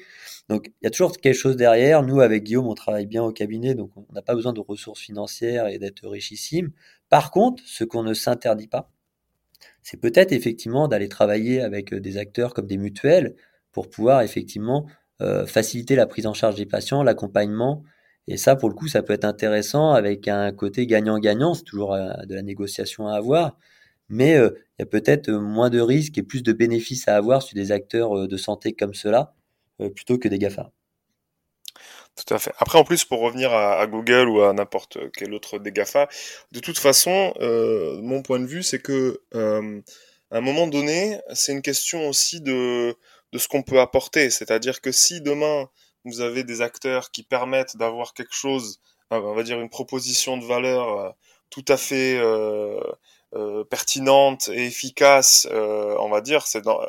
Donc, 0.49 0.67
il 0.67 0.85
y 0.85 0.87
a 0.87 0.89
toujours 0.89 1.11
quelque 1.17 1.35
chose 1.35 1.55
derrière. 1.55 2.03
Nous, 2.03 2.21
avec 2.21 2.43
Guillaume, 2.43 2.67
on 2.67 2.75
travaille 2.75 3.07
bien 3.07 3.23
au 3.23 3.31
cabinet, 3.31 3.75
donc 3.75 3.91
on 3.97 4.05
n'a 4.13 4.21
pas 4.21 4.35
besoin 4.35 4.53
de 4.53 4.61
ressources 4.61 5.01
financières 5.01 5.67
et 5.67 5.79
d'être 5.79 6.07
richissime. 6.07 6.71
Par 7.09 7.31
contre, 7.31 7.63
ce 7.65 7.83
qu'on 7.83 8.03
ne 8.03 8.13
s'interdit 8.13 8.67
pas, 8.67 8.91
c'est 9.83 9.97
peut-être 9.97 10.31
effectivement 10.31 10.87
d'aller 10.87 11.09
travailler 11.09 11.61
avec 11.61 11.93
des 11.93 12.17
acteurs 12.17 12.53
comme 12.53 12.67
des 12.67 12.77
mutuelles 12.77 13.35
pour 13.71 13.89
pouvoir 13.89 14.21
effectivement 14.21 14.87
euh, 15.21 15.45
faciliter 15.45 15.95
la 15.95 16.07
prise 16.07 16.27
en 16.27 16.33
charge 16.33 16.55
des 16.55 16.65
patients, 16.65 17.03
l'accompagnement 17.03 17.83
et 18.29 18.37
ça, 18.37 18.55
pour 18.55 18.69
le 18.69 18.75
coup, 18.75 18.87
ça 18.87 19.01
peut 19.01 19.13
être 19.13 19.25
intéressant 19.25 19.91
avec 19.91 20.27
un 20.27 20.51
côté 20.51 20.85
gagnant-gagnant. 20.85 21.55
C'est 21.55 21.63
toujours 21.63 21.95
euh, 21.95 22.11
de 22.27 22.35
la 22.35 22.43
négociation 22.43 23.07
à 23.07 23.15
avoir. 23.15 23.57
Mais 24.09 24.35
euh, 24.35 24.51
il 24.77 24.81
y 24.81 24.83
a 24.83 24.85
peut-être 24.85 25.29
moins 25.31 25.69
de 25.69 25.79
risques 25.79 26.17
et 26.17 26.23
plus 26.23 26.43
de 26.43 26.51
bénéfices 26.51 27.07
à 27.07 27.15
avoir 27.15 27.41
sur 27.41 27.55
des 27.55 27.71
acteurs 27.71 28.17
euh, 28.17 28.27
de 28.27 28.37
santé 28.37 28.73
comme 28.73 28.93
cela, 28.93 29.33
plutôt 29.95 30.17
que 30.17 30.27
des 30.27 30.39
GAFA. 30.39 30.71
Tout 32.15 32.33
à 32.33 32.39
fait. 32.39 32.51
Après, 32.57 32.77
en 32.77 32.83
plus, 32.83 33.05
pour 33.05 33.21
revenir 33.21 33.53
à, 33.53 33.87
Google 33.87 34.27
ou 34.27 34.41
à 34.41 34.51
n'importe 34.51 34.97
quel 35.15 35.33
autre 35.33 35.57
des 35.57 35.71
GAFA, 35.71 36.09
de 36.51 36.59
toute 36.59 36.77
façon, 36.77 37.33
mon 37.39 38.21
point 38.21 38.41
de 38.41 38.45
vue, 38.45 38.61
c'est 38.61 38.81
que 38.81 39.21
à 39.31 40.37
un 40.37 40.41
moment 40.41 40.67
donné, 40.67 41.17
c'est 41.33 41.53
une 41.53 41.61
question 41.61 42.09
aussi 42.09 42.41
de, 42.41 42.93
de 43.31 43.37
ce 43.37 43.47
qu'on 43.47 43.63
peut 43.63 43.79
apporter. 43.79 44.29
C'est-à-dire 44.29 44.81
que 44.81 44.91
si 44.91 45.21
demain, 45.21 45.69
vous 46.05 46.21
avez 46.21 46.43
des 46.43 46.61
acteurs 46.61 47.11
qui 47.11 47.23
permettent 47.23 47.77
d'avoir 47.77 48.13
quelque 48.13 48.33
chose, 48.33 48.79
euh, 49.13 49.19
on 49.21 49.33
va 49.33 49.43
dire 49.43 49.59
une 49.59 49.69
proposition 49.69 50.37
de 50.37 50.45
valeur 50.45 50.99
euh, 50.99 51.09
tout 51.49 51.65
à 51.67 51.77
fait 51.77 52.17
euh, 52.17 52.79
pertinente 53.69 54.49
et 54.49 54.65
efficace, 54.65 55.47
on 55.51 56.09
va 56.09 56.21
dire, 56.21 56.45
c'est 56.47 56.61
dans, 56.61 56.79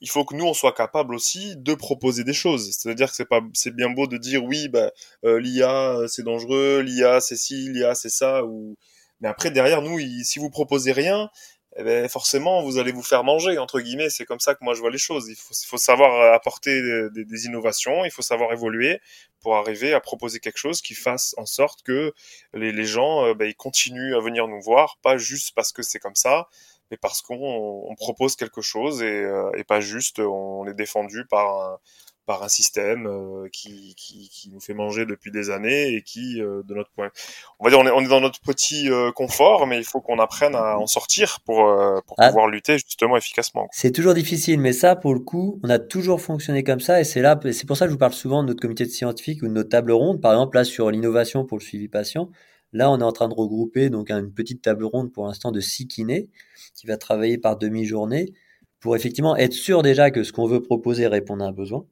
il 0.00 0.10
faut 0.10 0.24
que 0.24 0.34
nous 0.34 0.44
on 0.44 0.54
soit 0.54 0.72
capable 0.72 1.14
aussi 1.14 1.56
de 1.56 1.74
proposer 1.74 2.24
des 2.24 2.32
choses. 2.32 2.72
C'est-à-dire 2.72 3.10
que 3.10 3.16
c'est 3.16 3.24
pas, 3.24 3.40
c'est 3.52 3.74
bien 3.74 3.90
beau 3.90 4.06
de 4.06 4.18
dire 4.18 4.44
oui, 4.44 4.68
bah, 4.68 4.90
l'IA 5.22 5.98
c'est 6.08 6.24
dangereux, 6.24 6.80
l'IA 6.80 7.20
c'est 7.20 7.36
ci, 7.36 7.70
l'IA 7.70 7.94
c'est 7.94 8.10
ça, 8.10 8.44
ou 8.44 8.76
mais 9.20 9.28
après 9.28 9.50
derrière 9.50 9.80
nous, 9.80 9.98
si 10.22 10.38
vous 10.38 10.50
proposez 10.50 10.92
rien, 10.92 11.30
eh 11.76 11.82
ben, 11.82 12.08
forcément, 12.08 12.62
vous 12.62 12.78
allez 12.78 12.92
vous 12.92 13.02
faire 13.02 13.24
manger, 13.24 13.58
entre 13.58 13.80
guillemets. 13.80 14.10
C'est 14.10 14.24
comme 14.24 14.38
ça 14.38 14.54
que 14.54 14.62
moi 14.62 14.74
je 14.74 14.80
vois 14.80 14.90
les 14.90 14.98
choses. 14.98 15.28
Il 15.28 15.36
faut, 15.36 15.76
savoir 15.76 16.32
apporter 16.32 16.82
des, 17.10 17.24
des, 17.24 17.46
innovations, 17.46 18.04
il 18.04 18.12
faut 18.12 18.22
savoir 18.22 18.52
évoluer 18.52 19.00
pour 19.40 19.56
arriver 19.56 19.92
à 19.92 20.00
proposer 20.00 20.38
quelque 20.38 20.58
chose 20.58 20.80
qui 20.82 20.94
fasse 20.94 21.34
en 21.36 21.46
sorte 21.46 21.82
que 21.82 22.12
les, 22.52 22.84
gens 22.84 23.26
euh, 23.26 23.34
ben, 23.34 23.46
ils 23.46 23.56
continuent 23.56 24.14
à 24.14 24.20
venir 24.20 24.46
nous 24.46 24.60
voir, 24.60 24.98
pas 25.02 25.18
juste 25.18 25.52
parce 25.54 25.72
que 25.72 25.82
c'est 25.82 25.98
comme 25.98 26.14
ça, 26.14 26.48
mais 26.90 26.96
parce 26.96 27.22
qu'on 27.22 27.84
on 27.88 27.94
propose 27.96 28.36
quelque 28.36 28.62
chose 28.62 29.02
et, 29.02 29.06
euh, 29.06 29.50
et, 29.56 29.64
pas 29.64 29.80
juste 29.80 30.20
on 30.20 30.66
est 30.66 30.74
défendu 30.74 31.24
par 31.26 31.58
un, 31.60 31.78
par 32.26 32.42
un 32.42 32.48
système 32.48 33.06
euh, 33.06 33.48
qui, 33.52 33.94
qui, 33.96 34.28
qui, 34.30 34.50
nous 34.50 34.60
fait 34.60 34.74
manger 34.74 35.06
depuis 35.06 35.30
des 35.30 35.50
années 35.50 35.94
et 35.94 36.02
qui, 36.02 36.40
euh, 36.40 36.62
de 36.64 36.74
notre 36.74 36.90
point, 36.90 37.10
on 37.58 37.64
va 37.64 37.70
dire, 37.70 37.78
on 37.78 37.86
est, 37.86 37.90
on 37.90 38.00
est 38.00 38.08
dans 38.08 38.20
notre 38.20 38.40
petit 38.40 38.90
euh, 38.90 39.12
confort, 39.12 39.66
mais 39.66 39.78
il 39.78 39.84
faut 39.84 40.00
qu'on 40.00 40.18
apprenne 40.18 40.54
à 40.54 40.78
en 40.78 40.86
sortir 40.86 41.40
pour, 41.44 41.64
pour 42.06 42.16
ah. 42.18 42.28
pouvoir 42.28 42.48
lutter 42.48 42.78
justement 42.78 43.16
efficacement. 43.16 43.68
C'est 43.72 43.92
toujours 43.92 44.14
difficile, 44.14 44.60
mais 44.60 44.72
ça, 44.72 44.96
pour 44.96 45.14
le 45.14 45.20
coup, 45.20 45.60
on 45.62 45.70
a 45.70 45.78
toujours 45.78 46.20
fonctionné 46.20 46.64
comme 46.64 46.80
ça, 46.80 47.00
et 47.00 47.04
c'est 47.04 47.20
là, 47.20 47.38
c'est 47.52 47.66
pour 47.66 47.76
ça 47.76 47.84
que 47.84 47.90
je 47.90 47.94
vous 47.94 47.98
parle 47.98 48.12
souvent 48.12 48.42
de 48.42 48.48
notre 48.48 48.60
comité 48.60 48.84
de 48.84 48.90
scientifique 48.90 49.42
ou 49.42 49.48
de 49.48 49.52
notre 49.52 49.68
table 49.68 49.92
ronde, 49.92 50.20
par 50.20 50.32
exemple 50.32 50.56
là 50.56 50.64
sur 50.64 50.90
l'innovation 50.90 51.44
pour 51.44 51.58
le 51.58 51.62
suivi 51.62 51.88
patient. 51.88 52.30
Là, 52.72 52.90
on 52.90 52.98
est 52.98 53.04
en 53.04 53.12
train 53.12 53.28
de 53.28 53.34
regrouper 53.34 53.88
donc 53.88 54.10
une 54.10 54.32
petite 54.32 54.60
table 54.62 54.84
ronde 54.84 55.12
pour 55.12 55.26
l'instant 55.26 55.52
de 55.52 55.60
six 55.60 55.86
kinés 55.86 56.28
qui 56.74 56.88
va 56.88 56.96
travailler 56.96 57.38
par 57.38 57.56
demi-journée 57.56 58.32
pour 58.80 58.96
effectivement 58.96 59.36
être 59.36 59.52
sûr 59.52 59.82
déjà 59.82 60.10
que 60.10 60.24
ce 60.24 60.32
qu'on 60.32 60.46
veut 60.46 60.60
proposer 60.60 61.06
répond 61.06 61.38
à 61.38 61.44
un 61.44 61.52
besoin 61.52 61.86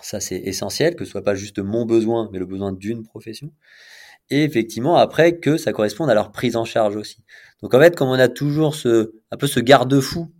ça, 0.00 0.20
c'est 0.20 0.36
essentiel, 0.36 0.96
que 0.96 1.04
ce 1.04 1.10
soit 1.10 1.24
pas 1.24 1.34
juste 1.34 1.58
mon 1.58 1.84
besoin, 1.84 2.28
mais 2.32 2.38
le 2.38 2.46
besoin 2.46 2.72
d'une 2.72 3.04
profession. 3.04 3.52
Et 4.30 4.44
effectivement, 4.44 4.96
après, 4.96 5.38
que 5.38 5.56
ça 5.56 5.72
corresponde 5.72 6.10
à 6.10 6.14
leur 6.14 6.32
prise 6.32 6.56
en 6.56 6.64
charge 6.64 6.96
aussi. 6.96 7.24
Donc 7.62 7.74
en 7.74 7.80
fait, 7.80 7.96
comme 7.96 8.08
on 8.08 8.18
a 8.18 8.28
toujours 8.28 8.76
un 8.84 9.36
peu 9.36 9.46
ce 9.46 9.60
garde-fou 9.60 10.30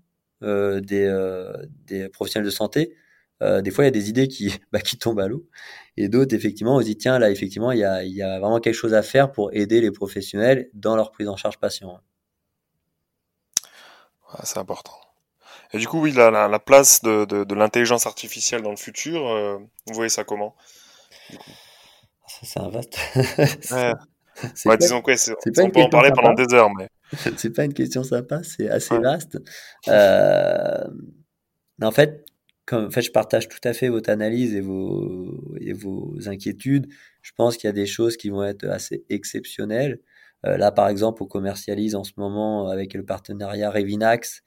euh, 0.42 0.80
des, 0.80 1.04
euh, 1.04 1.52
des 1.87 2.08
professionnels 2.08 2.46
de 2.46 2.50
santé, 2.50 2.94
euh, 3.42 3.62
des 3.62 3.70
fois, 3.70 3.84
il 3.84 3.87
y 3.87 3.88
a 3.88 3.92
des 3.92 4.08
idées 4.11 4.28
qui, 4.28 4.52
bah, 4.72 4.80
qui 4.80 4.98
tombent 4.98 5.20
à 5.20 5.28
l'eau. 5.28 5.48
Et 5.96 6.08
d'autres, 6.08 6.34
effectivement, 6.34 6.76
on 6.76 6.80
se 6.80 6.84
dit, 6.87 6.96
tiens, 6.96 7.18
là, 7.18 7.30
effectivement, 7.30 7.72
il 7.72 7.78
y 7.78 7.84
a, 7.84 8.04
il 8.04 8.12
y 8.12 8.22
a 8.22 8.38
vraiment 8.38 8.61
quelque 8.61 8.74
chose 8.74 8.94
à 8.94 9.02
faire 9.02 9.32
pour 9.32 9.52
aider 9.54 9.80
les 9.80 9.90
professionnels 9.90 10.68
dans 10.74 10.96
leur 10.96 11.11
prise 11.11 11.28
en 11.28 11.37
charge 11.37 11.58
patient. 11.58 12.00
c'est 14.44 14.58
important. 14.58 15.08
Et 15.72 15.78
du 15.78 15.87
coup, 15.87 16.00
oui, 16.00 16.12
la, 16.12 16.31
la, 16.31 16.59
place 16.59 17.02
de, 17.02 17.24
de, 17.24 17.44
de 17.44 17.54
l'intelligence 17.54 18.07
artificielle 18.07 18.62
dans 18.62 18.70
le 18.70 18.76
futur, 18.76 19.28
euh, 19.28 19.59
vous 19.87 19.94
voyez 19.94 20.09
ça 20.09 20.24
comment? 20.24 20.54
C'est 22.26 22.61
un 22.61 22.68
vaste. 22.68 22.98
ouais. 23.70 23.92
Bah, 24.64 24.76
disons 24.76 25.02
quoi, 25.02 25.14
on 25.59 25.70
peut 25.70 25.81
en 25.81 25.88
parler 25.88 26.12
pendant 26.14 26.33
des 26.33 26.54
heures, 26.54 26.70
mais. 26.78 26.88
c'est 27.37 27.50
pas 27.50 27.64
une 27.64 27.74
question 27.74 28.04
sympa, 28.04 28.42
c'est 28.44 28.68
assez 28.68 28.96
vaste. 28.96 29.37
Euh, 29.88 30.85
en 31.83 31.90
fait, 31.90 32.24
comme, 32.64 32.87
en 32.87 32.90
fait, 32.90 33.02
je 33.02 33.11
partage 33.11 33.48
tout 33.48 33.59
à 33.64 33.72
fait 33.72 33.88
votre 33.88 34.11
analyse 34.11 34.54
et 34.54 34.61
vos, 34.61 35.42
et 35.61 35.72
vos 35.72 36.14
inquiétudes. 36.26 36.87
Je 37.22 37.33
pense 37.37 37.57
qu'il 37.57 37.66
y 37.66 37.70
a 37.70 37.72
des 37.72 37.87
choses 37.87 38.16
qui 38.16 38.31
vont 38.31 38.44
être 38.44 38.64
assez 38.66 39.04
exceptionnelles. 39.09 39.98
Euh, 40.46 40.57
là, 40.57 40.70
par 40.70 40.88
exemple, 40.88 41.22
on 41.22 41.26
commercialise 41.26 41.94
en 41.96 42.04
ce 42.04 42.12
moment 42.16 42.68
avec 42.68 42.94
le 42.94 43.04
partenariat 43.04 43.70
Revinax 43.70 44.42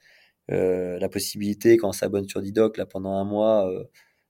euh, 0.50 0.98
la 0.98 1.08
possibilité, 1.08 1.76
quand 1.76 1.90
on 1.90 1.92
s'abonne 1.92 2.28
sur 2.28 2.42
Didoc 2.42 2.76
là, 2.76 2.86
pendant 2.86 3.12
un 3.12 3.24
mois, 3.24 3.70
euh, 3.70 3.84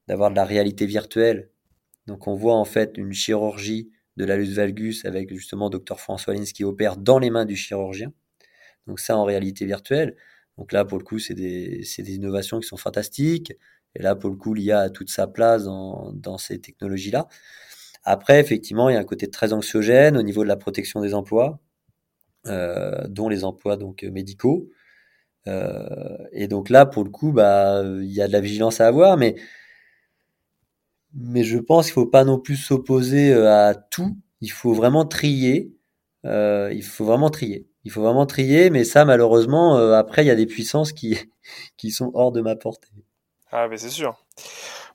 d'avoir 0.09 0.31
de 0.31 0.37
la 0.37 0.45
réalité 0.45 0.87
virtuelle. 0.87 1.51
Donc 2.07 2.27
on 2.27 2.35
voit 2.35 2.55
en 2.55 2.65
fait 2.65 2.97
une 2.97 3.13
chirurgie 3.13 3.91
de 4.17 4.25
l'alus 4.25 4.55
valgus 4.55 5.05
avec 5.05 5.33
justement 5.33 5.71
Dr 5.71 5.99
François 5.99 6.35
Lins 6.35 6.45
qui 6.45 6.65
opère 6.65 6.97
dans 6.97 7.19
les 7.19 7.31
mains 7.31 7.45
du 7.45 7.57
chirurgien. 7.57 8.13
Donc 8.87 9.01
ça 9.01 9.17
en 9.17 9.25
réalité 9.25 9.65
virtuelle. 9.65 10.17
Donc 10.59 10.73
là 10.73 10.85
pour 10.85 10.99
le 10.99 11.05
coup 11.05 11.19
c'est 11.19 11.35
des, 11.35 11.83
des, 11.99 12.15
innovations 12.15 12.61
qui 12.61 12.67
sont 12.67 12.77
fantastiques. 12.77 13.53
Et 13.95 14.03
là 14.03 14.17
pour 14.17 14.31
le 14.31 14.37
coup 14.37 14.55
l'IA 14.55 14.81
a 14.81 14.91
toute 14.91 15.11
sa 15.11 15.27
place 15.27 15.65
dans, 15.65 16.13
dans 16.13 16.39
ces 16.39 16.61
technologies-là. 16.61 17.29
Après 18.05 18.41
effectivement 18.41 18.91
il 18.91 18.95
y 18.95 18.97
a 18.97 19.01
un 19.01 19.05
côté 19.05 19.31
très 19.31 19.53
anxiogène 19.53 20.17
au 20.17 20.23
niveau 20.23 20.43
de 20.43 20.49
la 20.49 20.57
protection 20.57 21.01
des 21.01 21.15
emplois, 21.15 21.61
euh, 22.49 23.07
dont 23.09 23.29
les 23.29 23.45
emplois 23.45 23.77
donc 23.77 24.03
médicaux. 24.03 24.69
Euh, 25.49 26.17
et 26.33 26.49
donc 26.49 26.71
là, 26.71 26.87
pour 26.87 27.05
le 27.05 27.11
coup, 27.11 27.33
bah, 27.33 27.83
il 27.85 28.13
y 28.13 28.23
a 28.23 28.29
de 28.29 28.33
la 28.33 28.41
vigilance 28.41 28.81
à 28.81 28.87
avoir, 28.87 29.17
mais 29.17 29.37
mais 31.15 31.45
je 31.45 31.59
pense 31.59 31.87
qu'il 31.87 31.95
faut 31.95 32.07
pas 32.07 32.25
non 32.25 32.39
plus 32.39 32.57
s'opposer 32.57 33.33
euh, 33.33 33.51
à 33.53 33.75
tout. 33.75 34.17
Il 34.41 34.51
faut 34.51 34.73
vraiment 34.73 35.05
trier. 35.05 35.73
Euh, 36.25 36.71
il 36.73 36.83
faut 36.83 37.05
vraiment 37.05 37.31
trier. 37.31 37.67
Il 37.85 37.91
faut 37.91 38.03
vraiment 38.03 38.27
trier, 38.27 38.71
mais 38.71 38.85
ça, 38.85 39.05
malheureusement, 39.05 39.77
après, 39.93 40.25
il 40.25 40.29
y 40.29 40.31
a 40.31 40.37
des 40.37 40.47
puissances 40.47 40.93
qui 40.93 41.19
qui 41.77 41.91
sont 41.91 42.13
hors 42.15 42.33
de 42.33 42.41
ma 42.41 42.57
portée. 42.57 42.89
Ah, 43.51 43.69
mais 43.69 43.77
c'est 43.77 43.91
sûr. 43.91 44.17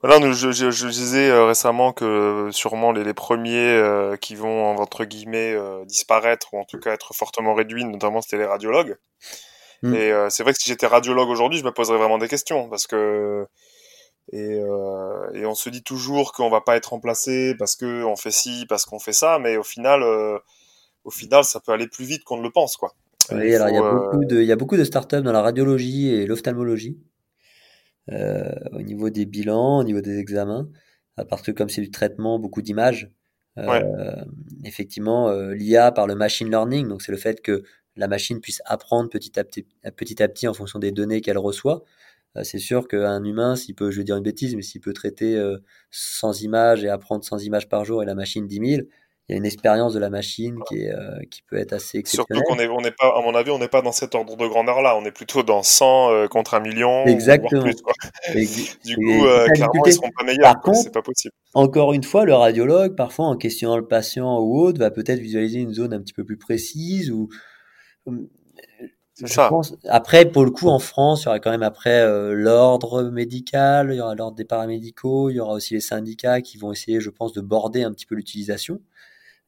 Voilà, 0.02 0.32
je, 0.32 0.52
je, 0.52 0.72
je 0.72 0.88
disais 0.88 1.32
récemment 1.46 1.92
que 1.92 2.50
sûrement 2.52 2.92
les, 2.92 3.04
les 3.04 3.14
premiers 3.14 4.16
qui 4.22 4.36
vont 4.36 4.78
entre 4.78 5.06
guillemets 5.06 5.56
disparaître 5.86 6.54
ou 6.54 6.60
en 6.60 6.66
tout 6.66 6.80
cas 6.80 6.94
être 6.94 7.14
fortement 7.14 7.54
réduits, 7.54 7.84
notamment 7.84 8.22
c'était 8.22 8.38
les 8.38 8.46
radiologues. 8.46 8.98
Mm. 9.84 9.94
Et 9.94 10.12
euh, 10.12 10.30
c'est 10.30 10.44
vrai 10.44 10.54
que 10.54 10.60
si 10.60 10.70
j'étais 10.70 10.88
radiologue 10.88 11.30
aujourd'hui, 11.30 11.60
je 11.60 11.64
me 11.64 11.72
poserais 11.72 11.98
vraiment 11.98 12.18
des 12.18 12.28
questions 12.28 12.70
parce 12.70 12.88
que 12.88 13.46
et, 14.34 14.60
euh, 14.60 15.32
et 15.34 15.46
on 15.46 15.56
se 15.56 15.70
dit 15.70 15.84
toujours 15.84 16.34
qu'on 16.34 16.50
va 16.50 16.62
pas 16.62 16.76
être 16.76 16.88
remplacé 16.88 17.56
parce 17.58 17.76
que 17.76 18.04
on 18.04 18.16
fait 18.16 18.32
ci, 18.32 18.66
parce 18.68 18.86
qu'on 18.86 19.00
fait 19.00 19.14
ça, 19.14 19.40
mais 19.40 19.56
au 19.58 19.64
final, 19.64 20.04
euh, 20.04 20.38
au 21.06 21.12
final, 21.12 21.44
ça 21.44 21.60
peut 21.60 21.72
aller 21.72 21.88
plus 21.88 22.06
vite 22.06 22.24
qu'on 22.24 22.38
ne 22.38 22.44
le 22.44 22.52
pense, 22.52 22.76
quoi. 22.76 22.94
Oui, 23.32 23.50
il, 23.50 23.56
alors 23.56 23.70
il 23.70 23.76
y 23.76 23.78
a 23.78 23.92
beaucoup 23.92 24.26
de, 24.26 24.42
il 24.42 24.48
y 24.48 24.52
a 24.52 24.56
beaucoup 24.56 24.78
de 24.78 24.84
startups 24.84 25.22
dans 25.22 25.32
la 25.32 25.42
radiologie 25.42 26.14
et 26.14 26.26
l'ophtalmologie 26.26 26.98
au 28.10 28.82
niveau 28.82 29.10
des 29.10 29.26
bilans, 29.26 29.80
au 29.80 29.84
niveau 29.84 30.00
des 30.00 30.18
examens, 30.18 30.70
parce 31.30 31.42
que 31.42 31.52
comme 31.52 31.68
c'est 31.68 31.82
du 31.82 31.92
traitement, 31.92 32.40
beaucoup 32.40 32.62
d'images. 32.62 33.12
Ouais. 33.58 33.84
effectivement, 34.64 35.32
l'IA 35.50 35.92
par 35.92 36.08
le 36.08 36.16
machine 36.16 36.48
learning, 36.48 36.88
donc 36.88 37.02
c'est 37.02 37.12
le 37.12 37.18
fait 37.18 37.42
que 37.42 37.64
la 37.98 38.08
machine 38.08 38.40
puisse 38.42 38.62
apprendre 38.66 39.10
petit 39.10 39.40
à 39.40 39.44
petit, 39.44 39.66
petit, 39.96 40.22
à 40.22 40.28
petit 40.28 40.48
en 40.48 40.54
fonction 40.54 40.80
des 40.80 40.92
données 40.92 41.22
qu'elle 41.22 41.38
reçoit. 41.38 41.84
Euh, 42.36 42.44
c'est 42.44 42.60
sûr 42.60 42.88
qu'un 42.88 43.24
humain, 43.24 43.56
s'il 43.56 43.76
peut, 43.76 43.92
je 43.92 43.98
vais 43.98 44.04
dire 44.04 44.18
une 44.18 44.24
bêtise, 44.24 44.56
mais 44.56 44.62
s'il 44.62 44.82
peut 44.82 44.94
traiter 44.94 45.42
100 45.92 46.30
euh, 46.30 46.44
images 46.44 46.84
et 46.84 46.90
apprendre 46.90 47.24
100 47.24 47.40
images 47.40 47.70
par 47.70 47.86
jour 47.86 48.04
et 48.04 48.06
la 48.06 48.16
machine 48.16 48.48
10 48.48 48.76
000, 48.76 48.88
il 49.30 49.34
y 49.34 49.36
a 49.36 49.38
une 49.40 49.46
expérience 49.46 49.94
de 49.94 50.00
la 50.00 50.10
machine 50.10 50.58
qui, 50.70 50.84
est, 50.84 50.92
euh, 50.92 51.20
qui 51.30 51.42
peut 51.42 51.58
être 51.58 51.74
assez 51.74 51.98
exceptionnelle. 51.98 52.46
Surtout 52.48 52.50
qu'on 52.50 52.56
n'est 52.56 52.70
on 52.70 52.88
est 52.88 52.96
pas, 52.98 53.14
à 53.18 53.22
mon 53.22 53.36
avis, 53.36 53.52
on 53.52 53.60
n'est 53.60 53.68
pas 53.68 53.82
dans 53.82 53.92
cet 53.92 54.16
ordre 54.16 54.38
de 54.38 54.48
grandeur-là. 54.48 54.96
On 54.98 55.04
est 55.04 55.12
plutôt 55.12 55.44
dans 55.44 55.64
100 55.64 56.12
euh, 56.12 56.28
contre 56.28 56.54
un 56.54 56.62
million. 56.62 57.06
Exactement. 57.06 57.62
Plus, 58.32 58.78
du 58.86 58.96
coup, 58.96 59.26
euh, 59.26 59.48
clairement, 59.50 59.86
ils 59.86 59.92
seront 59.92 60.12
pas 60.18 60.24
meilleurs. 60.24 60.56
C'est 60.74 60.94
pas 60.94 61.02
possible. 61.02 61.34
Encore 61.54 61.92
une 61.92 62.04
fois, 62.04 62.24
le 62.24 62.36
radiologue, 62.36 62.96
parfois, 62.96 63.26
en 63.26 63.36
questionnant 63.36 63.76
le 63.76 63.86
patient 63.86 64.40
ou 64.40 64.62
autre, 64.62 64.80
va 64.80 64.92
peut-être 64.92 65.20
visualiser 65.20 65.60
une 65.60 65.74
zone 65.74 65.94
un 65.94 66.00
petit 66.00 66.14
peu 66.14 66.24
plus 66.24 66.38
précise 66.38 67.12
ou. 67.12 67.28
Ça. 69.26 69.50
Pense... 69.50 69.76
Après, 69.86 70.26
pour 70.26 70.46
le 70.46 70.52
coup, 70.52 70.68
en 70.68 70.78
France, 70.78 71.24
il 71.24 71.26
y 71.26 71.28
aura 71.30 71.40
quand 71.40 71.50
même 71.50 71.64
après 71.64 72.06
l'ordre 72.34 73.04
médical, 73.04 73.90
il 73.92 73.98
y 73.98 74.02
aura 74.02 74.14
l'ordre 74.14 74.38
des 74.38 74.46
paramédicaux, 74.46 75.32
il 75.32 75.38
y 75.38 75.40
aura 75.40 75.54
aussi 75.54 75.74
les 75.74 75.80
syndicats 75.80 76.42
qui 76.42 76.60
vont 76.60 76.72
essayer, 76.72 77.02
je 77.02 77.10
pense, 77.10 77.34
de 77.34 77.42
border 77.42 77.82
un 77.82 77.92
petit 77.92 78.06
peu 78.06 78.14
l'utilisation. 78.14 78.80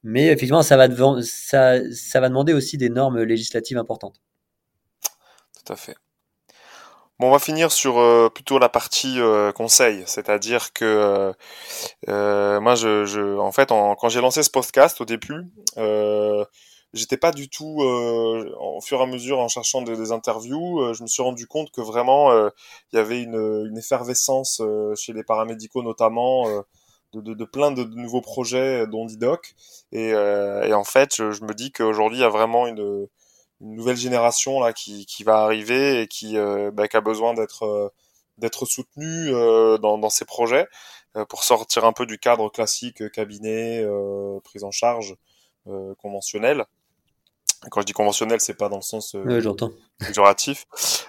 Mais 0.04 0.28
effectivement, 0.28 0.64
ça 0.64 0.78
va, 0.78 0.88
ça, 1.22 1.94
ça 1.94 2.20
va 2.20 2.30
demander 2.30 2.54
aussi 2.54 2.78
des 2.78 2.90
normes 2.90 3.22
législatives 3.22 3.78
importantes. 3.78 4.22
Tout 5.54 5.74
à 5.74 5.76
fait. 5.76 5.96
Bon, 7.20 7.28
on 7.28 7.32
va 7.32 7.40
finir 7.40 7.70
sur 7.70 8.00
euh, 8.00 8.30
plutôt 8.30 8.60
la 8.60 8.70
partie 8.70 9.20
euh, 9.20 9.52
conseil, 9.52 10.04
c'est-à-dire 10.06 10.72
que 10.72 10.86
euh, 10.86 11.34
euh 12.08 12.62
moi, 12.62 12.76
je, 12.76 13.04
je, 13.04 13.38
en 13.38 13.52
fait, 13.52 13.74
en, 13.74 13.96
quand 13.96 14.08
j'ai 14.08 14.22
lancé 14.22 14.42
ce 14.42 14.50
podcast 14.50 15.02
au 15.02 15.06
début, 15.06 15.46
euh, 15.78 16.46
j'étais 16.94 17.18
pas 17.18 17.32
du 17.32 17.50
tout, 17.50 17.82
au 17.82 18.82
fur 18.82 19.00
et 19.00 19.04
à 19.04 19.06
mesure, 19.06 19.40
en 19.40 19.48
cherchant 19.48 19.82
des, 19.82 20.12
interviews, 20.12 20.94
je 20.94 21.04
me 21.04 21.08
suis 21.08 21.24
rendu 21.24 21.48
compte 21.48 21.72
que 21.72 21.82
vraiment, 21.82 22.32
il 22.92 22.96
y 22.96 22.98
avait 22.98 23.22
une, 23.22 23.66
une 23.70 23.78
effervescence 23.78 24.62
chez 24.96 25.14
les 25.14 25.24
paramédicaux 25.24 25.84
notamment 25.84 26.64
de, 27.14 27.34
de, 27.34 27.46
plein 27.46 27.72
de, 27.72 27.84
nouveaux 27.84 28.22
projets, 28.22 28.88
dont 28.88 29.06
Didoc. 29.06 29.56
Et, 29.92 30.14
euh, 30.14 30.64
et 30.64 30.74
en 30.74 30.84
fait, 30.84 31.16
je, 31.18 31.44
me 31.44 31.54
dis 31.54 31.72
qu'aujourd'hui, 31.72 32.20
il 32.20 32.22
y 32.22 32.26
a 32.26 32.30
vraiment 32.30 32.68
une, 32.68 33.08
une, 33.62 33.76
nouvelle 33.76 33.98
génération 33.98 34.60
là 34.60 34.74
qui, 34.74 35.06
qui 35.06 35.24
va 35.24 35.40
arriver 35.40 36.02
et 36.02 36.08
qui, 36.08 36.38
euh, 36.38 36.72
bah, 36.72 36.88
qui 36.88 36.98
a 36.98 37.02
besoin 37.02 37.34
d'être 37.34 37.64
euh, 37.64 37.90
d'être 38.38 38.66
soutenue 38.66 39.32
dans, 39.32 39.98
dans 39.98 40.10
ces 40.10 40.24
projets 40.24 40.66
pour 41.28 41.44
sortir 41.44 41.84
un 41.84 41.92
peu 41.92 42.06
du 42.06 42.18
cadre 42.18 42.50
classique 42.50 43.12
cabinet, 43.12 43.86
prise 44.46 44.64
en 44.64 44.72
charge 44.72 45.18
conventionnel. 45.98 46.66
Quand 47.70 47.82
je 47.82 47.86
dis 47.86 47.94
conventionnel, 47.94 48.40
c'est 48.40 48.54
pas 48.54 48.70
dans 48.70 48.78
le 48.78 48.82
sens 48.82 49.16
euh, 49.16 49.42
j'entends. 49.42 49.72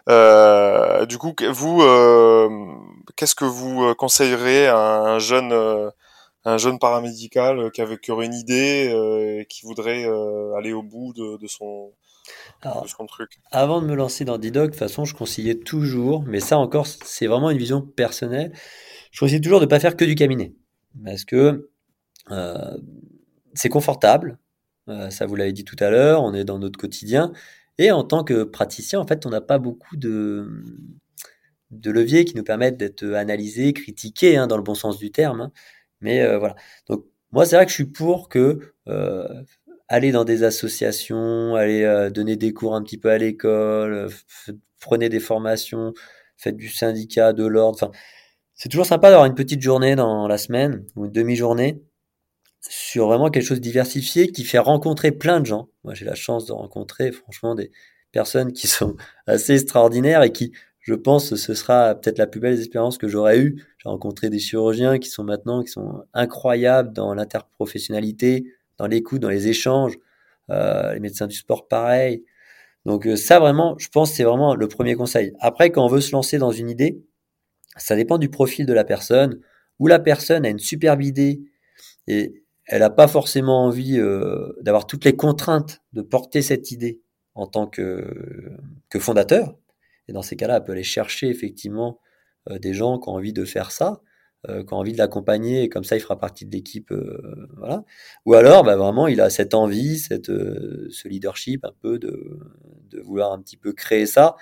Euh, 0.09 1.07
du 1.07 1.17
coup, 1.17 1.33
vous, 1.53 1.83
euh, 1.83 2.49
qu'est-ce 3.17 3.37
que 3.37 3.45
vous 3.45 3.85
euh, 3.85 3.95
conseillerez 3.95 4.67
à 4.67 4.77
un 4.77 5.19
jeune, 5.21 5.53
un 6.45 6.59
jeune 6.59 6.79
paramédical 6.81 7.71
qui, 7.71 7.81
avait, 7.81 7.99
qui 7.99 8.11
aurait 8.11 8.27
une 8.27 8.35
idée 8.35 8.93
et 9.41 9.47
qui 9.47 9.65
voudrait 9.65 10.05
aller 10.59 10.73
au 10.73 10.83
bout 10.83 11.13
de, 11.13 11.37
de 11.37 11.47
son, 11.47 11.93
truc? 13.07 13.39
Avant 13.53 13.81
de 13.81 13.87
me 13.87 13.95
lancer 13.95 14.25
dans 14.25 14.39
Didoc, 14.39 14.67
de 14.67 14.71
toute 14.71 14.79
façon, 14.79 15.05
je 15.05 15.15
conseillais 15.15 15.55
toujours, 15.55 16.25
mais 16.27 16.41
ça 16.41 16.59
encore, 16.59 16.87
c'est 16.87 17.29
vraiment 17.29 17.51
une 17.51 17.59
vision 17.59 17.81
personnelle. 17.81 18.53
Je 19.13 19.21
conseillais 19.21 19.41
toujours 19.41 19.61
de 19.61 19.67
ne 19.67 19.71
pas 19.71 19.79
faire 19.79 19.97
que 19.97 20.05
du 20.05 20.17
cabinet, 20.17 20.53
parce 21.05 21.25
que 21.25 21.71
c'est 23.55 23.69
confortable 23.69 24.39
ça, 25.11 25.27
vous 25.27 25.37
l'avez 25.37 25.53
dit 25.53 25.65
tout 25.65 25.77
à 25.81 25.91
l'heure, 25.91 26.23
on 26.23 26.35
est 26.35 26.45
dans 26.45 26.59
notre 26.59 26.79
quotidien. 26.79 27.33
Et 27.79 27.91
en 27.91 28.05
tant 28.05 28.25
que 28.25 28.45
praticien, 28.45 29.01
en 29.01 29.07
fait, 29.07 29.27
on 29.27 29.31
n'a 29.31 29.41
pas 29.41 29.59
beaucoup 29.59 29.97
de, 29.97 30.49
leviers 31.71 32.25
qui 32.25 32.37
nous 32.37 32.45
permettent 32.45 32.77
d'être 32.77 33.05
analysés, 33.15 33.73
critiqués, 33.73 34.37
hein, 34.37 34.47
dans 34.47 34.57
le 34.57 34.63
bon 34.63 34.75
sens 34.75 34.99
du 34.99 35.11
terme. 35.11 35.41
Hein. 35.41 35.53
Mais 36.01 36.23
euh, 36.23 36.39
voilà. 36.39 36.57
Donc, 36.89 37.07
moi, 37.33 37.47
c'est 37.47 37.57
vrai 37.57 37.65
que 37.67 37.71
je 37.71 37.77
suis 37.77 37.87
pour 37.87 38.29
que 38.29 38.75
euh, 38.89 39.43
aller 39.89 40.13
dans 40.13 40.25
des 40.25 40.43
associations, 40.45 41.55
aller 41.55 42.11
donner 42.13 42.37
des 42.37 42.53
cours 42.53 42.75
un 42.75 42.83
petit 42.83 42.99
peu 42.99 43.11
à 43.11 43.19
l'école, 43.19 44.09
prenez 44.81 45.09
des 45.09 45.21
formations, 45.21 45.95
faites 46.37 46.57
du 46.57 46.69
syndicat, 46.69 47.33
de 47.33 47.47
l'ordre. 47.47 47.93
C'est 48.55 48.69
toujours 48.69 48.87
sympa 48.87 49.11
d'avoir 49.11 49.27
une 49.27 49.35
petite 49.35 49.63
journée 49.63 49.97
dans 49.97 50.29
la 50.29 50.39
semaine 50.39 50.85
ou 50.97 51.07
une 51.07 51.13
demi-journée 51.13 51.83
sur 52.61 53.07
vraiment 53.07 53.31
quelque 53.31 53.45
chose 53.45 53.59
de 53.59 53.63
diversifié 53.63 54.31
qui 54.31 54.45
fait 54.45 54.59
rencontrer 54.59 55.13
plein 55.13 55.41
de 55.41 55.47
gens. 55.47 55.69
Moi, 55.85 55.95
j'ai 55.95 56.05
la 56.05 56.15
chance 56.15 56.47
de 56.47 56.53
rencontrer 56.53 57.13
franchement 57.13 57.55
des 57.55 57.71
personnes 58.13 58.53
qui 58.53 58.69
sont 58.69 58.97
assez 59.27 59.55
extraordinaires 59.55 60.23
et 60.23 60.33
qui, 60.33 60.53
je 60.81 60.95
pense, 60.95 61.35
ce 61.35 61.55
sera 61.55 61.95
peut-être 61.95 62.19
la 62.19 62.27
plus 62.27 62.41
belle 62.41 62.59
expérience 62.59 62.99
que 62.99 63.09
j'aurais 63.09 63.39
eue. 63.39 63.65
J'ai 63.79 63.89
rencontré 63.89 64.29
des 64.31 64.39
chirurgiens 64.39 64.99
qui 64.99 65.09
sont 65.09 65.25
maintenant, 65.25 65.63
qui 65.63 65.71
sont 65.71 66.05
incroyables 66.13 66.93
dans 66.93 67.15
l'interprofessionnalité, 67.15 68.53
dans 68.79 68.87
l'écoute, 68.87 69.21
dans 69.21 69.31
les 69.31 69.49
échanges. 69.49 69.97
Euh, 70.51 70.95
les 70.95 71.01
médecins 71.01 71.27
du 71.29 71.37
sport, 71.37 71.69
pareil. 71.69 72.25
Donc 72.85 73.07
euh, 73.07 73.17
ça, 73.17 73.39
vraiment, 73.39 73.77
je 73.79 73.89
pense, 73.89 74.13
c'est 74.13 74.25
vraiment 74.25 74.55
le 74.55 74.69
premier 74.69 74.95
conseil. 74.95 75.33
Après, 75.41 75.71
quand 75.71 75.85
on 75.85 75.89
veut 75.89 76.01
se 76.01 76.13
lancer 76.13 76.39
dans 76.39 76.51
une 76.51 76.69
idée, 76.71 77.01
ça 77.77 77.95
dépend 77.97 78.19
du 78.19 78.29
profil 78.29 78.67
de 78.67 78.73
la 78.73 78.85
personne. 78.85 79.41
Ou 79.79 79.87
la 79.87 79.99
personne 79.99 80.45
a 80.45 80.51
une 80.51 80.59
superbe 80.59 81.03
idée 81.03 81.41
et 82.07 82.40
elle 82.71 82.81
n'a 82.81 82.91
pas 82.91 83.09
forcément 83.09 83.65
envie 83.65 83.99
euh, 83.99 84.53
d'avoir 84.61 84.87
toutes 84.87 85.05
les 85.05 85.17
contraintes 85.17 85.83
de 85.93 86.03
porter 86.03 86.41
cette 86.41 86.71
idée 86.71 87.03
en 87.35 87.49
tant 87.49 87.67
que, 87.67 88.57
que 88.89 89.01
fondateur. 89.01 89.57
Et 90.07 90.13
dans 90.13 90.23
ces 90.23 90.37
cas-là, 90.37 90.59
elle 90.59 90.65
peut 90.65 90.73
aller 90.73 90.85
chercher 90.85 91.29
effectivement 91.29 91.99
euh, 92.49 92.61
des 92.61 92.73
gens 92.73 93.01
qui 93.01 93.09
ont 93.09 93.15
envie 93.15 93.33
de 93.33 93.45
faire 93.45 93.73
ça, 93.73 94.03
euh, 94.49 94.65
qui 94.65 94.73
ont 94.73 94.77
envie 94.77 94.93
de 94.93 94.99
l'accompagner, 94.99 95.65
et 95.65 95.69
comme 95.69 95.83
ça, 95.83 95.97
il 95.97 96.01
fera 96.01 96.17
partie 96.17 96.47
de 96.47 96.53
l'équipe. 96.53 96.95
voilà. 97.57 97.85
Ou 98.25 98.35
alors, 98.35 98.63
bah, 98.63 98.77
vraiment, 98.77 99.09
il 99.09 99.21
a 99.21 99.31
cette 99.31 99.55
envie, 99.55 99.99
cette, 99.99 100.27
ce 100.27 101.09
leadership 101.09 101.65
un 101.65 101.75
peu 101.83 101.99
de, 101.99 102.39
de 102.89 103.01
vouloir 103.01 103.33
un 103.33 103.41
petit 103.41 103.57
peu 103.57 103.73
créer 103.73 104.07
ça. 104.07 104.37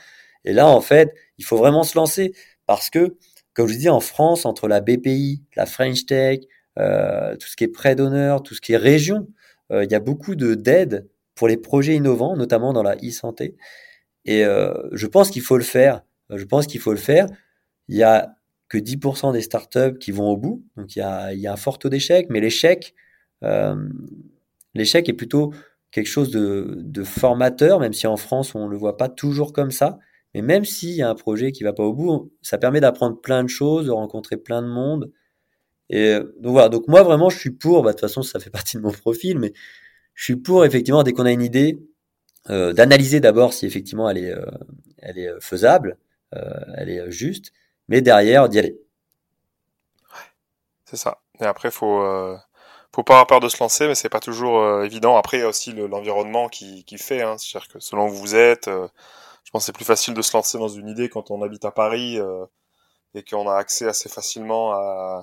Et 0.45 0.53
là, 0.53 0.69
en 0.69 0.83
fait, 0.83 1.15
il 1.39 1.47
faut 1.47 1.57
vraiment 1.57 1.83
se 1.83 1.97
lancer 1.97 2.35
parce 2.67 2.91
que, 2.91 3.17
comme 3.55 3.69
je 3.69 3.79
dis, 3.79 3.89
en 3.89 4.01
France, 4.01 4.45
entre 4.45 4.69
la 4.69 4.83
BPI, 4.83 5.43
la 5.57 5.65
French 5.65 6.05
Tech, 6.05 6.41
euh, 6.79 7.37
tout 7.37 7.49
ce 7.49 7.57
qui 7.57 7.65
est 7.65 7.69
prêt 7.69 7.95
d'honneur, 7.95 8.43
tout 8.43 8.55
ce 8.55 8.61
qui 8.61 8.73
est 8.73 8.79
région. 8.79 9.29
Euh, 9.73 9.85
il 9.85 9.91
y 9.91 9.95
a 9.95 10.01
beaucoup 10.01 10.35
de 10.35 10.55
d'aide 10.55 11.09
pour 11.35 11.49
les 11.49 11.57
projets 11.57 11.95
innovants, 11.95 12.37
notamment 12.37 12.73
dans 12.73 12.83
la 12.83 12.97
e-santé. 12.97 13.57
Et 14.25 14.45
euh, 14.45 14.75
je 14.93 15.07
pense 15.07 15.31
qu'il 15.31 15.43
faut 15.43 15.57
le 15.57 15.65
faire. 15.65 16.03
Je 16.31 16.45
pense 16.45 16.67
qu'il 16.67 16.81
faut 16.81 16.93
le 16.93 16.99
faire. 16.99 17.27
Il 17.89 17.97
y 17.97 18.03
a 18.03 18.37
que 18.69 18.79
10% 18.79 19.33
des 19.33 19.41
startups 19.41 19.99
qui 19.99 20.13
vont 20.13 20.29
au 20.29 20.37
bout. 20.37 20.65
Donc 20.77 20.95
il 20.95 20.99
y 20.99 21.03
a, 21.03 21.53
un 21.53 21.57
fort 21.57 21.79
taux 21.79 21.89
d'échec, 21.89 22.27
mais 22.29 22.41
l'échec, 22.41 22.95
l'échec 24.75 25.09
est 25.09 25.15
plutôt 25.15 25.55
quelque 25.91 26.07
chose 26.07 26.31
de, 26.31 26.75
de, 26.77 27.03
formateur, 27.03 27.81
même 27.81 27.95
si 27.95 28.07
en 28.07 28.19
France 28.19 28.55
on 28.55 28.67
ne 28.67 28.71
le 28.71 28.77
voit 28.77 28.99
pas 28.99 29.09
toujours 29.09 29.55
comme 29.55 29.71
ça. 29.71 29.99
Mais 30.35 30.43
même 30.43 30.67
s'il 30.67 30.91
y 30.91 31.03
a 31.03 31.09
un 31.09 31.15
projet 31.15 31.51
qui 31.53 31.65
va 31.65 31.73
pas 31.73 31.83
au 31.83 31.95
bout, 31.95 32.31
ça 32.43 32.59
permet 32.59 32.81
d'apprendre 32.81 33.19
plein 33.21 33.43
de 33.43 33.49
choses, 33.49 33.87
de 33.87 33.91
rencontrer 33.91 34.37
plein 34.37 34.61
de 34.61 34.69
monde, 34.69 35.11
et 35.91 36.15
euh, 36.15 36.35
donc 36.41 36.53
voilà, 36.53 36.69
donc 36.69 36.87
moi 36.89 37.03
vraiment 37.03 37.31
je 37.31 37.39
suis 37.39 37.51
pour, 37.51 37.83
bah, 37.83 37.91
de 37.91 37.95
toute 37.95 38.03
façon 38.03 38.23
ça 38.23 38.41
fait 38.41 38.51
partie 38.51 38.77
de 38.77 38.83
mon 38.83 38.93
profil, 38.93 39.39
mais 39.39 39.53
je 40.15 40.25
suis 40.25 40.37
pour 40.37 40.65
effectivement 40.65 41.03
dès 41.03 41.13
qu'on 41.13 41.27
a 41.27 41.33
une 41.33 41.43
idée, 41.43 41.81
euh, 42.51 42.73
d'analyser 42.73 43.21
d'abord 43.21 43.53
si 43.53 43.67
effectivement 43.67 44.09
elle 44.09 44.19
est, 44.19 44.33
euh, 44.33 44.47
elle 44.99 45.19
est 45.19 45.41
faisable, 45.41 45.99
euh, 46.35 46.41
elle 46.77 46.91
est 46.91 47.11
juste, 47.11 47.53
mais 47.89 48.01
derrière 48.03 48.49
d'y 48.49 48.59
aller. 48.59 48.79
c'est 50.85 50.97
ça. 50.97 51.21
Et 51.41 51.45
après 51.45 51.71
faut 51.71 52.37
faut 52.95 53.05
pas 53.05 53.15
avoir 53.15 53.27
peur 53.27 53.41
de 53.41 53.49
se 53.49 53.59
lancer, 53.61 53.87
mais 53.87 53.95
c'est 53.95 54.09
pas 54.09 54.21
toujours 54.21 54.83
évident. 54.83 55.17
Après 55.17 55.39
il 55.39 55.41
y 55.41 55.45
a 55.45 55.49
aussi 55.49 55.73
l'environnement 55.73 56.49
qui, 56.49 56.85
qui 56.85 56.99
fait, 56.99 57.23
hein. 57.23 57.37
c'est-à-dire 57.39 57.69
que 57.69 57.81
selon 57.81 58.09
où 58.09 58.13
vous 58.13 58.35
êtes, 58.35 58.67
je 58.69 59.51
pense 59.53 59.67
c'est 59.67 59.73
plus 59.75 59.85
facile 59.85 60.15
de 60.15 60.23
se 60.23 60.37
lancer 60.37 60.59
dans 60.59 60.69
une 60.69 60.89
idée 60.89 61.09
quand 61.09 61.31
on 61.31 61.43
habite 61.43 61.65
à 61.65 61.71
Paris 61.71 62.19
et 63.15 63.23
qu'on 63.25 63.49
a 63.49 63.55
accès 63.57 63.87
assez 63.87 64.09
facilement 64.09 64.73
à 64.73 65.23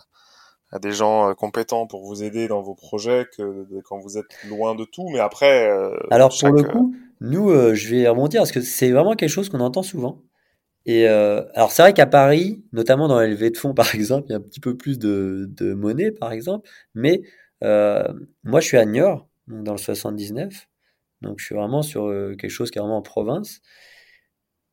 à 0.76 0.80
des 0.80 0.92
gens 0.92 1.30
euh, 1.30 1.34
compétents 1.34 1.88
pour 1.88 2.04
vous 2.04 2.22
aider 2.22 2.50
dans 2.50 2.62
vos 2.62 2.76
projets 2.76 3.26
que 3.38 3.66
quand 3.86 3.98
vous 3.98 4.18
êtes 4.18 4.26
loin 4.50 4.76
de 4.76 4.84
tout. 4.84 5.08
Mais 5.10 5.20
après. 5.20 5.70
Euh, 5.70 5.96
alors 6.12 6.36
pour 6.38 6.50
le 6.50 6.64
coup, 6.64 6.94
nous, 7.22 7.50
euh, 7.50 7.74
je 7.74 7.96
vais 7.96 8.08
rebondir 8.10 8.42
parce 8.42 8.52
que 8.52 8.60
c'est 8.60 8.92
vraiment 8.92 9.16
quelque 9.16 9.30
chose 9.30 9.48
qu'on 9.48 9.62
entend 9.62 9.84
souvent. 9.84 10.22
Et 10.86 11.08
alors 11.08 11.72
c'est 11.72 11.82
vrai 11.82 11.94
qu'à 11.94 12.06
Paris, 12.06 12.64
notamment 12.72 13.08
dans 13.08 13.20
les 13.20 13.30
levées 13.30 13.50
de 13.50 13.58
fonds 13.58 13.74
par 13.74 13.96
exemple, 13.96 14.28
il 14.30 14.34
y 14.34 14.36
a 14.36 14.38
un 14.38 14.42
petit 14.42 14.60
peu 14.60 14.78
plus 14.78 15.00
de, 15.00 15.50
de 15.50 15.74
monnaie 15.74 16.12
par 16.12 16.32
exemple. 16.32 16.70
Mais 16.94 17.22
moi, 17.62 18.60
je 18.60 18.68
suis 18.68 18.78
à 18.78 18.86
Niort, 18.86 19.28
donc 19.48 19.64
dans 19.64 19.72
le 19.72 19.80
79. 19.80 20.68
Donc 21.22 21.40
je 21.40 21.46
suis 21.46 21.56
vraiment 21.56 21.82
sur 21.82 22.12
quelque 22.38 22.50
chose 22.50 22.70
qui 22.70 22.78
est 22.78 22.82
vraiment 22.82 22.98
en 22.98 23.02
province. 23.02 23.62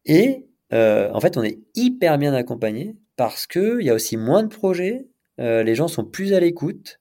Et 0.04 0.48
en 0.72 1.20
fait, 1.20 1.36
on 1.36 1.44
est 1.44 1.60
hyper 1.76 2.18
bien 2.18 2.34
accompagné 2.34 2.96
parce 3.16 3.46
qu'il 3.46 3.82
y 3.82 3.88
a 3.88 3.94
aussi 3.94 4.16
moins 4.16 4.42
de 4.42 4.48
projets, 4.48 5.06
euh, 5.40 5.62
les 5.62 5.74
gens 5.74 5.88
sont 5.88 6.04
plus 6.04 6.32
à 6.34 6.40
l'écoute, 6.40 7.00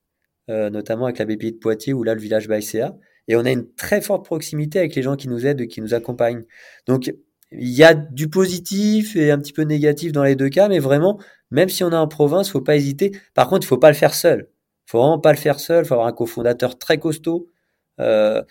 euh, 0.49 0.69
notamment 0.69 1.05
avec 1.05 1.19
la 1.19 1.25
BPI 1.25 1.53
de 1.53 1.57
Poitiers 1.57 1.93
ou 1.93 2.03
là 2.03 2.15
le 2.15 2.21
village 2.21 2.47
Baïséa. 2.47 2.97
Et 3.27 3.36
on 3.36 3.45
a 3.45 3.51
une 3.51 3.71
très 3.75 4.01
forte 4.01 4.25
proximité 4.25 4.79
avec 4.79 4.95
les 4.95 5.01
gens 5.01 5.15
qui 5.15 5.27
nous 5.27 5.45
aident, 5.45 5.67
qui 5.67 5.82
nous 5.82 5.93
accompagnent. 5.93 6.43
Donc 6.88 7.13
il 7.51 7.69
y 7.69 7.84
a 7.84 7.93
du 7.93 8.29
positif 8.29 9.15
et 9.15 9.32
un 9.32 9.38
petit 9.38 9.53
peu 9.53 9.63
négatif 9.63 10.11
dans 10.11 10.23
les 10.23 10.36
deux 10.36 10.49
cas, 10.49 10.69
mais 10.69 10.79
vraiment, 10.79 11.19
même 11.51 11.69
si 11.69 11.84
on 11.84 11.91
est 11.91 11.95
en 11.95 12.07
province, 12.07 12.49
faut 12.49 12.61
pas 12.61 12.75
hésiter. 12.75 13.11
Par 13.34 13.47
contre, 13.49 13.65
il 13.65 13.67
faut 13.67 13.77
pas 13.77 13.89
le 13.89 13.95
faire 13.95 14.13
seul. 14.13 14.49
faut 14.86 14.99
vraiment 14.99 15.19
pas 15.19 15.32
le 15.32 15.38
faire 15.38 15.59
seul, 15.59 15.86
faut 15.86 15.93
avoir 15.93 16.07
un 16.07 16.13
cofondateur 16.13 16.77
très 16.77 16.97
costaud. 16.97 17.47
Euh, 17.99 18.41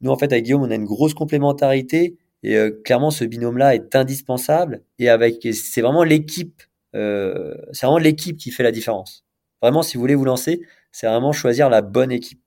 nous, 0.00 0.10
en 0.10 0.16
fait, 0.16 0.32
avec 0.32 0.44
Guillaume, 0.44 0.62
on 0.62 0.70
a 0.70 0.74
une 0.74 0.84
grosse 0.84 1.14
complémentarité 1.14 2.16
et 2.44 2.56
clairement, 2.84 3.10
ce 3.10 3.24
binôme-là 3.24 3.74
est 3.74 3.96
indispensable. 3.96 4.82
Et 4.98 5.08
avec, 5.08 5.46
c'est 5.52 5.80
vraiment 5.80 6.04
l'équipe, 6.04 6.62
euh, 6.94 7.54
c'est 7.72 7.86
vraiment 7.86 7.98
l'équipe 7.98 8.36
qui 8.36 8.50
fait 8.50 8.62
la 8.62 8.72
différence. 8.72 9.24
Vraiment, 9.62 9.82
si 9.82 9.96
vous 9.96 10.00
voulez 10.00 10.14
vous 10.14 10.24
lancer, 10.24 10.60
c'est 10.92 11.06
vraiment 11.06 11.32
choisir 11.32 11.68
la 11.68 11.82
bonne 11.82 12.12
équipe. 12.12 12.40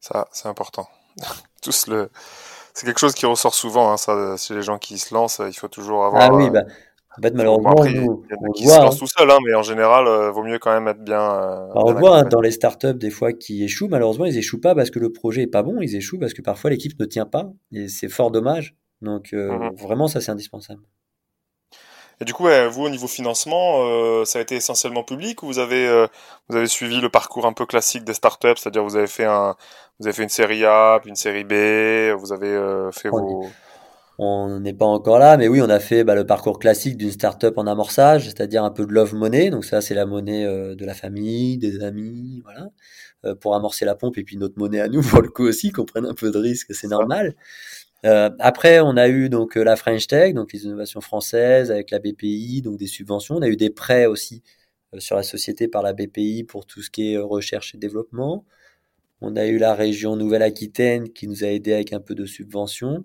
Ça, 0.00 0.28
c'est 0.32 0.48
important. 0.48 0.88
Tous 1.62 1.86
le, 1.88 2.10
c'est 2.74 2.86
quelque 2.86 3.00
chose 3.00 3.14
qui 3.14 3.26
ressort 3.26 3.54
souvent. 3.54 3.92
Hein, 3.92 3.96
ça, 3.96 4.36
chez 4.38 4.54
les 4.54 4.62
gens 4.62 4.78
qui 4.78 4.98
se 4.98 5.12
lancent, 5.12 5.42
il 5.46 5.52
faut 5.52 5.68
toujours 5.68 6.04
avoir. 6.04 6.22
Ah 6.22 6.34
oui, 6.34 6.48
bah, 6.50 6.62
en 7.18 7.22
fait, 7.22 7.34
malheureusement, 7.34 7.72
après, 7.72 7.92
nous, 7.92 8.24
il 8.24 8.30
y 8.30 8.34
en 8.34 8.50
a 8.50 8.52
qui 8.54 8.66
se 8.66 8.80
lancent 8.80 8.94
hein. 8.94 8.98
tout 8.98 9.06
seul, 9.06 9.30
hein, 9.30 9.38
mais 9.44 9.54
en 9.54 9.62
général, 9.62 10.06
euh, 10.06 10.30
vaut 10.30 10.44
mieux 10.44 10.58
quand 10.58 10.72
même 10.72 10.86
être 10.86 11.02
bien. 11.02 11.20
Euh, 11.20 11.66
bah, 11.74 11.82
on 11.84 11.92
voit 11.94 12.18
hein, 12.18 12.24
dans 12.24 12.40
les 12.40 12.52
startups 12.52 12.94
des 12.94 13.10
fois 13.10 13.32
qui 13.32 13.64
échouent. 13.64 13.88
Malheureusement, 13.88 14.26
ils 14.26 14.38
échouent 14.38 14.60
pas 14.60 14.74
parce 14.74 14.90
que 14.90 15.00
le 15.00 15.12
projet 15.12 15.42
est 15.42 15.48
pas 15.48 15.62
bon. 15.62 15.80
Ils 15.80 15.96
échouent 15.96 16.18
parce 16.18 16.34
que 16.34 16.42
parfois 16.42 16.70
l'équipe 16.70 16.98
ne 16.98 17.04
tient 17.04 17.26
pas. 17.26 17.50
Et 17.72 17.88
c'est 17.88 18.08
fort 18.08 18.30
dommage. 18.30 18.76
Donc 19.02 19.32
euh, 19.32 19.50
mhm. 19.50 19.74
vraiment, 19.76 20.06
ça 20.06 20.20
c'est 20.20 20.30
indispensable. 20.30 20.82
Et 22.20 22.26
du 22.26 22.34
coup, 22.34 22.44
vous, 22.70 22.82
au 22.82 22.90
niveau 22.90 23.06
financement, 23.06 23.86
euh, 23.86 24.26
ça 24.26 24.40
a 24.40 24.42
été 24.42 24.54
essentiellement 24.54 25.02
public 25.02 25.42
ou 25.42 25.46
vous 25.46 25.58
avez, 25.58 25.88
euh, 25.88 26.06
vous 26.48 26.56
avez 26.56 26.66
suivi 26.66 27.00
le 27.00 27.08
parcours 27.08 27.46
un 27.46 27.54
peu 27.54 27.64
classique 27.64 28.04
des 28.04 28.12
startups, 28.12 28.58
c'est-à-dire 28.58 28.84
vous 28.84 28.96
avez 28.96 29.06
fait 29.06 29.24
un, 29.24 29.56
vous 29.98 30.06
avez 30.06 30.14
fait 30.14 30.22
une 30.22 30.28
série 30.28 30.66
A, 30.66 30.98
puis 31.00 31.08
une 31.08 31.16
série 31.16 31.44
B, 31.44 32.14
vous 32.18 32.32
avez 32.32 32.48
euh, 32.48 32.90
fait 32.92 33.08
vos... 33.08 33.46
On 34.22 34.60
n'est 34.60 34.74
pas 34.74 34.84
encore 34.84 35.18
là, 35.18 35.38
mais 35.38 35.48
oui, 35.48 35.62
on 35.62 35.70
a 35.70 35.80
fait 35.80 36.04
bah, 36.04 36.14
le 36.14 36.26
parcours 36.26 36.58
classique 36.58 36.98
d'une 36.98 37.10
startup 37.10 37.56
en 37.56 37.66
amorçage, 37.66 38.26
c'est-à-dire 38.26 38.64
un 38.64 38.70
peu 38.70 38.84
de 38.84 38.92
love 38.92 39.14
money. 39.14 39.48
Donc 39.48 39.64
ça, 39.64 39.80
c'est 39.80 39.94
la 39.94 40.04
monnaie 40.04 40.44
de 40.44 40.84
la 40.84 40.92
famille, 40.92 41.56
des 41.56 41.82
amis, 41.82 42.42
voilà, 42.44 43.34
pour 43.36 43.54
amorcer 43.54 43.86
la 43.86 43.94
pompe. 43.94 44.18
Et 44.18 44.22
puis 44.22 44.36
notre 44.36 44.58
monnaie 44.58 44.80
à 44.80 44.88
nous, 44.88 45.00
pour 45.10 45.22
le 45.22 45.30
coup 45.30 45.44
aussi, 45.44 45.72
qu'on 45.72 45.86
prenne 45.86 46.04
un 46.04 46.12
peu 46.12 46.30
de 46.30 46.36
risque, 46.36 46.74
c'est 46.74 46.88
normal. 46.88 47.34
Euh, 48.06 48.30
après, 48.38 48.80
on 48.80 48.96
a 48.96 49.08
eu 49.08 49.28
donc 49.28 49.56
la 49.56 49.76
French 49.76 50.06
Tech, 50.06 50.34
donc 50.34 50.52
les 50.52 50.64
innovations 50.64 51.00
françaises 51.00 51.70
avec 51.70 51.90
la 51.90 51.98
BPI, 51.98 52.62
donc 52.62 52.78
des 52.78 52.86
subventions. 52.86 53.36
On 53.36 53.42
a 53.42 53.48
eu 53.48 53.56
des 53.56 53.70
prêts 53.70 54.06
aussi 54.06 54.42
euh, 54.94 55.00
sur 55.00 55.16
la 55.16 55.22
société 55.22 55.68
par 55.68 55.82
la 55.82 55.92
BPI 55.92 56.44
pour 56.44 56.66
tout 56.66 56.82
ce 56.82 56.90
qui 56.90 57.12
est 57.12 57.18
recherche 57.18 57.74
et 57.74 57.78
développement. 57.78 58.44
On 59.20 59.36
a 59.36 59.46
eu 59.46 59.58
la 59.58 59.74
région 59.74 60.16
Nouvelle-Aquitaine 60.16 61.10
qui 61.12 61.28
nous 61.28 61.44
a 61.44 61.48
aidé 61.48 61.74
avec 61.74 61.92
un 61.92 62.00
peu 62.00 62.14
de 62.14 62.26
subventions. 62.26 63.04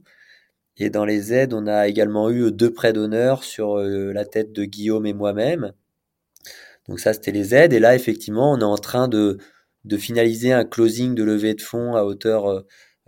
Et 0.78 0.90
dans 0.90 1.06
les 1.06 1.34
aides, 1.34 1.54
on 1.54 1.68
a 1.68 1.88
également 1.88 2.30
eu 2.30 2.52
deux 2.52 2.72
prêts 2.74 2.94
d'honneur 2.94 3.44
sur 3.44 3.78
euh, 3.78 4.12
la 4.14 4.26
tête 4.26 4.52
de 4.54 4.66
Guillaume 4.66 5.06
et 5.06 5.14
moi-même. 5.14 5.74
Donc 6.88 7.00
ça, 7.00 7.14
c'était 7.14 7.32
les 7.32 7.56
aides. 7.56 7.74
Et 7.74 7.80
là, 7.80 7.96
effectivement, 7.96 8.52
on 8.54 8.60
est 8.60 8.64
en 8.64 8.78
train 8.78 9.08
de, 9.08 9.38
finaliser 9.98 10.52
un 10.52 10.66
closing 10.66 11.16
de 11.16 11.24
levée 11.24 11.54
de 11.54 11.62
fonds 11.62 11.96
à 11.96 12.04
hauteur 12.04 12.46
euh, 12.48 12.62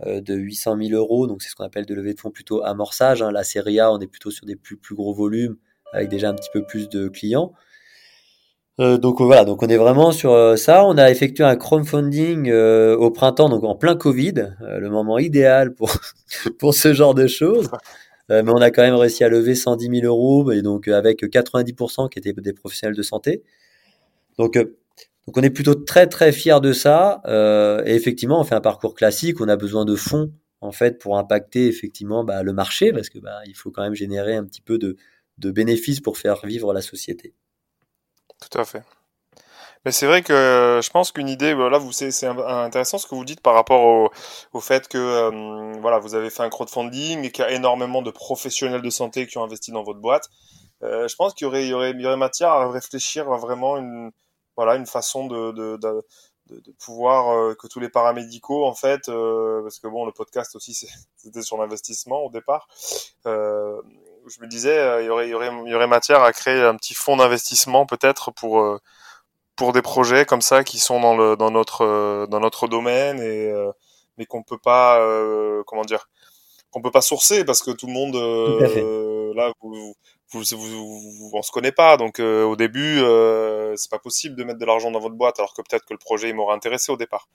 de 0.06 0.34
800 0.34 0.76
000 0.80 0.90
euros. 0.92 1.26
Donc 1.26 1.42
c'est 1.42 1.48
ce 1.48 1.54
qu'on 1.54 1.64
appelle 1.64 1.86
de 1.86 1.94
levée 1.94 2.14
de 2.14 2.20
fonds 2.20 2.30
plutôt 2.30 2.62
amorçage. 2.62 3.22
Hein. 3.22 3.32
La 3.32 3.44
série 3.44 3.80
A, 3.80 3.92
on 3.92 3.98
est 3.98 4.06
plutôt 4.06 4.30
sur 4.30 4.46
des 4.46 4.56
plus, 4.56 4.76
plus 4.76 4.94
gros 4.94 5.14
volumes 5.14 5.56
avec 5.92 6.08
déjà 6.08 6.28
un 6.30 6.34
petit 6.34 6.50
peu 6.52 6.64
plus 6.64 6.88
de 6.88 7.08
clients. 7.08 7.52
Euh, 8.80 8.96
donc 8.96 9.20
voilà, 9.20 9.44
donc 9.44 9.62
on 9.62 9.66
est 9.66 9.76
vraiment 9.76 10.12
sur 10.12 10.32
euh, 10.32 10.56
ça. 10.56 10.84
On 10.84 10.96
a 10.98 11.10
effectué 11.10 11.42
un 11.42 11.56
crowdfunding 11.56 12.52
au 12.52 13.10
printemps, 13.10 13.48
donc 13.48 13.64
en 13.64 13.74
plein 13.74 13.96
Covid, 13.96 14.54
le 14.60 14.88
moment 14.88 15.18
idéal 15.18 15.74
pour 15.74 15.90
pour 16.58 16.74
ce 16.74 16.92
genre 16.92 17.14
de 17.14 17.26
choses. 17.26 17.70
mais 18.28 18.42
on 18.46 18.60
a 18.60 18.70
quand 18.70 18.82
même 18.82 18.94
réussi 18.94 19.24
à 19.24 19.28
lever 19.28 19.54
110 19.54 20.00
000 20.00 20.06
euros, 20.06 20.52
et 20.52 20.62
donc 20.62 20.86
avec 20.86 21.22
90% 21.22 22.08
qui 22.10 22.18
étaient 22.18 22.32
des 22.32 22.52
professionnels 22.52 22.96
de 22.96 23.02
santé. 23.02 23.42
Donc 24.38 24.56
donc 25.28 25.36
on 25.36 25.42
est 25.42 25.50
plutôt 25.50 25.74
très 25.74 26.06
très 26.06 26.32
fier 26.32 26.62
de 26.62 26.72
ça. 26.72 27.20
Euh, 27.26 27.82
et 27.84 27.94
effectivement, 27.94 28.40
on 28.40 28.44
fait 28.44 28.54
un 28.54 28.62
parcours 28.62 28.94
classique. 28.94 29.42
On 29.42 29.48
a 29.48 29.56
besoin 29.56 29.84
de 29.84 29.94
fonds 29.94 30.32
en 30.62 30.72
fait 30.72 30.98
pour 30.98 31.18
impacter 31.18 31.66
effectivement 31.66 32.24
bah, 32.24 32.42
le 32.42 32.54
marché 32.54 32.94
parce 32.94 33.10
que 33.10 33.18
bah, 33.18 33.40
il 33.44 33.54
faut 33.54 33.70
quand 33.70 33.82
même 33.82 33.94
générer 33.94 34.36
un 34.36 34.44
petit 34.46 34.62
peu 34.62 34.78
de, 34.78 34.96
bénéfices 35.36 36.00
pour 36.00 36.16
faire 36.16 36.46
vivre 36.46 36.72
la 36.72 36.80
société. 36.80 37.34
Tout 38.40 38.58
à 38.58 38.64
fait. 38.64 38.82
Mais 39.84 39.92
c'est 39.92 40.06
vrai 40.06 40.22
que 40.22 40.32
euh, 40.32 40.80
je 40.80 40.88
pense 40.88 41.12
qu'une 41.12 41.28
idée, 41.28 41.54
là, 41.54 41.76
vous 41.76 41.92
c'est 41.92 42.24
intéressant 42.24 42.96
ce 42.96 43.06
que 43.06 43.14
vous 43.14 43.26
dites 43.26 43.42
par 43.42 43.52
rapport 43.52 44.10
au, 44.54 44.60
fait 44.62 44.88
que 44.88 44.96
euh, 44.96 45.78
voilà, 45.82 45.98
vous 45.98 46.14
avez 46.14 46.30
fait 46.30 46.42
un 46.42 46.48
crowdfunding 46.48 47.24
et 47.24 47.30
qu'il 47.32 47.44
y 47.44 47.46
a 47.46 47.50
énormément 47.50 48.00
de 48.00 48.10
professionnels 48.10 48.80
de 48.80 48.90
santé 48.90 49.26
qui 49.26 49.36
ont 49.36 49.44
investi 49.44 49.72
dans 49.72 49.82
votre 49.82 50.00
boîte. 50.00 50.30
je 50.80 51.14
pense 51.16 51.34
qu'il 51.34 51.44
y 51.44 51.48
aurait, 51.48 51.66
y, 51.66 51.74
aurait, 51.74 51.92
y 51.92 52.06
aurait 52.06 52.16
matière 52.16 52.48
à 52.48 52.70
réfléchir 52.70 53.30
à 53.30 53.36
vraiment 53.36 53.76
une, 53.76 54.10
voilà 54.58 54.74
une 54.74 54.86
façon 54.86 55.28
de, 55.28 55.52
de, 55.52 55.76
de, 55.76 56.04
de 56.50 56.72
pouvoir 56.84 57.30
euh, 57.30 57.54
que 57.54 57.68
tous 57.68 57.78
les 57.78 57.88
paramédicaux 57.88 58.66
en 58.66 58.74
fait 58.74 59.08
euh, 59.08 59.62
parce 59.62 59.78
que 59.78 59.86
bon 59.86 60.04
le 60.04 60.10
podcast 60.10 60.56
aussi 60.56 60.74
c'était 61.16 61.42
sur 61.42 61.58
l'investissement 61.58 62.24
au 62.24 62.30
départ 62.30 62.66
euh, 63.26 63.80
je 64.26 64.40
me 64.40 64.48
disais 64.48 65.00
il 65.00 65.06
y 65.06 65.10
aurait 65.10 65.28
il 65.28 65.30
y 65.30 65.34
aurait 65.34 65.50
il 65.64 65.70
y 65.70 65.74
aurait 65.76 65.86
matière 65.86 66.24
à 66.24 66.32
créer 66.32 66.60
un 66.60 66.74
petit 66.74 66.94
fonds 66.94 67.16
d'investissement 67.16 67.86
peut-être 67.86 68.32
pour 68.32 68.80
pour 69.54 69.72
des 69.72 69.80
projets 69.80 70.24
comme 70.24 70.42
ça 70.42 70.64
qui 70.64 70.80
sont 70.80 70.98
dans 70.98 71.16
le 71.16 71.36
dans 71.36 71.52
notre 71.52 72.26
dans 72.26 72.40
notre 72.40 72.66
domaine 72.66 73.20
et 73.20 73.54
mais 74.16 74.26
qu'on 74.26 74.42
peut 74.42 74.58
pas 74.58 74.98
comment 75.66 75.84
dire 75.84 76.10
qu'on 76.72 76.82
peut 76.82 76.90
pas 76.90 77.00
sourcer 77.00 77.44
parce 77.44 77.62
que 77.62 77.70
tout 77.70 77.86
le 77.86 77.92
monde 77.92 78.16
là 79.36 79.52
vous, 79.60 79.72
vous, 79.72 79.94
vous, 80.30 81.30
on 81.32 81.42
se 81.42 81.50
connaît 81.50 81.72
pas, 81.72 81.96
donc 81.96 82.20
euh, 82.20 82.44
au 82.44 82.56
début, 82.56 83.00
euh, 83.00 83.74
c'est 83.76 83.90
pas 83.90 83.98
possible 83.98 84.36
de 84.36 84.44
mettre 84.44 84.58
de 84.58 84.66
l'argent 84.66 84.90
dans 84.90 85.00
votre 85.00 85.14
boîte, 85.14 85.38
alors 85.38 85.54
que 85.54 85.62
peut-être 85.62 85.84
que 85.86 85.94
le 85.94 85.98
projet 85.98 86.32
m'aurait 86.32 86.54
intéressé 86.54 86.92
au 86.92 86.96
départ. 86.96 87.28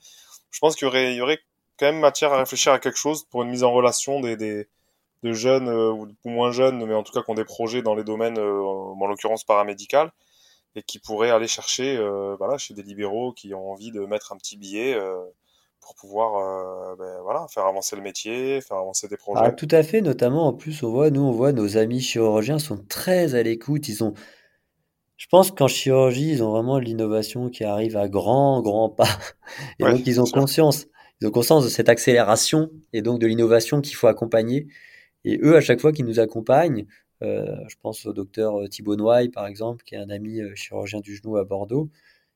Je 0.50 0.60
pense 0.60 0.76
qu'il 0.76 0.86
y 0.86 0.88
aurait, 0.88 1.12
il 1.12 1.16
y 1.16 1.20
aurait 1.20 1.40
quand 1.78 1.86
même 1.86 1.98
matière 1.98 2.32
à 2.32 2.38
réfléchir 2.38 2.72
à 2.72 2.78
quelque 2.78 2.98
chose 2.98 3.24
pour 3.24 3.42
une 3.42 3.50
mise 3.50 3.64
en 3.64 3.72
relation 3.72 4.20
des, 4.20 4.36
des 4.36 4.68
de 5.24 5.32
jeunes 5.32 5.68
euh, 5.68 5.90
ou 5.90 6.08
moins 6.24 6.52
jeunes, 6.52 6.84
mais 6.84 6.94
en 6.94 7.02
tout 7.02 7.12
cas 7.12 7.22
qui 7.22 7.30
ont 7.30 7.34
des 7.34 7.44
projets 7.46 7.82
dans 7.82 7.94
les 7.94 8.04
domaines, 8.04 8.38
euh, 8.38 8.62
en 8.62 9.06
l'occurrence 9.06 9.42
paramédical, 9.42 10.12
et 10.76 10.82
qui 10.82 10.98
pourraient 10.98 11.30
aller 11.30 11.48
chercher, 11.48 11.96
voilà, 12.38 12.58
chez 12.58 12.74
des 12.74 12.82
libéraux 12.82 13.32
qui 13.32 13.54
ont 13.54 13.70
envie 13.70 13.92
de 13.92 14.00
mettre 14.00 14.32
un 14.32 14.36
petit 14.36 14.56
billet 14.56 14.98
pour 15.84 15.94
pouvoir 15.94 16.36
euh, 16.38 16.96
ben, 16.96 17.20
voilà, 17.22 17.46
faire 17.48 17.66
avancer 17.66 17.94
le 17.94 18.00
métier, 18.00 18.62
faire 18.62 18.78
avancer 18.78 19.06
des 19.06 19.18
projets. 19.18 19.42
Ah, 19.44 19.52
tout 19.52 19.68
à 19.70 19.82
fait, 19.82 20.00
notamment 20.00 20.46
en 20.46 20.54
plus, 20.54 20.82
on 20.82 20.90
voit, 20.90 21.10
nous, 21.10 21.20
on 21.20 21.30
voit 21.30 21.52
nos 21.52 21.76
amis 21.76 22.00
chirurgiens 22.00 22.58
sont 22.58 22.78
très 22.88 23.34
à 23.34 23.42
l'écoute. 23.42 23.86
Ils 23.88 24.02
ont, 24.02 24.14
je 25.16 25.26
pense 25.30 25.50
qu'en 25.50 25.68
chirurgie, 25.68 26.30
ils 26.30 26.42
ont 26.42 26.50
vraiment 26.50 26.78
l'innovation 26.78 27.50
qui 27.50 27.64
arrive 27.64 27.98
à 27.98 28.08
grands, 28.08 28.62
grands 28.62 28.88
pas. 28.88 29.08
Et 29.78 29.84
donc, 29.84 30.06
ils 30.06 30.20
ont 30.20 30.24
conscience. 30.24 30.86
Ils 31.20 31.26
ont 31.26 31.30
conscience 31.30 31.64
de 31.64 31.68
cette 31.68 31.88
accélération 31.88 32.70
et 32.92 33.00
donc 33.00 33.20
de 33.20 33.26
l'innovation 33.26 33.80
qu'il 33.80 33.94
faut 33.94 34.08
accompagner. 34.08 34.66
Et 35.24 35.38
eux, 35.42 35.56
à 35.56 35.60
chaque 35.60 35.80
fois 35.80 35.92
qu'ils 35.92 36.06
nous 36.06 36.18
accompagnent, 36.18 36.86
euh, 37.22 37.54
je 37.68 37.76
pense 37.80 38.04
au 38.04 38.12
docteur 38.12 38.68
Thibault 38.68 38.96
Noailles, 38.96 39.28
par 39.28 39.46
exemple, 39.46 39.84
qui 39.84 39.94
est 39.94 39.98
un 39.98 40.10
ami 40.10 40.40
euh, 40.40 40.54
chirurgien 40.54 41.00
du 41.00 41.14
genou 41.14 41.36
à 41.36 41.44
Bordeaux, 41.44 41.88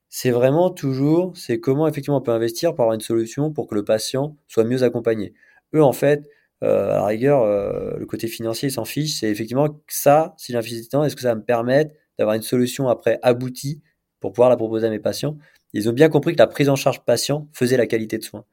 c'est 0.09 0.31
vraiment 0.31 0.71
toujours, 0.71 1.37
c'est 1.37 1.61
comment 1.61 1.87
effectivement 1.87 2.19
on 2.19 2.23
peut 2.23 2.33
investir 2.33 2.75
pour 2.75 2.85
avoir 2.85 2.95
une 2.95 3.01
solution 3.01 3.53
pour 3.53 3.67
que 3.69 3.75
le 3.75 3.85
patient 3.85 4.37
soit 4.47 4.65
mieux 4.65 4.83
accompagné. 4.83 5.35
Eux, 5.75 5.83
en 5.83 5.93
fait, 5.93 6.29
euh, 6.65 6.93
à 6.93 7.07
rigueur, 7.07 7.43
euh, 7.43 7.97
le 7.99 8.07
côté 8.07 8.27
financier, 8.27 8.69
ils 8.69 8.73
s'en 8.73 8.85
fichent. 8.85 9.21
C'est 9.21 9.31
effectivement 9.31 9.69
ça, 9.89 10.35
si 10.39 10.53
j'investis 10.53 10.89
temps, 10.89 11.05
est-ce 11.05 11.17
que 11.17 11.23
ça 11.23 11.29
va 11.29 11.35
me 11.35 11.45
permettre 11.45 11.95
d'avoir 12.19 12.37
une 12.37 12.43
solution 12.43 12.89
après 12.89 13.19
aboutie 13.23 13.83
pour 14.21 14.33
pouvoir 14.33 14.51
la 14.51 14.57
proposer 14.57 14.87
à 14.87 14.91
mes 14.91 14.99
patients? 14.99 15.37
Ils 15.75 15.89
ont 15.89 15.93
bien 15.93 16.09
compris 16.09 16.33
que 16.33 16.39
la 16.39 16.47
prise 16.47 16.69
en 16.69 16.77
charge 16.77 17.05
patient 17.05 17.49
faisait 17.53 17.77
la 17.77 17.87
qualité 17.87 18.19
de 18.19 18.25
soins. 18.25 18.45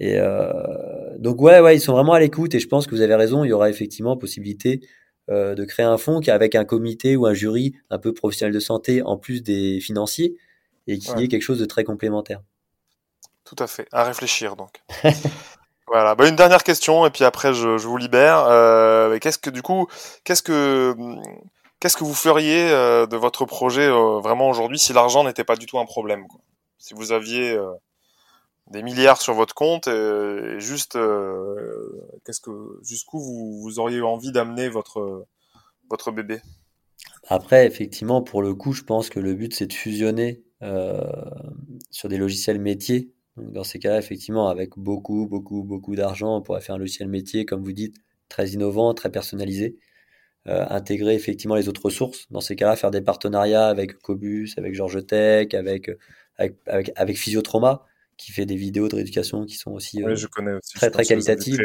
Et 0.00 0.16
euh, 0.18 0.50
donc 1.18 1.40
ouais, 1.42 1.60
ouais, 1.60 1.76
ils 1.76 1.80
sont 1.80 1.92
vraiment 1.92 2.14
à 2.14 2.20
l'écoute 2.20 2.54
et 2.54 2.60
je 2.60 2.68
pense 2.68 2.86
que 2.86 2.94
vous 2.94 3.02
avez 3.02 3.14
raison. 3.14 3.44
Il 3.44 3.48
y 3.48 3.52
aura 3.52 3.70
effectivement 3.70 4.16
possibilité 4.16 4.80
euh, 5.30 5.54
de 5.54 5.64
créer 5.64 5.86
un 5.86 5.98
fonds 5.98 6.20
qui, 6.20 6.30
avec 6.30 6.54
un 6.54 6.64
comité 6.64 7.16
ou 7.16 7.26
un 7.26 7.34
jury 7.34 7.74
un 7.90 7.98
peu 7.98 8.12
professionnel 8.14 8.54
de 8.54 8.60
santé 8.60 9.02
en 9.02 9.16
plus 9.18 9.42
des 9.42 9.78
financiers, 9.80 10.36
et 10.86 10.98
qui 10.98 11.10
est 11.10 11.28
quelque 11.28 11.42
chose 11.42 11.58
de 11.58 11.64
très 11.64 11.84
complémentaire. 11.84 12.42
Tout 13.44 13.56
à 13.58 13.66
fait, 13.66 13.88
à 13.92 14.04
réfléchir 14.04 14.56
donc. 14.56 14.82
voilà, 15.86 16.14
bah, 16.14 16.28
une 16.28 16.36
dernière 16.36 16.62
question 16.62 17.06
et 17.06 17.10
puis 17.10 17.24
après 17.24 17.52
je, 17.52 17.78
je 17.78 17.88
vous 17.88 17.96
libère. 17.96 18.44
Euh, 18.48 19.18
qu'est-ce 19.18 19.38
que 19.38 19.50
du 19.50 19.62
coup, 19.62 19.86
qu'est-ce 20.24 20.42
que 20.42 20.94
qu'est-ce 21.80 21.96
que 21.96 22.04
vous 22.04 22.14
feriez 22.14 22.70
euh, 22.70 23.06
de 23.06 23.16
votre 23.16 23.44
projet 23.44 23.86
euh, 23.86 24.20
vraiment 24.20 24.48
aujourd'hui 24.48 24.78
si 24.78 24.92
l'argent 24.92 25.24
n'était 25.24 25.44
pas 25.44 25.56
du 25.56 25.66
tout 25.66 25.78
un 25.78 25.86
problème 25.86 26.26
quoi? 26.28 26.40
Si 26.78 26.94
vous 26.94 27.12
aviez 27.12 27.58
des 28.68 28.82
milliards 28.82 29.20
sur 29.20 29.34
votre 29.34 29.54
compte 29.54 29.86
et, 29.86 30.60
juste 30.60 30.96
qu'est-ce 32.24 32.40
que 32.40 32.78
jusqu'où 32.82 33.18
vous, 33.18 33.60
vous 33.60 33.78
auriez 33.78 34.00
envie 34.00 34.32
d'amener 34.32 34.70
votre 34.70 35.26
votre 35.90 36.10
bébé? 36.10 36.40
Après, 37.28 37.66
effectivement, 37.66 38.22
pour 38.22 38.42
le 38.42 38.54
coup, 38.54 38.72
je 38.72 38.82
pense 38.82 39.10
que 39.10 39.20
le 39.20 39.34
but, 39.34 39.54
c'est 39.54 39.66
de 39.66 39.72
fusionner 39.72 40.42
sur 40.62 42.08
des 42.08 42.16
logiciels 42.18 42.60
métiers. 42.60 43.12
Donc, 43.36 43.52
dans 43.52 43.64
ces 43.64 43.78
cas-là, 43.78 43.98
effectivement, 43.98 44.48
avec 44.48 44.76
beaucoup, 44.76 45.26
beaucoup, 45.26 45.62
beaucoup 45.62 45.94
d'argent, 45.94 46.36
on 46.36 46.42
pourrait 46.42 46.60
faire 46.60 46.74
un 46.74 46.78
logiciel 46.78 47.08
métier, 47.08 47.44
comme 47.44 47.62
vous 47.62 47.72
dites, 47.72 47.96
très 48.28 48.48
innovant, 48.50 48.92
très 48.94 49.10
personnalisé. 49.10 49.78
intégrer 50.46 51.14
effectivement 51.14 51.54
les 51.54 51.68
autres 51.68 51.84
ressources. 51.84 52.26
Dans 52.30 52.40
ces 52.40 52.56
cas-là, 52.56 52.76
faire 52.76 52.90
des 52.90 53.02
partenariats 53.02 53.68
avec 53.68 53.98
Cobus, 53.98 54.54
avec 54.56 54.74
George 54.74 55.06
Tech, 55.06 55.54
avec, 55.54 55.90
avec, 56.36 56.56
avec, 56.96 57.16
Physiotrauma, 57.16 57.86
qui 58.16 58.32
fait 58.32 58.46
des 58.46 58.56
vidéos 58.56 58.88
de 58.88 58.96
rééducation 58.96 59.44
qui 59.46 59.56
sont 59.56 59.72
aussi, 59.72 60.02
je 60.14 60.26
connais 60.26 60.52
aussi 60.52 60.74
très, 60.74 60.90
très 60.90 61.04
qualitatives. 61.04 61.60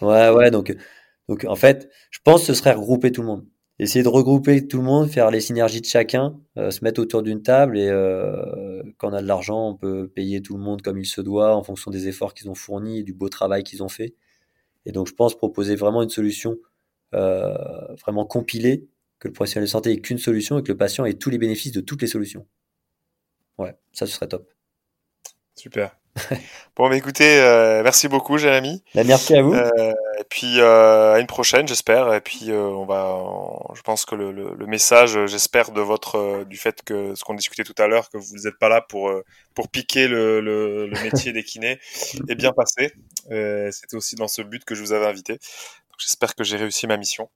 Ouais, 0.00 0.30
ouais, 0.30 0.50
donc, 0.50 0.76
donc 1.28 1.44
en 1.44 1.56
fait, 1.56 1.90
je 2.10 2.18
pense 2.24 2.42
que 2.42 2.46
ce 2.48 2.54
serait 2.54 2.72
regrouper 2.72 3.12
tout 3.12 3.22
le 3.22 3.28
monde 3.28 3.46
essayer 3.78 4.02
de 4.02 4.08
regrouper 4.08 4.66
tout 4.66 4.78
le 4.78 4.84
monde, 4.84 5.08
faire 5.08 5.30
les 5.30 5.40
synergies 5.40 5.80
de 5.80 5.86
chacun, 5.86 6.38
euh, 6.56 6.70
se 6.70 6.84
mettre 6.84 7.00
autour 7.00 7.22
d'une 7.22 7.42
table 7.42 7.78
et 7.78 7.88
euh, 7.88 8.82
quand 8.98 9.10
on 9.10 9.12
a 9.12 9.22
de 9.22 9.26
l'argent, 9.26 9.68
on 9.68 9.74
peut 9.74 10.08
payer 10.08 10.42
tout 10.42 10.56
le 10.56 10.62
monde 10.62 10.82
comme 10.82 10.98
il 10.98 11.06
se 11.06 11.20
doit 11.20 11.56
en 11.56 11.62
fonction 11.62 11.90
des 11.90 12.08
efforts 12.08 12.34
qu'ils 12.34 12.50
ont 12.50 12.54
fournis 12.54 13.00
et 13.00 13.02
du 13.02 13.12
beau 13.12 13.28
travail 13.28 13.64
qu'ils 13.64 13.82
ont 13.82 13.88
fait. 13.88 14.14
Et 14.86 14.92
donc 14.92 15.08
je 15.08 15.14
pense 15.14 15.36
proposer 15.36 15.74
vraiment 15.74 16.02
une 16.02 16.10
solution 16.10 16.56
euh, 17.14 17.94
vraiment 17.96 18.24
compilée, 18.24 18.86
que 19.18 19.28
le 19.28 19.32
professionnel 19.32 19.66
de 19.66 19.70
santé 19.70 19.92
ait 19.92 20.00
qu'une 20.00 20.18
solution 20.18 20.58
et 20.58 20.62
que 20.62 20.72
le 20.72 20.76
patient 20.76 21.04
ait 21.04 21.14
tous 21.14 21.30
les 21.30 21.38
bénéfices 21.38 21.72
de 21.72 21.80
toutes 21.80 22.02
les 22.02 22.08
solutions. 22.08 22.46
Ouais, 23.58 23.76
ça 23.92 24.06
ce 24.06 24.12
serait 24.14 24.28
top. 24.28 24.48
Super. 25.54 25.96
bon, 26.76 26.88
mais 26.88 26.98
écoutez, 26.98 27.38
merci 27.84 28.08
beaucoup, 28.08 28.36
Jérémy. 28.38 28.82
Bah, 28.94 29.04
merci 29.04 29.34
à 29.34 29.42
vous. 29.42 29.54
Euh, 30.22 30.24
et 30.24 30.26
puis 30.28 30.60
euh, 30.60 31.14
à 31.14 31.20
une 31.20 31.26
prochaine, 31.26 31.66
j'espère. 31.66 32.12
Et 32.14 32.20
puis 32.20 32.52
on 32.52 32.84
va, 32.84 33.18
je 33.74 33.82
pense 33.82 34.04
que 34.04 34.14
le, 34.14 34.32
le, 34.32 34.66
message, 34.66 35.26
j'espère 35.26 35.72
de 35.72 35.80
votre, 35.80 36.44
du 36.44 36.56
fait 36.56 36.82
que 36.82 37.14
ce 37.14 37.24
qu'on 37.24 37.34
discutait 37.34 37.64
tout 37.64 37.74
à 37.78 37.86
l'heure, 37.86 38.08
que 38.10 38.18
vous 38.18 38.36
n'êtes 38.44 38.58
pas 38.58 38.68
là 38.68 38.80
pour 38.80 39.12
pour 39.54 39.68
piquer 39.68 40.08
le, 40.08 40.40
le, 40.40 40.90
métier 41.02 41.32
des 41.32 41.44
kinés, 41.44 41.78
est 42.28 42.34
bien 42.34 42.52
passé. 42.52 42.92
C'était 43.70 43.96
aussi 43.96 44.16
dans 44.16 44.28
ce 44.28 44.42
but 44.42 44.64
que 44.64 44.74
je 44.74 44.82
vous 44.82 44.92
avais 44.92 45.06
invité. 45.06 45.38
J'espère 45.98 46.34
que 46.34 46.44
j'ai 46.44 46.56
réussi 46.56 46.86
ma 46.86 46.96
mission. 46.96 47.28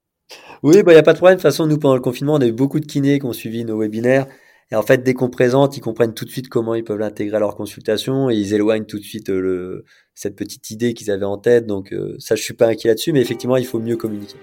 Oui, 0.63 0.77
il 0.79 0.83
bah, 0.83 0.93
n'y 0.93 0.99
a 0.99 1.03
pas 1.03 1.13
de 1.13 1.19
problème. 1.19 1.37
De 1.37 1.43
toute 1.43 1.51
façon, 1.51 1.67
nous, 1.67 1.79
pendant 1.79 1.95
le 1.95 2.01
confinement, 2.01 2.35
on 2.35 2.41
a 2.41 2.47
eu 2.47 2.53
beaucoup 2.53 2.81
de 2.81 2.87
kinés 2.87 3.21
qui 3.21 3.27
ont 3.27 3.33
suivi 3.33 3.65
nos 3.65 3.79
webinaires. 3.79 4.27
Et 4.73 4.75
en 4.75 4.83
fait, 4.83 5.05
dès 5.05 5.15
qu'on 5.15 5.31
présente, 5.31 5.77
ils 5.77 5.81
comprennent 5.81 6.15
tout 6.15 6.25
de 6.25 6.31
suite 6.31 6.49
comment 6.49 6.75
ils 6.75 6.83
peuvent 6.83 6.99
l'intégrer 6.99 7.37
à 7.37 7.41
leur 7.41 7.55
consultation 7.55 8.29
et 8.31 8.35
ils 8.35 8.53
éloignent 8.53 8.87
tout 8.87 8.99
de 8.99 9.05
suite 9.05 9.31
euh, 9.31 9.41
le, 9.41 9.85
cette 10.17 10.35
petite 10.35 10.71
idée 10.71 10.95
qu'ils 10.95 11.13
avaient 11.13 11.25
en 11.25 11.39
tête. 11.39 11.67
Donc 11.67 11.93
euh, 11.93 12.17
ça, 12.19 12.35
je 12.35 12.43
suis 12.43 12.55
pas 12.55 12.67
inquiet 12.67 12.89
là-dessus, 12.89 13.13
mais 13.13 13.21
effectivement, 13.21 13.57
il 13.57 13.65
faut 13.65 13.79
mieux 13.79 13.97
communiquer. 13.97 14.35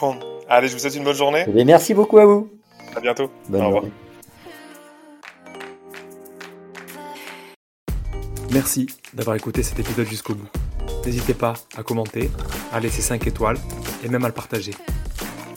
Bon, 0.00 0.14
allez, 0.48 0.68
je 0.68 0.74
vous 0.74 0.78
souhaite 0.78 0.94
une 0.94 1.02
bonne 1.02 1.16
journée. 1.16 1.44
Eh 1.52 1.64
merci 1.64 1.92
beaucoup 1.92 2.18
à 2.18 2.26
vous. 2.26 2.48
À 2.94 3.00
bientôt. 3.00 3.28
Bonne 3.48 3.62
Au 3.62 3.66
revoir. 3.66 3.84
Merci 8.52 8.86
d'avoir 9.12 9.34
écouté 9.34 9.64
cet 9.64 9.80
épisode 9.80 10.06
jusqu'au 10.06 10.34
bout. 10.34 10.48
N'hésitez 11.04 11.34
pas 11.34 11.54
à 11.76 11.82
commenter, 11.82 12.30
à 12.72 12.78
laisser 12.78 13.02
5 13.02 13.26
étoiles 13.26 13.58
et 14.04 14.08
même 14.08 14.24
à 14.24 14.28
le 14.28 14.34
partager. 14.34 14.72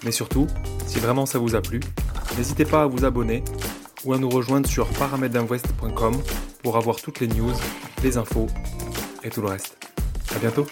Mais 0.03 0.11
surtout, 0.11 0.47
si 0.87 0.97
vraiment 0.99 1.27
ça 1.27 1.37
vous 1.37 1.55
a 1.55 1.61
plu, 1.61 1.81
N'hésitez 2.37 2.65
pas 2.65 2.83
à 2.83 2.87
vous 2.87 3.05
abonner 3.05 3.43
ou 4.05 4.13
à 4.13 4.17
nous 4.17 4.29
rejoindre 4.29 4.67
sur 4.67 4.87
paramedinvest.com 4.87 6.15
pour 6.63 6.77
avoir 6.77 6.97
toutes 6.97 7.19
les 7.19 7.27
news, 7.27 7.53
les 8.03 8.17
infos 8.17 8.47
et 9.23 9.29
tout 9.29 9.41
le 9.41 9.47
reste. 9.47 9.77
À 10.35 10.39
bientôt 10.39 10.67